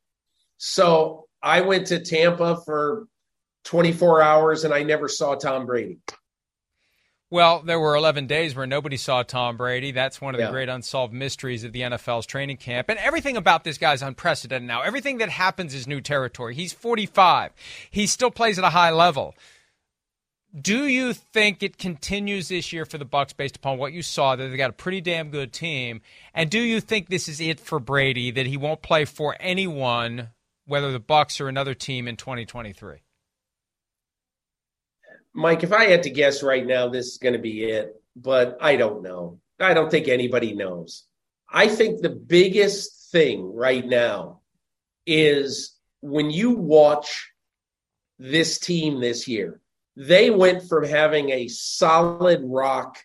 So 0.58 1.28
I 1.44 1.62
went 1.62 1.86
to 1.88 2.00
Tampa 2.00 2.58
for 2.66 3.06
24 3.66 4.24
hours 4.24 4.64
and 4.64 4.74
I 4.74 4.82
never 4.82 5.08
saw 5.08 5.36
Tom 5.36 5.68
Brady. 5.68 6.00
Well, 7.30 7.62
there 7.62 7.80
were 7.80 7.96
11 7.96 8.28
days 8.28 8.56
where 8.56 8.66
nobody 8.66 8.96
saw 8.96 9.22
Tom 9.22 9.58
Brady. 9.58 9.92
That's 9.92 10.22
one 10.22 10.34
of 10.34 10.40
the 10.40 10.46
Yeah. 10.46 10.52
great 10.52 10.70
unsolved 10.70 11.14
mysteries 11.14 11.66
of 11.66 11.74
the 11.74 11.84
NFL's 11.84 12.26
training 12.26 12.58
camp. 12.58 12.88
And 12.88 12.98
everything 13.00 13.36
about 13.36 13.66
this 13.66 13.78
guy 13.78 13.94
is 13.94 14.02
unprecedented 14.02 14.66
now. 14.66 14.82
Everything 14.82 15.18
that 15.18 15.30
happens 15.30 15.74
is 15.74 15.88
new 15.88 16.00
territory. 16.00 16.56
He's 16.56 16.72
45. 16.72 17.52
He 17.92 18.08
still 18.08 18.32
plays 18.32 18.58
at 18.58 18.64
a 18.64 18.70
high 18.70 18.92
level. 18.92 19.36
Do 20.60 20.88
you 20.88 21.12
think 21.12 21.62
it 21.62 21.78
continues 21.78 22.48
this 22.48 22.72
year 22.72 22.86
for 22.86 22.98
the 22.98 23.06
Bucs 23.06 23.36
based 23.36 23.58
upon 23.58 23.78
what 23.78 23.92
you 23.92 24.02
saw 24.02 24.38
that 24.38 24.48
they 24.48 24.56
got 24.56 24.70
a 24.70 24.74
pretty 24.74 25.02
damn 25.02 25.30
good 25.30 25.52
team? 25.52 26.02
And 26.34 26.50
do 26.50 26.60
you 26.62 26.80
think 26.80 27.10
this 27.10 27.28
is 27.28 27.42
it 27.42 27.60
for 27.60 27.80
Brady 27.80 28.32
that 28.32 28.46
he 28.46 28.56
won't 28.56 28.82
play 28.82 29.04
for 29.04 29.36
anyone 29.42 30.30
whether 30.66 30.94
the 30.94 31.02
Bucs 31.02 31.42
or 31.42 31.50
another 31.50 31.74
team 31.74 32.08
in 32.08 32.16
2023? 32.16 33.00
Mike, 35.38 35.62
if 35.62 35.72
I 35.72 35.86
had 35.86 36.04
to 36.04 36.10
guess 36.10 36.42
right 36.42 36.66
now, 36.66 36.90
this 36.90 37.06
is 37.06 37.18
going 37.20 37.34
to 37.34 37.40
be 37.40 37.64
it, 37.66 37.94
but 38.16 38.58
I 38.60 38.76
don't 38.76 39.04
know. 39.04 39.40
I 39.60 39.76
don't 39.76 39.92
think 39.92 40.08
anybody 40.08 40.56
knows. 40.56 41.04
I 41.48 41.68
think 41.68 42.02
the 42.02 42.10
biggest 42.10 43.12
thing 43.12 43.54
right 43.54 43.86
now 43.86 44.42
is 45.06 45.76
when 46.02 46.32
you 46.32 46.56
watch 46.56 47.32
this 48.18 48.58
team 48.58 49.00
this 49.00 49.28
year, 49.28 49.62
they 49.96 50.32
went 50.32 50.68
from 50.68 50.84
having 50.84 51.30
a 51.30 51.48
solid 51.50 52.42
rock 52.44 52.98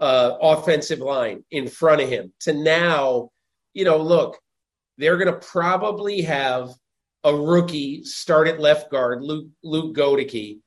uh, 0.00 0.36
offensive 0.40 1.00
line 1.00 1.44
in 1.50 1.68
front 1.68 2.00
of 2.00 2.08
him 2.08 2.32
to 2.40 2.54
now, 2.54 3.30
you 3.74 3.84
know, 3.84 3.98
look, 3.98 4.38
they're 4.96 5.18
going 5.18 5.32
to 5.32 5.46
probably 5.46 6.22
have 6.22 6.70
a 7.24 7.34
rookie 7.34 8.04
start 8.04 8.48
at 8.48 8.58
left 8.58 8.90
guard, 8.90 9.22
Luke, 9.22 9.48
Luke 9.62 9.94
Goedeke. 9.94 10.60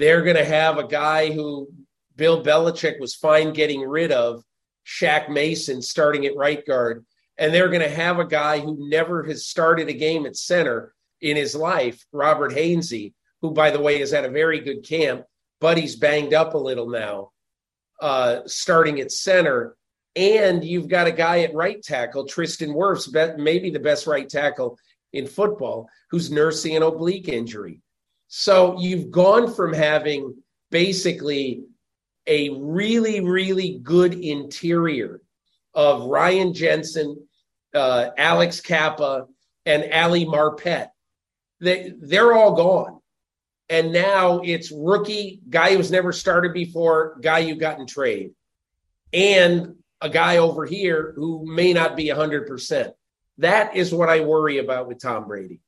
They're 0.00 0.22
going 0.22 0.36
to 0.36 0.44
have 0.46 0.78
a 0.78 0.86
guy 0.86 1.30
who 1.30 1.68
Bill 2.16 2.42
Belichick 2.42 2.98
was 2.98 3.14
fine 3.14 3.52
getting 3.52 3.82
rid 3.82 4.12
of, 4.12 4.42
Shaq 4.86 5.28
Mason, 5.28 5.82
starting 5.82 6.24
at 6.24 6.34
right 6.36 6.66
guard. 6.66 7.04
And 7.36 7.52
they're 7.52 7.68
going 7.68 7.82
to 7.82 7.90
have 7.90 8.18
a 8.18 8.24
guy 8.24 8.60
who 8.60 8.88
never 8.88 9.22
has 9.24 9.46
started 9.46 9.90
a 9.90 9.92
game 9.92 10.24
at 10.24 10.36
center 10.36 10.94
in 11.20 11.36
his 11.36 11.54
life, 11.54 12.02
Robert 12.12 12.52
Hainsey, 12.52 13.12
who, 13.42 13.50
by 13.50 13.70
the 13.70 13.80
way, 13.80 13.98
has 13.98 14.10
had 14.10 14.24
a 14.24 14.30
very 14.30 14.60
good 14.60 14.88
camp, 14.88 15.24
but 15.60 15.76
he's 15.76 15.96
banged 15.96 16.32
up 16.32 16.54
a 16.54 16.58
little 16.58 16.88
now, 16.88 17.32
uh, 18.00 18.40
starting 18.46 19.00
at 19.00 19.12
center. 19.12 19.76
And 20.16 20.64
you've 20.64 20.88
got 20.88 21.08
a 21.08 21.12
guy 21.12 21.40
at 21.40 21.54
right 21.54 21.82
tackle, 21.82 22.24
Tristan 22.24 22.70
Wirfs, 22.70 23.36
maybe 23.36 23.68
the 23.68 23.78
best 23.78 24.06
right 24.06 24.26
tackle 24.26 24.78
in 25.12 25.26
football, 25.26 25.90
who's 26.10 26.30
nursing 26.30 26.74
an 26.74 26.82
oblique 26.82 27.28
injury. 27.28 27.82
So 28.32 28.78
you've 28.78 29.10
gone 29.10 29.52
from 29.52 29.72
having 29.72 30.36
basically 30.70 31.64
a 32.28 32.50
really, 32.50 33.20
really 33.20 33.80
good 33.82 34.14
interior 34.14 35.20
of 35.74 36.04
Ryan 36.04 36.54
Jensen, 36.54 37.26
uh, 37.74 38.10
Alex 38.16 38.60
Cappa, 38.60 39.26
and 39.66 39.92
Ali 39.92 40.26
Marpet. 40.26 40.90
They, 41.60 41.92
they're 42.00 42.32
all 42.32 42.54
gone. 42.54 43.00
And 43.68 43.92
now 43.92 44.42
it's 44.44 44.70
rookie, 44.70 45.40
guy 45.50 45.74
who's 45.74 45.90
never 45.90 46.12
started 46.12 46.54
before, 46.54 47.18
guy 47.20 47.40
you 47.40 47.56
got 47.56 47.80
in 47.80 47.86
trade, 47.88 48.30
and 49.12 49.74
a 50.00 50.08
guy 50.08 50.36
over 50.36 50.64
here 50.64 51.14
who 51.16 51.44
may 51.52 51.72
not 51.72 51.96
be 51.96 52.06
100%. 52.06 52.92
That 53.38 53.74
is 53.74 53.92
what 53.92 54.08
I 54.08 54.20
worry 54.20 54.58
about 54.58 54.86
with 54.86 55.00
Tom 55.02 55.26
Brady. 55.26 55.60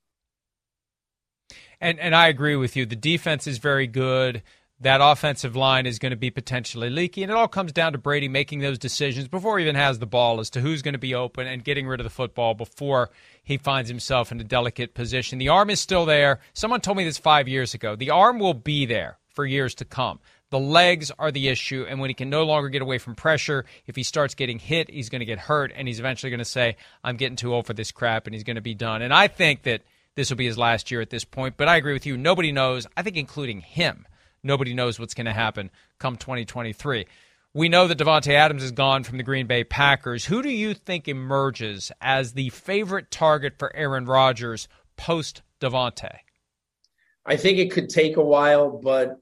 And 1.83 1.99
and 1.99 2.15
I 2.15 2.29
agree 2.29 2.55
with 2.57 2.77
you. 2.77 2.87
The 2.87 2.97
defense 2.97 3.47
is 3.47 3.59
very 3.59 3.89
good. 3.89 4.43
That 4.81 5.01
offensive 5.03 5.55
line 5.55 5.85
is 5.87 5.99
going 5.99 6.11
to 6.11 6.17
be 6.17 6.31
potentially 6.31 6.91
leaky, 6.91 7.23
and 7.23 7.31
it 7.31 7.37
all 7.37 7.49
comes 7.49 7.73
down 7.73 7.93
to 7.93 7.99
Brady 7.99 8.29
making 8.29 8.61
those 8.61 8.79
decisions 8.79 9.29
before 9.29 9.59
he 9.59 9.65
even 9.65 9.77
has 9.77 9.99
the 9.99 10.07
ball 10.07 10.41
as 10.41 10.51
to 10.51 10.61
who's 10.61 10.83
going 10.83 10.95
to 10.95 10.99
be 10.99 11.15
open 11.15 11.47
and 11.47 11.63
getting 11.63 11.87
rid 11.87 12.01
of 12.01 12.05
the 12.05 12.11
football 12.11 12.55
before 12.55 13.11
he 13.45 13.59
finds 13.59 13.89
himself 13.89 14.33
in 14.33 14.41
a 14.41 14.45
delicate 14.45 14.95
position. 14.95 15.39
The 15.39 15.51
arm 15.51 15.71
is 15.71 15.81
still 15.81 16.05
there. 16.05 16.41
Someone 16.53 16.81
told 16.81 16.97
me 16.97 17.05
this 17.05 17.19
five 17.19 17.47
years 17.47 17.75
ago. 17.75 17.95
The 17.95 18.11
arm 18.11 18.39
will 18.41 18.55
be 18.55 18.87
there 18.87 19.19
for 19.29 19.45
years 19.45 19.75
to 19.77 19.85
come. 19.85 20.19
The 20.51 20.59
legs 20.59 21.11
are 21.19 21.31
the 21.31 21.49
issue, 21.49 21.87
and 21.89 22.01
when 22.01 22.11
he 22.11 22.15
can 22.15 22.29
no 22.29 22.45
longer 22.45 22.69
get 22.69 22.83
away 22.83 22.99
from 22.99 23.15
pressure, 23.15 23.65
if 23.87 23.97
he 23.97 24.03
starts 24.03 24.35
getting 24.35 24.59
hit, 24.59 24.91
he's 24.91 25.09
going 25.09 25.21
to 25.21 25.27
get 25.27 25.39
hurt, 25.39 25.73
and 25.75 25.89
he's 25.89 26.01
eventually 26.01 26.31
going 26.31 26.39
to 26.39 26.45
say, 26.45 26.77
I'm 27.03 27.17
getting 27.17 27.37
too 27.37 27.55
old 27.55 27.67
for 27.67 27.75
this 27.75 27.91
crap, 27.93 28.27
and 28.27 28.35
he's 28.35 28.45
going 28.45 28.57
to 28.57 28.63
be 28.63 28.75
done. 28.75 29.01
And 29.01 29.15
I 29.15 29.29
think 29.29 29.63
that 29.63 29.83
this 30.15 30.31
will 30.31 30.37
be 30.37 30.47
his 30.47 30.59
last 30.59 30.91
year 30.91 31.01
at 31.01 31.11
this 31.11 31.25
point, 31.25 31.57
but 31.57 31.69
I 31.69 31.77
agree 31.77 31.93
with 31.93 32.07
you. 32.07 32.17
Nobody 32.17 32.53
knows, 32.53 32.87
I 32.97 33.03
think, 33.03 33.17
including 33.17 33.61
him, 33.61 34.07
nobody 34.43 34.75
knows 34.75 34.99
what's 34.99 35.15
going 35.15 35.27
to 35.27 35.33
happen 35.33 35.71
come 35.99 36.17
2023. 36.17 37.07
We 37.55 37.69
know 37.69 37.87
that 37.87 37.99
Davante 37.99 38.33
Adams 38.33 38.63
is 38.63 38.73
gone 38.73 39.05
from 39.05 39.19
the 39.19 39.25
Green 39.25 39.47
Bay 39.47 39.63
Packers. 39.63 40.25
Who 40.25 40.43
do 40.43 40.49
you 40.49 40.73
think 40.73 41.07
emerges 41.07 41.93
as 42.01 42.33
the 42.33 42.49
favorite 42.49 43.11
target 43.11 43.55
for 43.59 43.75
Aaron 43.77 44.07
Rodgers 44.07 44.69
post 44.97 45.43
Davante? 45.61 46.17
I 47.27 47.37
think 47.37 47.59
it 47.59 47.71
could 47.71 47.89
take 47.89 48.17
a 48.17 48.25
while, 48.25 48.81
but 48.83 49.21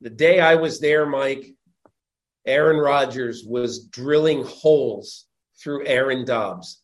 the 0.00 0.10
day 0.10 0.40
I 0.40 0.56
was 0.56 0.78
there, 0.78 1.06
Mike, 1.06 1.54
Aaron 2.46 2.76
Rodgers 2.76 3.44
was 3.46 3.86
drilling 3.86 4.44
holes 4.44 5.24
through 5.58 5.86
Aaron 5.86 6.24
Doubs, 6.26 6.82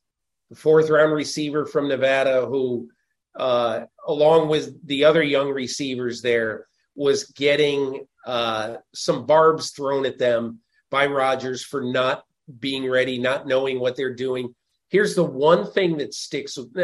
the 0.48 0.56
fourth 0.56 0.88
round 0.88 1.12
receiver 1.12 1.66
from 1.66 1.88
Nevada, 1.88 2.46
who, 2.46 2.88
uh, 3.36 3.82
along 4.06 4.48
with 4.48 4.86
the 4.86 5.04
other 5.04 5.22
young 5.22 5.50
receivers 5.50 6.22
there, 6.22 6.66
was 6.94 7.24
getting 7.24 8.06
uh, 8.26 8.76
some 8.94 9.26
barbs 9.26 9.70
thrown 9.70 10.04
at 10.04 10.18
them 10.18 10.58
by 10.90 11.06
Rodgers 11.06 11.64
for 11.64 11.82
not 11.82 12.24
being 12.58 12.90
ready, 12.90 13.18
not 13.18 13.46
knowing 13.46 13.78
what 13.78 13.96
they're 13.96 14.14
doing. 14.14 14.54
Here's 14.88 15.14
the 15.14 15.24
one 15.24 15.70
thing 15.70 15.98
that 15.98 16.14
sticks 16.14 16.58
with 16.58 16.76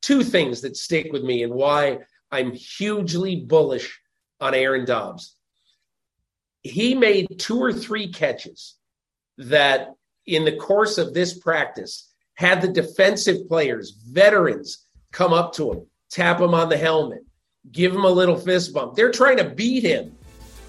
two 0.00 0.24
things 0.24 0.62
that 0.62 0.76
stick 0.76 1.12
with 1.12 1.22
me 1.22 1.42
and 1.42 1.52
why 1.52 1.98
I'm 2.30 2.52
hugely 2.52 3.36
bullish 3.36 4.00
on 4.40 4.54
Aaron 4.54 4.86
Doubs. 4.86 5.36
He 6.62 6.94
made 6.94 7.38
two 7.38 7.58
or 7.58 7.72
three 7.72 8.08
catches 8.08 8.76
that, 9.38 9.94
in 10.26 10.44
the 10.44 10.56
course 10.56 10.98
of 10.98 11.12
this 11.12 11.38
practice, 11.38 12.10
had 12.34 12.62
the 12.62 12.68
defensive 12.68 13.48
players, 13.48 13.90
veterans, 13.90 14.86
come 15.12 15.32
up 15.32 15.52
to 15.54 15.72
him, 15.72 15.86
tap 16.10 16.40
him 16.40 16.54
on 16.54 16.68
the 16.68 16.76
helmet, 16.76 17.24
give 17.72 17.94
him 17.94 18.04
a 18.04 18.10
little 18.10 18.36
fist 18.36 18.72
bump. 18.74 18.94
They're 18.94 19.12
trying 19.12 19.36
to 19.38 19.44
beat 19.44 19.82
him. 19.82 20.16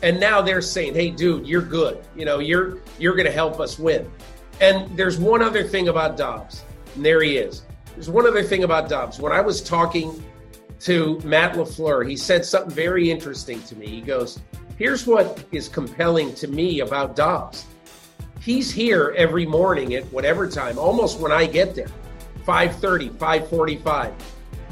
And 0.04 0.20
now 0.20 0.42
they're 0.42 0.62
saying, 0.62 0.96
"Hey 0.96 1.12
dude, 1.12 1.48
you're 1.48 1.62
good. 1.62 2.04
You 2.16 2.26
know, 2.26 2.39
you're 2.39 2.80
you're 2.98 3.16
going 3.16 3.28
to 3.28 3.32
help 3.32 3.60
us 3.60 3.78
win." 3.78 4.10
And 4.60 4.96
there's 4.98 5.20
one 5.20 5.42
other 5.42 5.64
thing 5.64 5.89
about 5.89 6.18
Doubs. 6.18 6.64
And 6.96 7.06
there 7.06 7.22
he 7.22 7.38
is. 7.38 7.64
There's 7.94 8.10
one 8.10 8.28
other 8.28 8.44
thing 8.44 8.64
about 8.64 8.89
Doubs. 8.89 9.20
When 9.20 9.32
I 9.32 9.42
was 9.42 9.62
talking 9.62 10.24
to 10.82 11.20
Matt 11.24 11.54
LaFleur, 11.54 12.08
he 12.08 12.16
said 12.16 12.46
something 12.46 12.72
very 12.72 13.12
interesting 13.12 13.62
to 13.64 13.76
me. 13.76 13.88
He 13.88 14.02
goes, 14.02 14.39
Here's 14.78 15.06
what 15.06 15.44
is 15.52 15.70
compelling 15.70 16.34
to 16.36 16.48
me 16.48 16.80
about 16.80 17.16
Doubs. 17.16 17.66
He's 18.39 18.72
here 18.72 19.14
every 19.16 19.46
morning 19.46 19.94
at 19.94 20.04
whatever 20.06 20.48
time, 20.48 20.80
almost 20.80 21.20
when 21.20 21.32
I 21.32 21.46
get 21.46 21.76
there, 21.76 21.92
5:30, 22.46 23.10
5:45. 23.12 24.14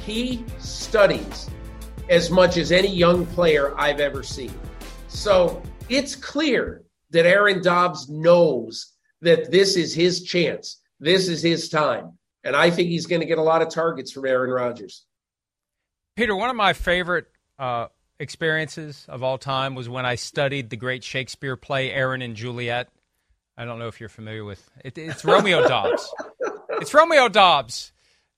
He 0.09 0.43
studies 0.57 1.51
as 2.09 2.31
much 2.31 2.57
as 2.57 2.71
any 2.71 2.87
young 2.87 3.27
player 3.27 3.77
I've 3.77 3.99
ever 3.99 4.23
seen. 4.23 4.51
So 5.07 5.61
it's 5.87 6.15
clear 6.15 6.83
that 7.11 7.27
Aaron 7.27 7.61
Doubs 7.61 8.09
knows 8.09 8.93
that 9.21 9.51
this 9.51 9.75
is 9.75 9.93
his 9.93 10.23
chance. 10.23 10.81
This 10.99 11.27
is 11.27 11.43
his 11.43 11.69
time. 11.69 12.17
And 12.43 12.55
I 12.55 12.71
think 12.71 12.89
he's 12.89 13.05
going 13.05 13.19
to 13.19 13.27
get 13.27 13.37
a 13.37 13.43
lot 13.43 13.61
of 13.61 13.69
targets 13.69 14.11
from 14.11 14.25
Aaron 14.25 14.49
Rodgers. 14.49 15.05
Peter, 16.15 16.35
one 16.35 16.49
of 16.49 16.55
my 16.55 16.73
favorite 16.73 17.27
uh, 17.59 17.87
experiences 18.19 19.05
of 19.09 19.21
all 19.21 19.37
time 19.37 19.75
was 19.75 19.87
when 19.87 20.07
I 20.07 20.15
studied 20.15 20.71
the 20.71 20.77
great 20.77 21.03
Shakespeare 21.03 21.55
play 21.55 21.91
Aaron 21.91 22.23
and 22.23 22.35
Juliet. 22.35 22.89
I 23.55 23.65
don't 23.65 23.77
know 23.77 23.87
if 23.87 23.99
you're 23.99 24.09
familiar 24.09 24.43
with 24.43 24.67
it. 24.83 24.97
It's 24.97 25.23
Romeo 25.23 25.67
Doubs. 25.67 26.11
It's 26.81 26.95
Romeo 26.95 27.29
Doubs. 27.29 27.91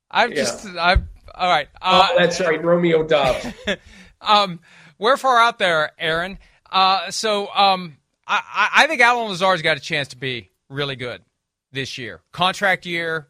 I've 0.09 0.33
just, 0.33 0.65
I've, 0.65 1.03
all 1.33 1.49
right. 1.49 1.67
Uh, 1.81 2.07
oh, 2.09 2.15
that's 2.17 2.39
right, 2.39 2.63
Romeo 2.63 3.03
Doubs. 3.03 3.45
um, 4.21 4.59
we're 4.97 5.17
far 5.17 5.39
out 5.39 5.59
there, 5.59 5.91
Aaron. 5.99 6.37
Uh, 6.71 7.11
so 7.11 7.47
um, 7.53 7.97
I, 8.27 8.69
I 8.73 8.87
think 8.87 9.01
Allen 9.01 9.29
Lazard's 9.29 9.61
got 9.61 9.77
a 9.77 9.81
chance 9.81 10.09
to 10.09 10.17
be 10.17 10.51
really 10.69 10.95
good 10.95 11.21
this 11.71 11.97
year. 11.97 12.21
Contract 12.31 12.85
year, 12.85 13.27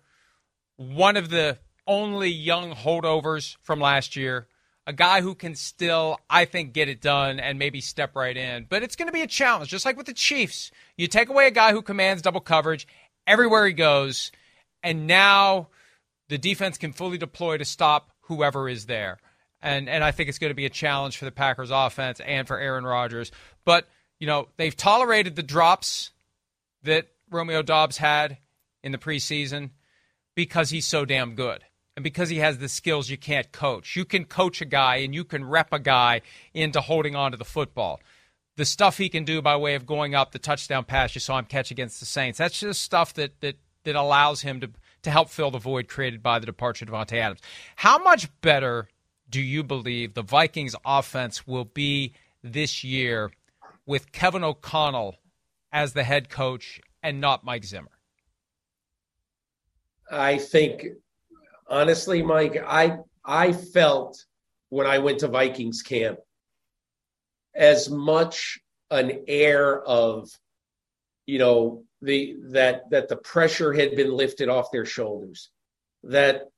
one 0.77 1.17
of 1.17 1.29
the 1.29 1.57
only 1.87 2.29
young 2.29 2.73
holdovers 2.73 3.57
from 3.63 3.79
last 3.79 4.15
year. 4.15 4.47
A 4.87 4.93
guy 4.93 5.21
who 5.21 5.35
can 5.35 5.53
still, 5.53 6.17
I 6.27 6.45
think, 6.45 6.73
get 6.73 6.89
it 6.89 7.01
done 7.01 7.39
and 7.39 7.59
maybe 7.59 7.81
step 7.81 8.15
right 8.15 8.35
in. 8.35 8.65
But 8.67 8.81
it's 8.81 8.95
going 8.95 9.07
to 9.07 9.13
be 9.13 9.21
a 9.21 9.27
challenge, 9.27 9.69
just 9.69 9.85
like 9.85 9.95
with 9.95 10.07
the 10.07 10.13
Chiefs. 10.13 10.71
You 10.97 11.07
take 11.07 11.29
away 11.29 11.47
a 11.47 11.51
guy 11.51 11.71
who 11.71 11.83
commands 11.83 12.23
double 12.23 12.41
coverage 12.41 12.87
everywhere 13.27 13.67
he 13.67 13.73
goes, 13.73 14.31
and 14.81 15.05
now 15.05 15.69
the 16.31 16.37
defense 16.37 16.77
can 16.77 16.93
fully 16.93 17.17
deploy 17.17 17.57
to 17.57 17.65
stop 17.65 18.09
whoever 18.21 18.69
is 18.69 18.85
there. 18.85 19.19
And 19.61 19.89
and 19.89 20.01
I 20.01 20.11
think 20.11 20.29
it's 20.29 20.39
going 20.39 20.49
to 20.49 20.55
be 20.55 20.65
a 20.65 20.69
challenge 20.69 21.17
for 21.17 21.25
the 21.25 21.31
Packers 21.31 21.71
offense 21.71 22.21
and 22.21 22.47
for 22.47 22.57
Aaron 22.57 22.85
Rodgers. 22.85 23.33
But, 23.65 23.89
you 24.17 24.27
know, 24.27 24.47
they've 24.55 24.75
tolerated 24.75 25.35
the 25.35 25.43
drops 25.43 26.11
that 26.83 27.09
Romeo 27.29 27.61
Doubs 27.61 27.97
had 27.97 28.37
in 28.81 28.93
the 28.93 28.97
preseason 28.97 29.71
because 30.33 30.69
he's 30.69 30.87
so 30.87 31.03
damn 31.03 31.35
good 31.35 31.65
and 31.97 32.03
because 32.03 32.29
he 32.29 32.37
has 32.37 32.59
the 32.59 32.69
skills 32.69 33.09
you 33.09 33.17
can't 33.17 33.51
coach. 33.51 33.97
You 33.97 34.05
can 34.05 34.23
coach 34.23 34.61
a 34.61 34.65
guy 34.65 34.97
and 34.97 35.13
you 35.13 35.25
can 35.25 35.43
rep 35.43 35.73
a 35.73 35.79
guy 35.79 36.21
into 36.53 36.79
holding 36.79 37.13
on 37.13 37.31
to 37.31 37.37
the 37.37 37.43
football. 37.43 37.99
The 38.55 38.63
stuff 38.63 38.97
he 38.97 39.09
can 39.09 39.25
do 39.25 39.41
by 39.41 39.57
way 39.57 39.75
of 39.75 39.85
going 39.85 40.15
up 40.15 40.31
the 40.31 40.39
touchdown 40.39 40.85
pass 40.85 41.13
you 41.13 41.19
saw 41.19 41.37
him 41.37 41.45
catch 41.45 41.71
against 41.71 41.99
the 41.99 42.05
Saints, 42.05 42.37
that's 42.37 42.61
just 42.61 42.81
stuff 42.81 43.13
that 43.15 43.41
that 43.41 43.57
that 43.83 43.95
allows 43.97 44.41
him 44.41 44.61
to 44.61 44.69
to 45.03 45.11
help 45.11 45.29
fill 45.29 45.51
the 45.51 45.57
void 45.57 45.87
created 45.87 46.21
by 46.21 46.39
the 46.39 46.45
departure 46.45 46.85
of 46.85 46.91
Davante 46.91 47.17
Adams. 47.17 47.39
How 47.75 48.01
much 48.01 48.29
better 48.41 48.87
do 49.29 49.41
you 49.41 49.63
believe 49.63 50.13
the 50.13 50.21
Vikings 50.21 50.75
offense 50.85 51.47
will 51.47 51.65
be 51.65 52.13
this 52.43 52.83
year 52.83 53.31
with 53.85 54.11
Kevin 54.11 54.43
O'Connell 54.43 55.15
as 55.71 55.93
the 55.93 56.03
head 56.03 56.29
coach 56.29 56.81
and 57.01 57.21
not 57.21 57.43
Mike 57.43 57.63
Zimmer? 57.63 57.91
I 60.11 60.37
think 60.37 60.85
honestly, 61.67 62.21
Mike, 62.21 62.61
I 62.65 62.97
I 63.23 63.53
felt 63.53 64.25
when 64.69 64.85
I 64.85 64.99
went 64.99 65.19
to 65.19 65.27
Vikings 65.27 65.81
camp 65.81 66.19
as 67.55 67.89
much 67.89 68.59
an 68.89 69.23
air 69.27 69.81
of, 69.81 70.29
you 71.25 71.39
know, 71.39 71.83
the 72.01 72.35
that 72.51 72.89
that 72.89 73.09
the 73.09 73.15
pressure 73.15 73.73
had 73.73 73.95
been 73.95 74.11
lifted 74.11 74.49
off 74.49 74.71
their 74.71 74.85
shoulders. 74.85 75.49
That, 76.03 76.49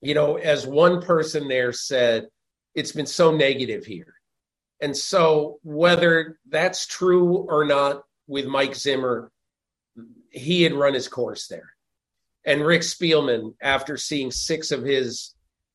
you 0.00 0.14
know, 0.14 0.36
as 0.36 0.66
one 0.66 1.02
person 1.02 1.48
there 1.48 1.72
said, 1.72 2.28
it's 2.74 2.92
been 2.92 3.06
so 3.06 3.34
negative 3.34 3.84
here. 3.84 4.14
And 4.80 4.96
so 4.96 5.58
whether 5.62 6.38
that's 6.48 6.86
true 6.86 7.32
or 7.48 7.64
not 7.64 8.02
with 8.28 8.46
Mike 8.46 8.76
Zimmer, 8.76 9.32
he 10.30 10.62
had 10.62 10.74
run 10.74 10.94
his 10.94 11.08
course 11.08 11.48
there. 11.48 11.72
And 12.44 12.64
Rick 12.64 12.82
Spielman, 12.82 13.54
after 13.60 13.96
seeing 13.96 14.30
six 14.30 14.70
of 14.70 14.84
his 14.84 15.34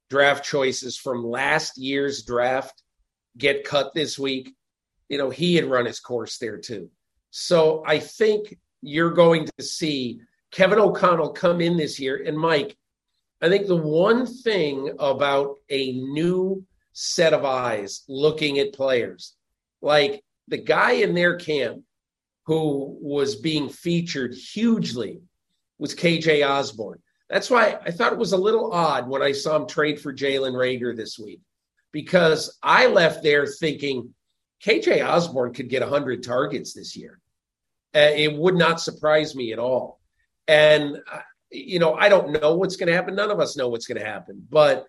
draft 0.09 0.45
choices 0.45 0.97
from 0.97 1.25
last 1.25 1.77
year's 1.77 2.23
draft 2.23 2.81
get 3.37 3.65
cut 3.65 3.93
this 3.93 4.17
week, 4.17 4.55
you 5.09 5.17
know, 5.17 5.29
he 5.29 5.55
had 5.55 5.65
run 5.65 5.85
his 5.85 5.99
course 5.99 6.37
there 6.37 6.57
too. 6.57 6.89
So 7.35 7.83
I 7.83 7.97
think 7.97 8.59
you're 8.83 9.09
going 9.09 9.47
to 9.57 9.63
see 9.63 10.19
Kevin 10.51 10.77
O'Connell 10.77 11.31
come 11.31 11.61
in 11.61 11.77
this 11.77 11.99
year. 11.99 12.23
And 12.23 12.37
Mike, 12.37 12.77
I 13.41 13.49
think 13.49 13.65
the 13.65 13.75
one 13.75 14.27
thing 14.27 14.95
about 14.99 15.55
a 15.67 15.93
new 15.93 16.63
set 16.91 17.33
of 17.33 17.43
eyes 17.43 18.03
looking 18.07 18.59
at 18.59 18.73
players, 18.73 19.35
like 19.81 20.23
the 20.47 20.59
guy 20.59 20.91
in 20.91 21.15
their 21.15 21.35
camp 21.35 21.81
who 22.45 22.99
was 23.01 23.37
being 23.37 23.67
featured 23.67 24.35
hugely 24.35 25.19
was 25.79 25.95
KJ 25.95 26.47
Osborn. 26.47 27.01
That's 27.31 27.49
why 27.49 27.79
I 27.83 27.89
thought 27.89 28.13
it 28.13 28.19
was 28.19 28.33
a 28.33 28.37
little 28.37 28.71
odd 28.71 29.09
when 29.09 29.23
I 29.23 29.31
saw 29.31 29.55
him 29.55 29.65
trade 29.65 29.99
for 29.99 30.13
Jalen 30.13 30.53
Reagor 30.53 30.95
this 30.95 31.17
week, 31.17 31.41
because 31.91 32.59
I 32.61 32.85
left 32.85 33.23
there 33.23 33.47
thinking 33.47 34.13
KJ 34.63 35.03
Osborn 35.03 35.51
could 35.51 35.67
get 35.67 35.81
100 35.81 36.21
targets 36.21 36.73
this 36.73 36.95
year. 36.95 37.19
Uh, 37.95 38.11
it 38.15 38.35
would 38.35 38.55
not 38.55 38.81
surprise 38.81 39.35
me 39.35 39.53
at 39.53 39.59
all. 39.59 39.99
And, 40.47 40.97
uh, 41.11 41.19
you 41.51 41.79
know, 41.79 41.93
I 41.93 42.09
don't 42.09 42.31
know 42.31 42.55
what's 42.55 42.75
going 42.75 42.87
to 42.87 42.95
happen. 42.95 43.15
None 43.15 43.31
of 43.31 43.39
us 43.39 43.55
know 43.55 43.69
what's 43.69 43.85
going 43.85 43.99
to 43.99 44.05
happen. 44.05 44.45
But 44.49 44.85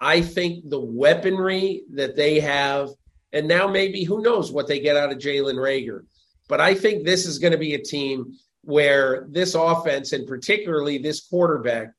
I 0.00 0.20
think 0.20 0.68
the 0.68 0.80
weaponry 0.80 1.82
that 1.92 2.16
they 2.16 2.40
have, 2.40 2.90
and 3.32 3.46
now 3.46 3.68
maybe 3.68 4.02
who 4.02 4.22
knows 4.22 4.50
what 4.50 4.66
they 4.66 4.80
get 4.80 4.96
out 4.96 5.12
of 5.12 5.18
Jalen 5.18 5.54
Reagor. 5.54 6.04
But 6.48 6.60
I 6.60 6.74
think 6.74 7.04
this 7.04 7.26
is 7.26 7.38
going 7.38 7.52
to 7.52 7.58
be 7.58 7.74
a 7.74 7.82
team 7.82 8.34
where 8.62 9.26
this 9.30 9.54
offense, 9.54 10.12
and 10.12 10.26
particularly 10.26 10.98
this 10.98 11.20
quarterback, 11.20 11.92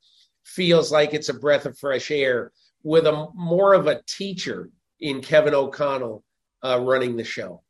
feels 0.44 0.92
like 0.92 1.14
it's 1.14 1.30
a 1.30 1.34
breath 1.34 1.66
of 1.66 1.78
fresh 1.78 2.12
air 2.12 2.52
with 2.84 3.08
a 3.08 3.28
more 3.34 3.74
of 3.74 3.88
a 3.88 4.02
teacher 4.08 4.70
in 5.00 5.22
Kevin 5.22 5.54
O'Connell 5.54 6.24
uh, 6.64 6.80
running 6.82 7.16
the 7.16 7.24
show. 7.24 7.62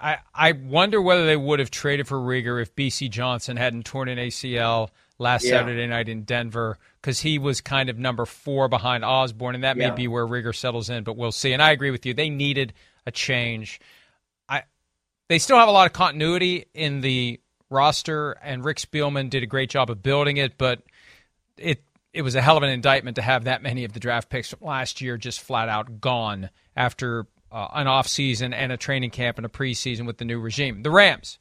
I, 0.00 0.18
I 0.32 0.52
wonder 0.52 1.02
whether 1.02 1.26
they 1.26 1.36
would 1.36 1.58
have 1.58 1.70
traded 1.70 2.06
for 2.06 2.18
Reagor 2.18 2.62
if 2.62 2.74
Bisi 2.76 3.10
Johnson 3.10 3.56
hadn't 3.56 3.84
torn 3.84 4.08
an 4.08 4.18
ACL 4.18 4.90
last 5.18 5.44
yeah. 5.44 5.50
Saturday 5.50 5.86
night 5.86 6.08
in 6.08 6.22
Denver 6.22 6.78
because 7.00 7.20
he 7.20 7.38
was 7.38 7.60
kind 7.60 7.90
of 7.90 7.98
number 7.98 8.24
four 8.24 8.68
behind 8.68 9.04
Osborn, 9.04 9.56
and 9.56 9.64
that 9.64 9.76
yeah. 9.76 9.90
may 9.90 9.96
be 9.96 10.08
where 10.08 10.26
Reagor 10.26 10.54
settles 10.54 10.88
in, 10.88 11.02
but 11.04 11.16
we'll 11.16 11.32
see. 11.32 11.52
And 11.52 11.62
I 11.62 11.72
agree 11.72 11.90
with 11.90 12.06
you; 12.06 12.14
they 12.14 12.30
needed 12.30 12.74
a 13.06 13.10
change. 13.10 13.80
I 14.48 14.62
they 15.28 15.38
still 15.38 15.58
have 15.58 15.68
a 15.68 15.72
lot 15.72 15.86
of 15.86 15.92
continuity 15.92 16.66
in 16.74 17.00
the 17.00 17.40
roster, 17.68 18.32
and 18.42 18.64
Rick 18.64 18.78
Spielman 18.78 19.30
did 19.30 19.42
a 19.42 19.46
great 19.46 19.70
job 19.70 19.90
of 19.90 20.02
building 20.02 20.36
it, 20.36 20.56
but 20.58 20.82
it 21.56 21.82
it 22.12 22.22
was 22.22 22.36
a 22.36 22.40
hell 22.40 22.56
of 22.56 22.62
an 22.62 22.70
indictment 22.70 23.16
to 23.16 23.22
have 23.22 23.44
that 23.44 23.62
many 23.62 23.84
of 23.84 23.92
the 23.92 24.00
draft 24.00 24.28
picks 24.28 24.50
from 24.50 24.66
last 24.66 25.00
year 25.00 25.16
just 25.16 25.40
flat 25.40 25.68
out 25.68 26.00
gone 26.00 26.50
after 26.76 27.26
uh, 27.50 27.68
an 27.72 27.86
offseason 27.86 28.52
and 28.54 28.72
a 28.72 28.76
training 28.76 29.10
camp 29.10 29.38
and 29.38 29.46
a 29.46 29.48
preseason 29.48 30.06
with 30.06 30.18
the 30.18 30.24
new 30.24 30.38
regime. 30.38 30.82
The 30.82 30.90
Rams, 30.90 31.38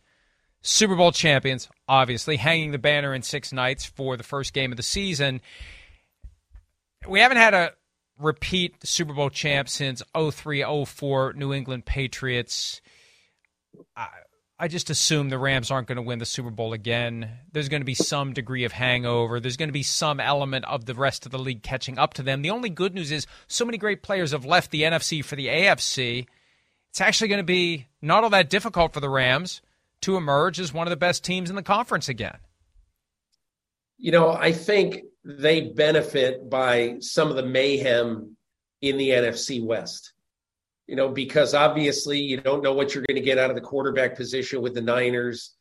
Super 0.61 0.95
Bowl 0.95 1.11
champions, 1.11 1.69
obviously, 1.87 2.37
hanging 2.37 2.71
the 2.71 2.77
banner 2.77 3.13
in 3.13 3.21
six 3.21 3.51
nights 3.53 3.85
for 3.85 4.17
the 4.17 4.23
first 4.23 4.53
game 4.53 4.71
of 4.71 4.77
the 4.77 4.83
season. 4.83 5.41
We 7.07 7.19
haven't 7.19 7.37
had 7.37 7.53
a 7.53 7.73
repeat 8.19 8.75
Super 8.85 9.13
Bowl 9.13 9.29
champ 9.29 9.69
since 9.69 10.01
03 10.15 10.63
04 10.85 11.33
New 11.33 11.53
England 11.53 11.85
Patriots. 11.85 12.81
I, 13.95 14.07
I 14.59 14.67
just 14.67 14.89
assume 14.89 15.29
the 15.29 15.37
Rams 15.37 15.69
aren't 15.69 15.87
going 15.87 15.97
to 15.97 16.01
win 16.01 16.17
the 16.17 16.25
Super 16.25 16.49
Bowl 16.49 16.73
again. 16.73 17.29
There's 17.51 17.69
going 17.69 17.81
to 17.81 17.85
be 17.85 17.93
some 17.93 18.33
degree 18.33 18.63
of 18.63 18.71
hangover. 18.71 19.39
There's 19.39 19.57
going 19.57 19.69
to 19.69 19.73
be 19.73 19.83
some 19.83 20.19
element 20.19 20.65
of 20.65 20.85
the 20.85 20.95
rest 20.95 21.27
of 21.27 21.31
the 21.31 21.37
league 21.37 21.61
catching 21.61 21.99
up 21.99 22.15
to 22.15 22.23
them. 22.23 22.41
The 22.41 22.49
only 22.49 22.69
good 22.69 22.95
news 22.95 23.11
is 23.11 23.27
so 23.47 23.65
many 23.65 23.77
great 23.77 24.01
players 24.01 24.31
have 24.31 24.45
left 24.45 24.71
the 24.71 24.81
NFC 24.81 25.23
for 25.23 25.35
the 25.35 25.45
AFC. 25.47 26.25
It's 26.89 27.01
actually 27.01 27.27
going 27.27 27.37
to 27.37 27.43
be 27.43 27.85
not 28.01 28.23
all 28.23 28.31
that 28.31 28.49
difficult 28.49 28.93
for 28.93 28.99
the 28.99 29.09
Rams 29.09 29.61
to 30.01 30.17
emerge 30.17 30.59
as 30.59 30.73
one 30.73 30.87
of 30.87 30.91
the 30.91 30.97
best 30.97 31.23
teams 31.23 31.51
in 31.51 31.55
the 31.55 31.61
conference 31.61 32.09
again. 32.09 32.37
You 33.99 34.11
know, 34.11 34.31
I 34.31 34.53
think 34.53 35.03
they 35.23 35.61
benefit 35.61 36.49
by 36.49 36.95
some 36.99 37.29
of 37.29 37.35
the 37.35 37.45
mayhem 37.45 38.37
in 38.81 38.97
the 38.97 39.09
NFC 39.09 39.63
West 39.63 40.13
you 40.87 40.95
know, 40.95 41.09
because 41.09 41.53
obviously 41.53 42.19
you 42.19 42.37
don't 42.37 42.63
know 42.63 42.73
what 42.73 42.95
you're 42.95 43.03
going 43.07 43.19
to 43.19 43.25
get 43.25 43.37
out 43.37 43.49
of 43.49 43.55
the 43.55 43.61
quarterback 43.61 44.15
position 44.15 44.61
with 44.61 44.73
the 44.73 44.81
Niners. 44.81 45.53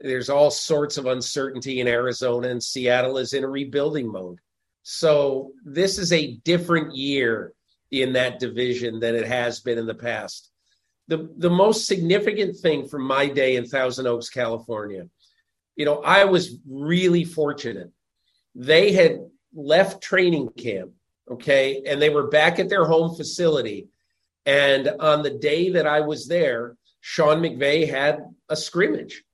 There's 0.00 0.28
all 0.28 0.50
sorts 0.50 0.98
of 0.98 1.06
uncertainty 1.06 1.80
in 1.80 1.88
Arizona, 1.88 2.48
and 2.48 2.62
Seattle 2.62 3.16
is 3.16 3.32
in 3.32 3.42
a 3.42 3.48
rebuilding 3.48 4.12
mode. 4.12 4.38
So 4.82 5.52
this 5.64 5.98
is 5.98 6.12
a 6.12 6.36
different 6.44 6.94
year 6.94 7.54
in 7.90 8.12
that 8.12 8.38
division 8.38 9.00
than 9.00 9.14
it 9.14 9.26
has 9.26 9.60
been 9.60 9.78
in 9.78 9.86
the 9.86 9.94
past. 9.94 10.50
The, 11.08 11.30
the 11.38 11.50
most 11.50 11.86
significant 11.86 12.56
thing 12.56 12.86
from 12.86 13.02
my 13.02 13.28
day 13.28 13.56
in 13.56 13.64
Thousand 13.64 14.06
Oaks, 14.06 14.28
California, 14.28 15.08
you 15.76 15.84
know, 15.84 16.02
I 16.02 16.24
was 16.24 16.56
really 16.68 17.24
fortunate. 17.24 17.90
They 18.54 18.92
had 18.92 19.20
left 19.54 20.02
training 20.02 20.50
camp, 20.50 20.90
okay, 21.30 21.82
and 21.86 22.02
they 22.02 22.10
were 22.10 22.28
back 22.28 22.58
at 22.58 22.68
their 22.68 22.84
home 22.84 23.16
facility 23.16 23.88
and 24.46 24.88
on 25.00 25.22
the 25.22 25.30
day 25.30 25.70
that 25.70 25.86
I 25.86 26.00
was 26.00 26.28
there, 26.28 26.76
Sean 27.00 27.40
McVay 27.40 27.88
had 27.88 28.20
a 28.48 28.56
scrimmage. 28.56 29.24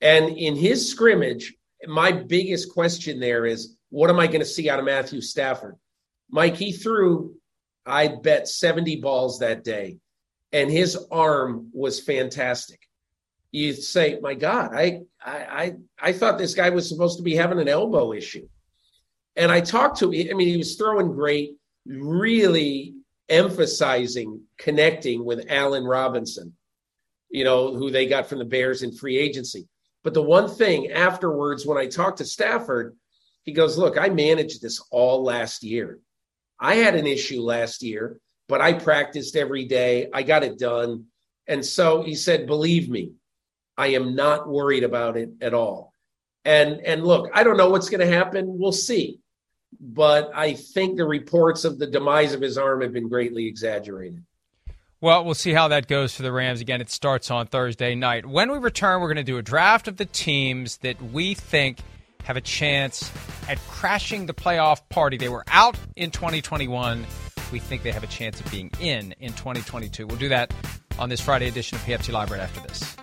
And 0.00 0.36
in 0.36 0.56
his 0.56 0.90
scrimmage, 0.90 1.54
my 1.86 2.12
biggest 2.12 2.72
question 2.72 3.20
there 3.20 3.44
is 3.44 3.76
what 3.90 4.10
am 4.10 4.18
I 4.18 4.26
going 4.26 4.40
to 4.40 4.46
see 4.46 4.68
out 4.68 4.78
of 4.78 4.86
Matthew 4.86 5.20
Stafford? 5.20 5.76
Mike, 6.30 6.56
he 6.56 6.72
threw, 6.72 7.34
I 7.86 8.08
bet, 8.08 8.48
70 8.48 8.96
balls 8.96 9.38
that 9.38 9.64
day, 9.64 9.98
and 10.52 10.70
his 10.70 10.96
arm 11.10 11.70
was 11.72 12.00
fantastic. 12.00 12.80
You 13.50 13.72
say, 13.72 14.18
my 14.20 14.34
God, 14.34 14.74
I, 14.74 15.00
I, 15.24 15.76
I, 15.98 16.12
thought 16.12 16.36
this 16.36 16.54
guy 16.54 16.68
was 16.68 16.86
supposed 16.86 17.16
to 17.16 17.22
be 17.22 17.34
having 17.34 17.58
an 17.58 17.68
elbow 17.68 18.12
issue. 18.12 18.46
And 19.36 19.50
I 19.50 19.62
talked 19.62 19.98
to 20.00 20.10
him, 20.10 20.28
I 20.30 20.34
mean, 20.34 20.48
he 20.48 20.58
was 20.58 20.76
throwing 20.76 21.12
great, 21.12 21.56
really 21.86 22.97
emphasizing 23.28 24.42
connecting 24.58 25.24
with 25.24 25.46
Allen 25.50 25.84
Robinson, 25.84 26.54
you 27.30 27.44
know, 27.44 27.74
who 27.74 27.90
they 27.90 28.06
got 28.06 28.26
from 28.28 28.38
the 28.38 28.44
Bears 28.44 28.82
in 28.82 28.92
free 28.92 29.18
agency. 29.18 29.68
But 30.04 30.14
the 30.14 30.22
one 30.22 30.48
thing 30.48 30.92
afterwards, 30.92 31.66
when 31.66 31.78
I 31.78 31.86
talked 31.86 32.18
to 32.18 32.24
Stafford, 32.24 32.96
He 33.42 33.52
goes, 33.52 33.76
Look, 33.76 33.98
I 33.98 34.08
managed 34.08 34.62
this 34.62 34.82
all 34.90 35.22
last 35.22 35.62
year. 35.62 36.00
I 36.60 36.76
had 36.76 36.94
an 36.94 37.06
issue 37.06 37.40
last 37.40 37.82
year, 37.82 38.20
but 38.48 38.60
I 38.60 38.72
practiced 38.72 39.36
every 39.36 39.64
day. 39.66 40.08
I 40.12 40.22
got 40.22 40.42
it 40.42 40.58
done. 40.58 41.06
And 41.46 41.64
so 41.64 42.02
he 42.02 42.14
said, 42.14 42.46
Believe 42.46 42.88
me, 42.88 43.12
I 43.76 43.88
am 43.88 44.14
not 44.14 44.48
worried 44.48 44.84
about 44.84 45.16
it 45.16 45.30
at 45.40 45.54
all. 45.54 45.92
And 46.44 46.80
and 46.80 47.04
look, 47.04 47.30
I 47.34 47.42
don't 47.42 47.56
know 47.56 47.70
what's 47.70 47.90
going 47.90 48.06
to 48.06 48.16
happen. 48.16 48.58
We'll 48.58 48.72
see. 48.72 49.20
But 49.80 50.30
I 50.34 50.54
think 50.54 50.96
the 50.96 51.04
reports 51.04 51.64
of 51.64 51.78
the 51.78 51.86
demise 51.86 52.34
of 52.34 52.40
his 52.40 52.58
arm 52.58 52.80
have 52.80 52.92
been 52.92 53.08
greatly 53.08 53.46
exaggerated. 53.46 54.24
Well, 55.00 55.24
we'll 55.24 55.34
see 55.34 55.52
how 55.52 55.68
that 55.68 55.86
goes 55.86 56.14
for 56.14 56.22
the 56.22 56.32
Rams. 56.32 56.60
Again, 56.60 56.80
it 56.80 56.90
starts 56.90 57.30
on 57.30 57.46
Thursday 57.46 57.94
night. 57.94 58.26
When 58.26 58.50
we 58.50 58.58
return, 58.58 59.00
we're 59.00 59.06
going 59.06 59.24
to 59.24 59.32
do 59.32 59.38
a 59.38 59.42
draft 59.42 59.86
of 59.86 59.96
the 59.96 60.06
teams 60.06 60.78
that 60.78 61.00
we 61.00 61.34
think 61.34 61.78
have 62.24 62.36
a 62.36 62.40
chance 62.40 63.10
at 63.48 63.58
crashing 63.68 64.26
the 64.26 64.34
playoff 64.34 64.80
party. 64.88 65.16
They 65.16 65.28
were 65.28 65.44
out 65.48 65.76
in 65.94 66.10
2021. 66.10 67.06
We 67.52 67.60
think 67.60 67.84
they 67.84 67.92
have 67.92 68.02
a 68.02 68.08
chance 68.08 68.40
of 68.40 68.50
being 68.50 68.72
in 68.80 69.14
in 69.20 69.32
2022. 69.34 70.06
We'll 70.06 70.16
do 70.16 70.28
that 70.30 70.52
on 70.98 71.08
this 71.08 71.20
Friday 71.20 71.46
edition 71.46 71.78
of 71.78 71.84
PFT 71.84 72.12
Live 72.12 72.30
right 72.32 72.40
after 72.40 72.60
this. 72.60 72.96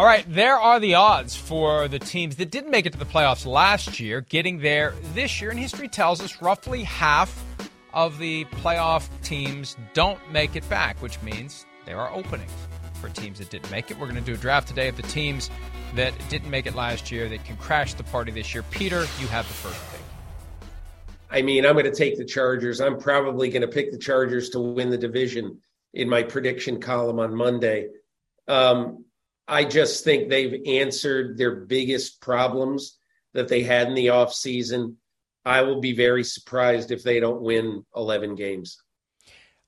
All 0.00 0.06
right, 0.06 0.24
there 0.26 0.56
are 0.56 0.80
the 0.80 0.94
odds 0.94 1.36
for 1.36 1.86
the 1.86 1.98
teams 1.98 2.36
that 2.36 2.50
didn't 2.50 2.70
make 2.70 2.86
it 2.86 2.92
to 2.94 2.98
the 2.98 3.04
playoffs 3.04 3.44
last 3.44 4.00
year 4.00 4.22
getting 4.22 4.56
there 4.56 4.94
this 5.12 5.42
year. 5.42 5.50
And 5.50 5.60
history 5.60 5.88
tells 5.88 6.22
us 6.22 6.40
roughly 6.40 6.84
half 6.84 7.44
of 7.92 8.16
the 8.16 8.46
playoff 8.46 9.10
teams 9.22 9.76
don't 9.92 10.18
make 10.32 10.56
it 10.56 10.66
back, 10.70 11.02
which 11.02 11.20
means 11.20 11.66
there 11.84 11.98
are 11.98 12.10
openings 12.14 12.50
for 12.94 13.10
teams 13.10 13.40
that 13.40 13.50
didn't 13.50 13.70
make 13.70 13.90
it. 13.90 13.98
We're 13.98 14.06
going 14.06 14.16
to 14.16 14.24
do 14.24 14.32
a 14.32 14.38
draft 14.38 14.68
today 14.68 14.88
of 14.88 14.96
the 14.96 15.02
teams 15.02 15.50
that 15.94 16.14
didn't 16.30 16.48
make 16.48 16.64
it 16.64 16.74
last 16.74 17.12
year 17.12 17.28
that 17.28 17.44
can 17.44 17.58
crash 17.58 17.92
the 17.92 18.04
party 18.04 18.32
this 18.32 18.54
year. 18.54 18.62
Peter, 18.70 19.00
you 19.20 19.26
have 19.26 19.46
the 19.48 19.52
first 19.52 19.82
pick. 19.92 20.00
I 21.30 21.42
mean, 21.42 21.66
I'm 21.66 21.74
going 21.74 21.84
to 21.84 21.94
take 21.94 22.16
the 22.16 22.24
Chargers. 22.24 22.80
I'm 22.80 22.98
probably 22.98 23.50
going 23.50 23.60
to 23.60 23.68
pick 23.68 23.92
the 23.92 23.98
Chargers 23.98 24.48
to 24.48 24.60
win 24.60 24.88
the 24.88 24.96
division 24.96 25.60
in 25.92 26.08
my 26.08 26.22
prediction 26.22 26.80
column 26.80 27.20
on 27.20 27.34
Monday. 27.34 27.88
Um, 28.48 29.04
I 29.50 29.64
just 29.64 30.04
think 30.04 30.28
they've 30.28 30.62
answered 30.64 31.36
their 31.36 31.56
biggest 31.56 32.20
problems 32.20 32.96
that 33.34 33.48
they 33.48 33.64
had 33.64 33.88
in 33.88 33.94
the 33.94 34.06
offseason. 34.06 34.94
I 35.44 35.62
will 35.62 35.80
be 35.80 35.92
very 35.92 36.22
surprised 36.22 36.92
if 36.92 37.02
they 37.02 37.18
don't 37.18 37.42
win 37.42 37.84
11 37.96 38.36
games. 38.36 38.80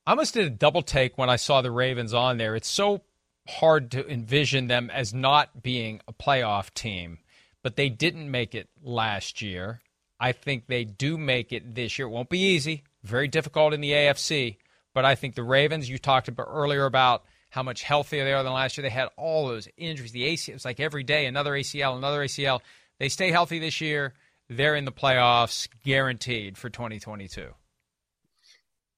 I 0.07 0.13
almost 0.13 0.35
did 0.35 0.47
a 0.47 0.51
double 0.51 0.83
take 0.83 1.19
when 1.19 1.29
I 1.29 1.35
saw 1.35 1.63
the 1.63 1.73
Ravens 1.73 2.15
on 2.15 2.39
there. 2.39 2.55
It's 2.55 2.69
so 2.69 3.03
hard 3.49 3.91
to 3.91 4.09
envision 4.09 4.69
them 4.69 4.89
as 4.89 5.13
not 5.13 5.65
being 5.65 6.01
a 6.07 6.13
playoff 6.13 6.73
team, 6.75 7.19
but 7.65 7.75
they 7.75 7.89
didn't 7.89 8.31
make 8.31 8.55
it 8.55 8.69
last 8.85 9.43
year. 9.43 9.81
I 10.21 10.31
think 10.31 10.69
they 10.69 10.85
do 10.85 11.19
make 11.19 11.53
it 11.53 11.75
this 11.75 11.99
year. 11.99 12.07
It 12.07 12.13
won't 12.13 12.31
be 12.31 12.39
easy, 12.39 12.85
very 13.03 13.27
difficult 13.27 13.75
in 13.75 13.81
the 13.81 13.91
AFC, 13.91 14.59
but 14.95 15.05
I 15.05 15.17
think 15.17 15.35
the 15.35 15.43
Ravens, 15.43 15.91
you 15.91 15.99
talked 15.99 16.29
about 16.29 16.47
earlier 16.49 16.85
about 16.85 17.25
how 17.53 17.63
much 17.63 17.83
healthier 17.83 18.25
they 18.25 18.33
are 18.33 18.43
than 18.43 18.55
last 18.55 18.79
year. 18.79 18.83
They 18.83 18.89
had 18.89 19.11
all 19.19 19.47
those 19.47 19.69
injuries. 19.77 20.11
The 20.11 20.23
ACL, 20.23 20.55
was 20.55 20.65
like 20.65 20.81
every 20.81 21.05
day, 21.05 21.27
another 21.27 21.53
ACL, 21.53 21.99
another 21.99 22.25
ACL. 22.25 22.61
They 22.99 23.11
stay 23.11 23.31
healthy 23.31 23.59
this 23.59 23.79
year. 23.79 24.15
They're 24.49 24.75
in 24.75 24.87
the 24.87 24.93
playoffs, 24.93 25.69
guaranteed 25.85 26.57
for 26.57 26.71
2022. 26.71 27.51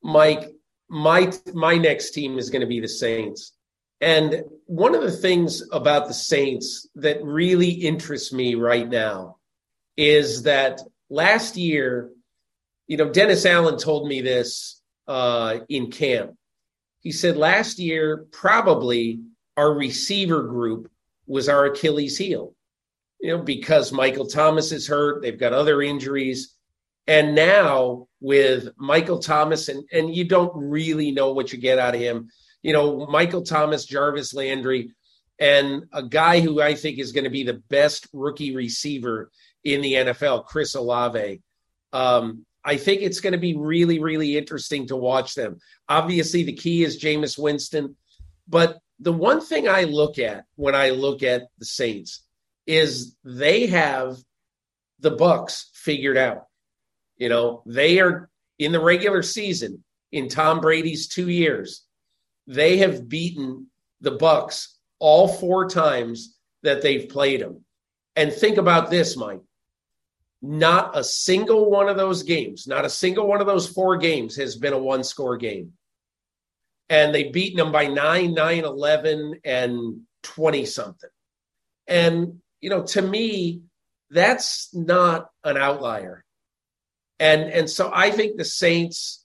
Mike, 0.04 0.54
my 0.88 1.32
my 1.52 1.76
next 1.76 2.12
team 2.12 2.38
is 2.38 2.48
going 2.48 2.60
to 2.60 2.68
be 2.68 2.78
the 2.78 2.88
Saints. 2.88 3.52
And 4.00 4.44
one 4.66 4.94
of 4.94 5.02
the 5.02 5.10
things 5.10 5.60
about 5.72 6.06
the 6.06 6.14
Saints 6.14 6.88
that 6.94 7.24
really 7.24 7.70
interests 7.70 8.32
me 8.32 8.54
right 8.54 8.88
now 8.88 9.38
is 9.96 10.44
that 10.44 10.80
last 11.10 11.56
year, 11.56 12.10
you 12.86 12.98
know, 12.98 13.10
Dennis 13.10 13.44
Allen 13.46 13.78
told 13.78 14.06
me 14.06 14.20
this 14.20 14.80
uh, 15.08 15.58
in 15.68 15.90
camp 15.90 16.36
he 17.04 17.12
said 17.12 17.36
last 17.36 17.78
year, 17.78 18.26
probably 18.32 19.20
our 19.58 19.72
receiver 19.72 20.42
group 20.42 20.90
was 21.26 21.48
our 21.50 21.66
Achilles 21.66 22.16
heel, 22.16 22.54
you 23.20 23.28
know, 23.28 23.42
because 23.42 23.92
Michael 23.92 24.26
Thomas 24.26 24.72
is 24.72 24.88
hurt. 24.88 25.20
They've 25.22 25.38
got 25.38 25.52
other 25.52 25.82
injuries. 25.82 26.56
And 27.06 27.34
now 27.34 28.08
with 28.20 28.70
Michael 28.78 29.18
Thomas, 29.18 29.68
and, 29.68 29.84
and 29.92 30.14
you 30.14 30.24
don't 30.24 30.52
really 30.56 31.10
know 31.10 31.32
what 31.34 31.52
you 31.52 31.58
get 31.58 31.78
out 31.78 31.94
of 31.94 32.00
him, 32.00 32.30
you 32.62 32.72
know, 32.72 33.06
Michael 33.06 33.42
Thomas, 33.42 33.84
Jarvis 33.84 34.32
Landry, 34.32 34.90
and 35.38 35.84
a 35.92 36.02
guy 36.02 36.40
who 36.40 36.62
I 36.62 36.74
think 36.74 36.98
is 36.98 37.12
going 37.12 37.24
to 37.24 37.30
be 37.30 37.44
the 37.44 37.62
best 37.68 38.08
rookie 38.14 38.56
receiver 38.56 39.30
in 39.62 39.82
the 39.82 39.92
NFL, 39.92 40.46
Chris 40.46 40.74
Olave. 40.74 41.42
Um, 41.92 42.46
I 42.64 42.76
think 42.76 43.02
it's 43.02 43.20
going 43.20 43.34
to 43.34 43.38
be 43.38 43.54
really, 43.56 43.98
really 43.98 44.36
interesting 44.36 44.86
to 44.88 44.96
watch 44.96 45.34
them. 45.34 45.58
Obviously, 45.88 46.44
the 46.44 46.54
key 46.54 46.82
is 46.82 47.02
Jameis 47.02 47.38
Winston. 47.38 47.96
But 48.48 48.78
the 49.00 49.12
one 49.12 49.40
thing 49.40 49.68
I 49.68 49.84
look 49.84 50.18
at 50.18 50.44
when 50.56 50.74
I 50.74 50.90
look 50.90 51.22
at 51.22 51.42
the 51.58 51.66
Saints 51.66 52.22
is 52.66 53.16
they 53.24 53.66
have 53.66 54.16
the 55.00 55.14
Bucs 55.16 55.64
figured 55.74 56.16
out. 56.16 56.46
You 57.16 57.28
know, 57.28 57.62
they 57.66 58.00
are 58.00 58.30
in 58.58 58.72
the 58.72 58.80
regular 58.80 59.22
season 59.22 59.84
in 60.12 60.28
Tom 60.28 60.60
Brady's 60.60 61.08
2 61.08 61.28
years. 61.28 61.84
They 62.46 62.78
have 62.78 63.08
beaten 63.08 63.66
the 64.00 64.16
Bucs 64.16 64.68
all 64.98 65.28
four 65.28 65.68
times 65.68 66.36
that 66.62 66.80
they've 66.82 67.08
played 67.08 67.40
them. 67.40 67.64
And 68.16 68.32
think 68.32 68.58
about 68.58 68.90
this, 68.90 69.16
Mike. 69.16 69.40
Not 70.46 70.94
a 70.94 71.02
single 71.02 71.70
one 71.70 71.88
of 71.88 71.96
those 71.96 72.22
games, 72.22 72.66
not 72.66 72.84
a 72.84 72.90
single 72.90 73.26
one 73.26 73.40
of 73.40 73.46
those 73.46 73.66
four 73.66 73.96
games 73.96 74.36
has 74.36 74.56
been 74.56 74.74
a 74.74 74.78
one 74.78 75.02
score 75.02 75.38
game. 75.38 75.72
And 76.90 77.14
they've 77.14 77.32
beaten 77.32 77.56
them 77.56 77.72
by 77.72 77.86
9, 77.86 78.34
9, 78.34 78.64
11, 78.64 79.40
and 79.42 80.00
20 80.22 80.66
something. 80.66 81.08
And, 81.86 82.40
you 82.60 82.68
know, 82.68 82.82
to 82.82 83.00
me, 83.00 83.62
that's 84.10 84.68
not 84.74 85.30
an 85.44 85.56
outlier. 85.56 86.26
And, 87.18 87.44
and 87.44 87.70
so 87.70 87.90
I 87.92 88.10
think 88.10 88.36
the 88.36 88.44
Saints 88.44 89.24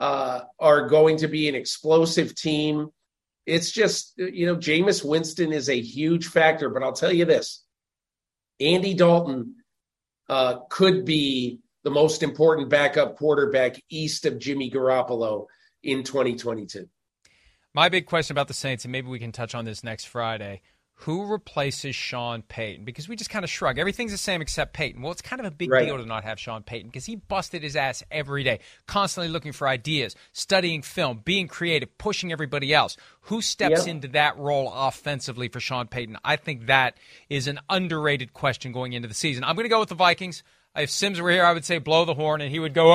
uh, 0.00 0.42
are 0.60 0.86
going 0.86 1.16
to 1.18 1.26
be 1.26 1.48
an 1.48 1.56
explosive 1.56 2.36
team. 2.36 2.90
It's 3.46 3.72
just, 3.72 4.12
you 4.16 4.46
know, 4.46 4.54
Jameis 4.54 5.04
Winston 5.04 5.52
is 5.52 5.68
a 5.68 5.80
huge 5.80 6.28
factor, 6.28 6.70
but 6.70 6.84
I'll 6.84 6.92
tell 6.92 7.12
you 7.12 7.24
this 7.24 7.64
Andy 8.60 8.94
Dalton 8.94 9.56
uh, 10.28 10.60
could 10.70 11.04
be 11.04 11.60
the 11.84 11.90
most 11.90 12.22
important 12.22 12.68
backup 12.68 13.16
quarterback 13.16 13.76
east 13.88 14.24
of 14.26 14.38
Jimmy 14.38 14.70
Garoppolo 14.70 15.46
in 15.82 16.04
2022. 16.04 16.88
My 17.74 17.88
big 17.88 18.06
question 18.06 18.34
about 18.34 18.48
the 18.48 18.54
Saints, 18.54 18.84
and 18.84 18.92
maybe 18.92 19.08
we 19.08 19.18
can 19.18 19.32
touch 19.32 19.54
on 19.54 19.64
this 19.64 19.82
next 19.82 20.04
Friday. 20.04 20.60
Who 21.02 21.26
replaces 21.26 21.96
Sean 21.96 22.42
Payton? 22.42 22.84
Because 22.84 23.08
we 23.08 23.16
just 23.16 23.28
kind 23.28 23.44
of 23.44 23.50
shrug. 23.50 23.78
Everything's 23.78 24.12
the 24.12 24.18
same 24.18 24.40
except 24.40 24.72
Payton. 24.72 25.02
Well, 25.02 25.10
it's 25.10 25.20
kind 25.20 25.40
of 25.40 25.46
a 25.46 25.50
big 25.50 25.68
right. 25.68 25.84
deal 25.84 25.98
to 25.98 26.06
not 26.06 26.22
have 26.22 26.38
Sean 26.38 26.62
Payton 26.62 26.90
because 26.90 27.06
he 27.06 27.16
busted 27.16 27.64
his 27.64 27.74
ass 27.74 28.04
every 28.10 28.44
day, 28.44 28.60
constantly 28.86 29.28
looking 29.28 29.50
for 29.50 29.66
ideas, 29.66 30.14
studying 30.32 30.80
film, 30.80 31.20
being 31.24 31.48
creative, 31.48 31.98
pushing 31.98 32.30
everybody 32.30 32.72
else. 32.72 32.96
Who 33.22 33.42
steps 33.42 33.80
yep. 33.80 33.88
into 33.88 34.08
that 34.08 34.38
role 34.38 34.72
offensively 34.72 35.48
for 35.48 35.58
Sean 35.58 35.88
Payton? 35.88 36.18
I 36.24 36.36
think 36.36 36.66
that 36.66 36.98
is 37.28 37.48
an 37.48 37.58
underrated 37.68 38.32
question 38.32 38.70
going 38.70 38.92
into 38.92 39.08
the 39.08 39.14
season. 39.14 39.42
I'm 39.42 39.56
going 39.56 39.64
to 39.64 39.70
go 39.70 39.80
with 39.80 39.88
the 39.88 39.96
Vikings. 39.96 40.44
If 40.76 40.90
Simms 40.90 41.20
were 41.20 41.32
here, 41.32 41.44
I 41.44 41.52
would 41.52 41.64
say 41.64 41.78
blow 41.78 42.04
the 42.04 42.14
horn, 42.14 42.40
and 42.40 42.50
he 42.50 42.60
would 42.60 42.74
go. 42.74 42.92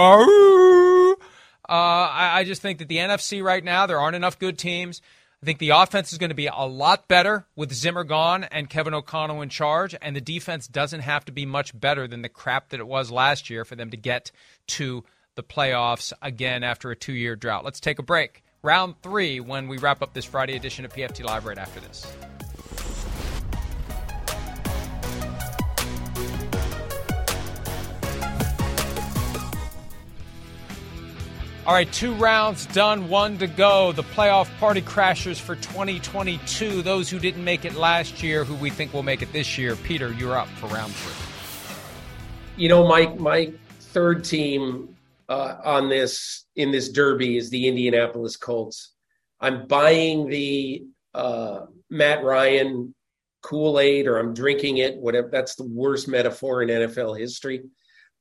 Uh, 1.70 1.74
I, 1.74 2.39
I 2.39 2.43
just 2.45 2.62
think 2.62 2.80
that 2.80 2.88
the 2.88 2.97
NFC 2.97 3.43
right 3.43 3.64
now, 3.64 3.86
there 3.86 3.99
aren't 3.99 4.16
enough 4.16 4.39
good 4.39 4.58
teams. 4.58 5.01
Think 5.47 5.59
the 5.59 5.69
offense 5.69 6.11
is 6.11 6.17
going 6.17 6.29
to 6.29 6.35
be 6.35 6.47
a 6.47 6.67
lot 6.67 7.07
better 7.07 7.45
with 7.55 7.71
Zimmer 7.71 8.03
gone 8.03 8.43
and 8.43 8.69
Kevin 8.69 8.93
O'Connell 8.93 9.41
in 9.41 9.47
charge, 9.47 9.95
and 10.01 10.13
the 10.13 10.19
defense 10.19 10.67
doesn't 10.67 10.99
have 10.99 11.23
to 11.23 11.31
be 11.31 11.45
much 11.45 11.71
better 11.79 12.05
than 12.05 12.21
the 12.21 12.27
crap 12.27 12.67
that 12.71 12.81
it 12.81 12.85
was 12.85 13.11
last 13.11 13.49
year 13.49 13.63
for 13.63 13.77
them 13.77 13.89
to 13.91 13.95
get 13.95 14.29
to 14.67 15.05
the 15.35 15.43
playoffs 15.43 16.11
again 16.21 16.65
after 16.65 16.91
a 16.91 16.97
two 16.97 17.13
year 17.13 17.37
drought. 17.37 17.63
Let's 17.63 17.79
take 17.79 17.97
a 17.97 18.03
break. 18.03 18.43
Round 18.61 19.01
three 19.01 19.39
when 19.39 19.69
we 19.69 19.77
wrap 19.77 20.01
up 20.01 20.13
this 20.13 20.25
Friday 20.25 20.57
edition 20.57 20.83
of 20.83 20.91
PFT 20.91 21.23
Live 21.23 21.45
right 21.45 21.57
after 21.57 21.79
this. 21.79 22.05
All 31.68 31.74
right, 31.74 31.91
two 31.91 32.13
rounds 32.13 32.65
done, 32.68 33.09
one 33.09 33.38
to 33.39 33.47
go. 33.47 33.91
The 33.91 34.03
playoff 34.03 34.47
party 34.57 34.82
crashers 34.82 35.38
for 35.38 35.55
2022. 35.57 36.82
Those 36.82 37.09
who 37.09 37.20
didn't 37.20 37.43
make 37.43 37.65
it 37.65 37.76
last 37.76 38.24
year, 38.24 38.45
who 38.45 38.55
we 38.55 38.70
think 38.70 38.93
will 38.93 39.03
make 39.03 39.22
it 39.22 39.34
this 39.34 39.57
year. 39.57 39.76
Peter, 39.76 40.13
you're 40.13 40.38
up 40.38 40.47
for 40.47 40.68
round 40.68 40.93
three. 40.93 42.53
You 42.55 42.70
know, 42.70 42.88
my 42.88 43.07
my 43.15 43.51
third 43.82 44.24
team 44.24 44.95
uh, 45.28 45.55
on 45.65 45.89
this 45.89 46.45
in 46.55 46.72
this 46.72 46.88
derby 46.88 47.36
is 47.36 47.49
the 47.49 47.68
Indianapolis 47.68 48.38
Colts. 48.38 48.93
I'm 49.41 49.68
buying 49.68 50.30
the 50.30 50.86
uh, 51.13 51.65
Matt 51.89 52.24
Ryan 52.24 52.95
Kool 53.41 53.82
Aid, 53.82 54.07
or 54.07 54.20
I'm 54.20 54.34
drinking 54.34 54.78
it. 54.78 54.95
Whatever. 54.95 55.28
That's 55.30 55.55
the 55.55 55.65
worst 55.68 56.07
metaphor 56.07 56.63
in 56.63 56.70
NFL 56.70 57.20
history. 57.20 57.65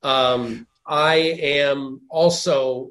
Um, 0.03 0.67
I 0.85 1.15
am 1.15 2.01
also 2.11 2.91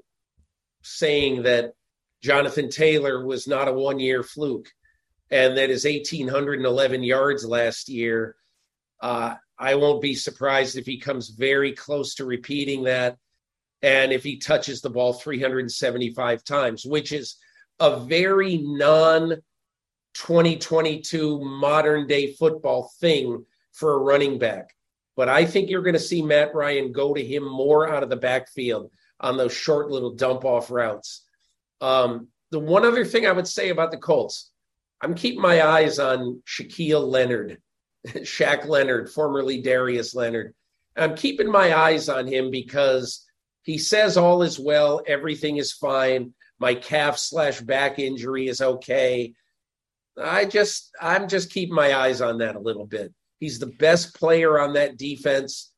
saying 0.86 1.44
that 1.44 1.74
Jonathan 2.22 2.70
Taylor 2.70 3.26
was 3.26 3.48
not 3.48 3.68
a 3.68 3.74
one 3.74 4.00
year 4.00 4.24
fluke 4.24 4.70
and 5.32 5.58
that 5.58 5.70
his 5.70 5.86
1,811 5.86 7.04
yards 7.04 7.46
last 7.46 7.90
year. 7.90 8.36
Uh, 9.02 9.36
I 9.58 9.76
won't 9.76 10.02
be 10.02 10.16
surprised 10.16 10.78
if 10.78 10.86
he 10.86 11.00
comes 11.00 11.30
very 11.30 11.72
close 11.74 12.16
to 12.16 12.26
repeating 12.26 12.84
that. 12.84 13.18
And 13.82 14.12
if 14.12 14.24
he 14.24 14.38
touches 14.38 14.82
the 14.82 14.90
ball 14.90 15.14
375 15.14 16.44
times, 16.44 16.86
which 16.86 17.12
is 17.12 17.38
a 17.80 18.00
very 18.00 18.58
non 18.58 19.42
2022 20.14 21.44
modern 21.44 22.08
day 22.08 22.34
football 22.34 22.92
thing 23.02 23.46
for 23.74 23.94
a 23.94 24.00
running 24.00 24.40
back. 24.40 24.70
But 25.16 25.30
I 25.30 25.46
think 25.46 25.70
you're 25.70 25.82
going 25.82 25.94
to 25.94 26.00
see 26.00 26.22
Matt 26.22 26.56
Ryan 26.56 26.92
go 26.92 27.14
to 27.14 27.24
him 27.24 27.44
more 27.44 27.90
out 27.90 28.04
of 28.04 28.10
the 28.10 28.16
backfield 28.16 28.92
on 29.20 29.38
those 29.38 29.54
short 29.54 29.90
little 29.90 30.14
dump 30.14 30.46
off 30.46 30.72
routes. 30.72 31.24
Um, 31.82 32.28
the 32.52 32.60
one 32.60 32.86
other 32.86 33.06
thing 33.06 33.26
I 33.26 33.32
would 33.32 33.48
say 33.48 33.70
about 33.70 33.92
the 33.92 33.98
Colts, 33.98 34.52
I'm 35.02 35.16
keeping 35.16 35.42
my 35.42 35.66
eyes 35.66 36.00
on 36.00 36.42
Shaquille 36.48 37.08
Leonard, 37.08 37.62
Shaq 38.08 38.68
Leonard, 38.68 39.10
formerly 39.10 39.62
Darius 39.62 40.16
Leonard. 40.16 40.54
I'm 40.96 41.16
keeping 41.16 41.52
my 41.52 41.76
eyes 41.76 42.08
on 42.08 42.28
him 42.28 42.52
because 42.52 43.26
he 43.64 43.78
says 43.78 44.16
all 44.16 44.44
is 44.44 44.60
well, 44.60 45.02
everything 45.06 45.58
is 45.58 45.74
fine. 45.74 46.34
My 46.60 46.76
calf 46.76 47.18
slash 47.18 47.60
back 47.60 48.00
injury 48.00 48.48
is 48.48 48.62
okay. 48.62 49.34
I 50.18 50.46
just, 50.46 50.92
I'm 51.02 51.28
just 51.28 51.52
keeping 51.52 51.76
my 51.76 51.94
eyes 51.94 52.22
on 52.22 52.38
that 52.38 52.56
a 52.56 52.60
little 52.60 52.86
bit. 52.86 53.14
He's 53.40 53.60
the 53.60 53.68
best 53.68 54.16
player 54.16 54.60
on 54.60 54.74
that 54.74 54.98
defense, 54.98 55.74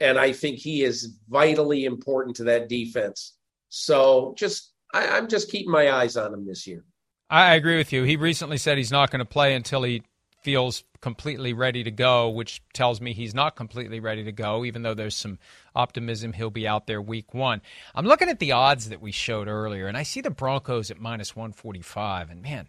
and 0.00 0.18
I 0.18 0.32
think 0.32 0.58
he 0.58 0.82
is 0.82 1.16
vitally 1.28 1.84
important 1.84 2.36
to 2.36 2.44
that 2.44 2.68
defense. 2.68 3.36
So 3.68 4.34
just, 4.36 4.72
I, 4.92 5.08
I'm 5.08 5.28
just 5.28 5.50
keeping 5.50 5.72
my 5.72 5.90
eyes 5.90 6.16
on 6.16 6.32
him 6.32 6.46
this 6.46 6.66
year. 6.66 6.84
I 7.28 7.54
agree 7.54 7.76
with 7.76 7.92
you. 7.92 8.04
He 8.04 8.16
recently 8.16 8.58
said 8.58 8.78
he's 8.78 8.92
not 8.92 9.10
going 9.10 9.20
to 9.20 9.24
play 9.24 9.54
until 9.54 9.82
he 9.82 10.02
feels 10.42 10.84
completely 11.00 11.52
ready 11.52 11.82
to 11.82 11.90
go, 11.90 12.28
which 12.28 12.62
tells 12.72 13.00
me 13.00 13.12
he's 13.12 13.34
not 13.34 13.56
completely 13.56 13.98
ready 13.98 14.22
to 14.22 14.30
go, 14.30 14.64
even 14.64 14.82
though 14.82 14.94
there's 14.94 15.16
some 15.16 15.40
optimism 15.74 16.32
he'll 16.32 16.50
be 16.50 16.68
out 16.68 16.86
there 16.86 17.02
week 17.02 17.34
one. 17.34 17.60
I'm 17.96 18.06
looking 18.06 18.28
at 18.28 18.38
the 18.38 18.52
odds 18.52 18.90
that 18.90 19.00
we 19.00 19.10
showed 19.10 19.48
earlier, 19.48 19.88
and 19.88 19.96
I 19.96 20.04
see 20.04 20.20
the 20.20 20.30
Broncos 20.30 20.90
at 20.90 21.00
minus 21.00 21.34
145. 21.34 22.30
And 22.30 22.42
man, 22.42 22.68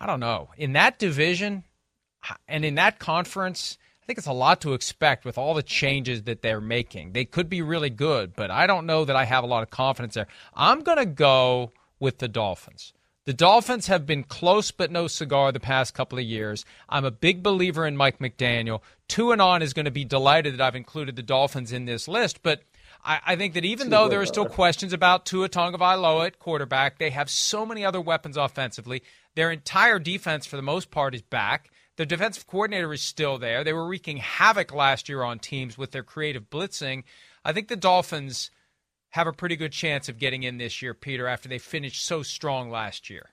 I 0.00 0.06
don't 0.06 0.20
know. 0.20 0.48
In 0.56 0.72
that 0.72 0.98
division 0.98 1.64
and 2.46 2.64
in 2.64 2.76
that 2.76 2.98
conference, 2.98 3.76
I 4.08 4.10
think 4.10 4.20
it's 4.20 4.26
a 4.26 4.32
lot 4.32 4.62
to 4.62 4.72
expect 4.72 5.26
with 5.26 5.36
all 5.36 5.52
the 5.52 5.62
changes 5.62 6.22
that 6.22 6.40
they're 6.40 6.62
making. 6.62 7.12
They 7.12 7.26
could 7.26 7.50
be 7.50 7.60
really 7.60 7.90
good, 7.90 8.34
but 8.34 8.50
I 8.50 8.66
don't 8.66 8.86
know 8.86 9.04
that 9.04 9.14
I 9.14 9.26
have 9.26 9.44
a 9.44 9.46
lot 9.46 9.62
of 9.62 9.68
confidence 9.68 10.14
there. 10.14 10.28
I'm 10.54 10.80
going 10.80 10.96
to 10.96 11.04
go 11.04 11.72
with 12.00 12.16
the 12.16 12.26
Dolphins. 12.26 12.94
The 13.26 13.34
Dolphins 13.34 13.88
have 13.88 14.06
been 14.06 14.24
close 14.24 14.70
but 14.70 14.90
no 14.90 15.08
cigar 15.08 15.52
the 15.52 15.60
past 15.60 15.92
couple 15.92 16.18
of 16.18 16.24
years. 16.24 16.64
I'm 16.88 17.04
a 17.04 17.10
big 17.10 17.42
believer 17.42 17.86
in 17.86 17.98
Mike 17.98 18.18
McDaniel. 18.18 18.80
Two 19.08 19.30
and 19.30 19.42
on 19.42 19.60
is 19.60 19.74
going 19.74 19.84
to 19.84 19.90
be 19.90 20.06
delighted 20.06 20.54
that 20.54 20.62
I've 20.62 20.74
included 20.74 21.14
the 21.14 21.22
Dolphins 21.22 21.70
in 21.70 21.84
this 21.84 22.08
list, 22.08 22.42
but 22.42 22.62
I, 23.04 23.20
I 23.26 23.36
think 23.36 23.52
that 23.52 23.66
even 23.66 23.90
though 23.90 24.08
there 24.08 24.22
are 24.22 24.26
still 24.26 24.46
questions 24.46 24.94
about 24.94 25.26
Tua 25.26 25.50
Tagovailoa 25.50 26.28
at 26.28 26.38
quarterback, 26.38 26.98
they 26.98 27.10
have 27.10 27.28
so 27.28 27.66
many 27.66 27.84
other 27.84 28.00
weapons 28.00 28.38
offensively. 28.38 29.02
Their 29.34 29.50
entire 29.50 29.98
defense, 29.98 30.46
for 30.46 30.56
the 30.56 30.62
most 30.62 30.90
part, 30.90 31.14
is 31.14 31.20
back. 31.20 31.68
The 31.98 32.06
defensive 32.06 32.46
coordinator 32.46 32.92
is 32.92 33.02
still 33.02 33.38
there. 33.38 33.64
They 33.64 33.72
were 33.72 33.86
wreaking 33.86 34.18
havoc 34.18 34.72
last 34.72 35.08
year 35.08 35.24
on 35.24 35.40
teams 35.40 35.76
with 35.76 35.90
their 35.90 36.04
creative 36.04 36.48
blitzing. 36.48 37.02
I 37.44 37.52
think 37.52 37.66
the 37.66 37.74
Dolphins 37.74 38.52
have 39.10 39.26
a 39.26 39.32
pretty 39.32 39.56
good 39.56 39.72
chance 39.72 40.08
of 40.08 40.16
getting 40.16 40.44
in 40.44 40.58
this 40.58 40.80
year, 40.80 40.94
Peter, 40.94 41.26
after 41.26 41.48
they 41.48 41.58
finished 41.58 42.06
so 42.06 42.22
strong 42.22 42.70
last 42.70 43.10
year. 43.10 43.30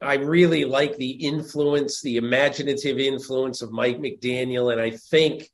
I 0.00 0.14
really 0.14 0.64
like 0.64 0.96
the 0.96 1.10
influence, 1.10 2.00
the 2.00 2.16
imaginative 2.16 2.98
influence 2.98 3.60
of 3.60 3.72
Mike 3.72 3.98
McDaniel. 3.98 4.72
And 4.72 4.80
I 4.80 4.92
think 4.92 5.50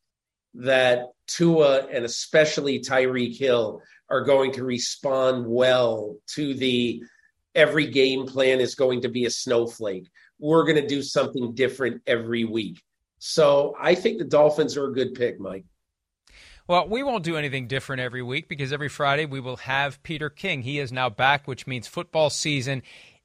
that 0.54 1.06
Tua 1.26 1.86
and 1.86 2.04
especially 2.04 2.78
Tyreek 2.78 3.36
Hill 3.36 3.82
are 4.08 4.22
going 4.22 4.52
to 4.52 4.64
respond 4.64 5.44
well 5.44 6.14
to 6.34 6.54
the 6.54 7.02
every 7.56 7.88
game 7.88 8.28
plan 8.28 8.60
is 8.60 8.76
going 8.76 9.00
to 9.00 9.08
be 9.08 9.24
a 9.24 9.30
snowflake. 9.30 10.08
We're 10.38 10.64
going 10.64 10.76
to 10.76 10.86
do 10.86 11.02
something 11.02 11.54
different 11.54 12.02
every 12.06 12.44
week. 12.44 12.82
So 13.18 13.74
I 13.78 13.94
think 13.94 14.18
the 14.18 14.24
Dolphins 14.24 14.76
are 14.76 14.86
a 14.86 14.92
good 14.92 15.14
pick, 15.14 15.40
Mike. 15.40 15.64
Well, 16.68 16.86
we 16.86 17.02
won't 17.02 17.24
do 17.24 17.36
anything 17.36 17.66
different 17.66 18.00
every 18.00 18.22
week 18.22 18.48
because 18.48 18.72
every 18.72 18.90
Friday 18.90 19.24
we 19.24 19.40
will 19.40 19.56
have 19.56 20.02
Peter 20.02 20.28
King. 20.28 20.62
He 20.62 20.78
is 20.78 20.92
now 20.92 21.08
back, 21.08 21.48
which 21.48 21.66
means 21.66 21.88
football 21.88 22.28
season 22.28 22.82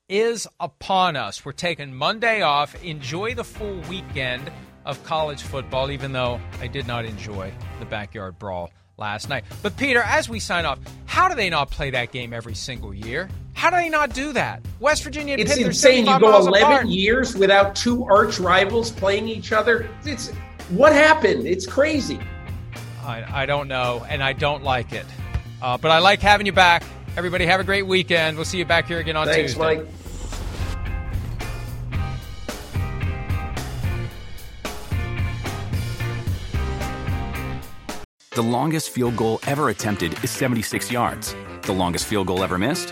is 0.08 0.48
upon 0.60 1.16
us. 1.16 1.44
We're 1.44 1.52
taking 1.52 1.94
Monday 1.94 2.42
off. 2.42 2.82
Enjoy 2.84 3.36
the 3.36 3.44
full 3.44 3.82
weekend 3.90 4.50
of 4.86 5.04
college 5.04 5.42
football, 5.42 5.92
even 5.92 6.14
though 6.14 6.40
I 6.62 6.68
did 6.68 6.88
not 6.88 7.06
enjoy 7.06 7.52
the 7.80 7.86
backyard 7.86 8.40
brawl 8.40 8.72
last 8.98 9.30
night. 9.30 9.44
But, 9.62 9.76
Peter, 9.78 10.02
as 10.02 10.30
we 10.30 10.40
sign 10.40 10.66
off, 10.66 10.80
how 11.06 11.28
do 11.28 11.36
they 11.36 11.50
not 11.50 11.70
play 11.70 11.90
that 11.92 12.12
game 12.12 12.34
every 12.34 12.56
single 12.56 12.94
year? 12.94 13.30
How 13.54 13.70
do 13.70 13.76
they 13.78 13.90
not 13.90 14.14
do 14.14 14.34
that? 14.34 14.66
West 14.80 15.04
Virginia. 15.04 15.36
It's 15.38 15.56
insane. 15.56 16.06
You 16.06 16.20
go 16.20 16.38
eleven 16.38 16.72
apart. 16.72 16.88
years 16.88 17.36
without 17.36 17.76
two 17.76 18.06
arch 18.06 18.40
rivals 18.40 18.92
playing 18.92 19.28
each 19.28 19.52
other. 19.52 19.88
It's 20.06 20.30
what 20.70 20.92
happened. 20.94 21.46
It's 21.48 21.66
crazy. 21.66 22.20
I, 23.04 23.44
I 23.44 23.46
don't 23.46 23.68
know, 23.68 24.06
and 24.10 24.24
I 24.24 24.34
don't 24.34 24.64
like 24.64 24.94
it. 24.94 25.06
Uh, 25.62 25.78
but 25.78 25.92
I 25.92 26.00
like 26.00 26.20
having 26.20 26.46
you 26.46 26.52
back. 26.52 26.84
Everybody, 27.16 27.46
have 27.46 27.60
a 27.60 27.64
great 27.64 27.86
weekend. 27.86 28.38
We'll 28.38 28.46
see 28.46 28.58
you 28.58 28.66
back 28.66 28.88
here 28.88 29.00
again 29.00 29.16
on 29.16 29.28
Thanks, 29.28 29.54
Tuesday. 29.54 29.78
Mike. 29.78 29.88
The 38.32 38.42
longest 38.42 38.90
field 38.90 39.16
goal 39.16 39.40
ever 39.46 39.70
attempted 39.70 40.24
is 40.24 40.32
76 40.32 40.92
yards. 40.92 41.36
The 41.62 41.72
longest 41.72 42.08
field 42.08 42.26
goal 42.26 42.44
ever 42.44 42.58
missed? 42.58 42.92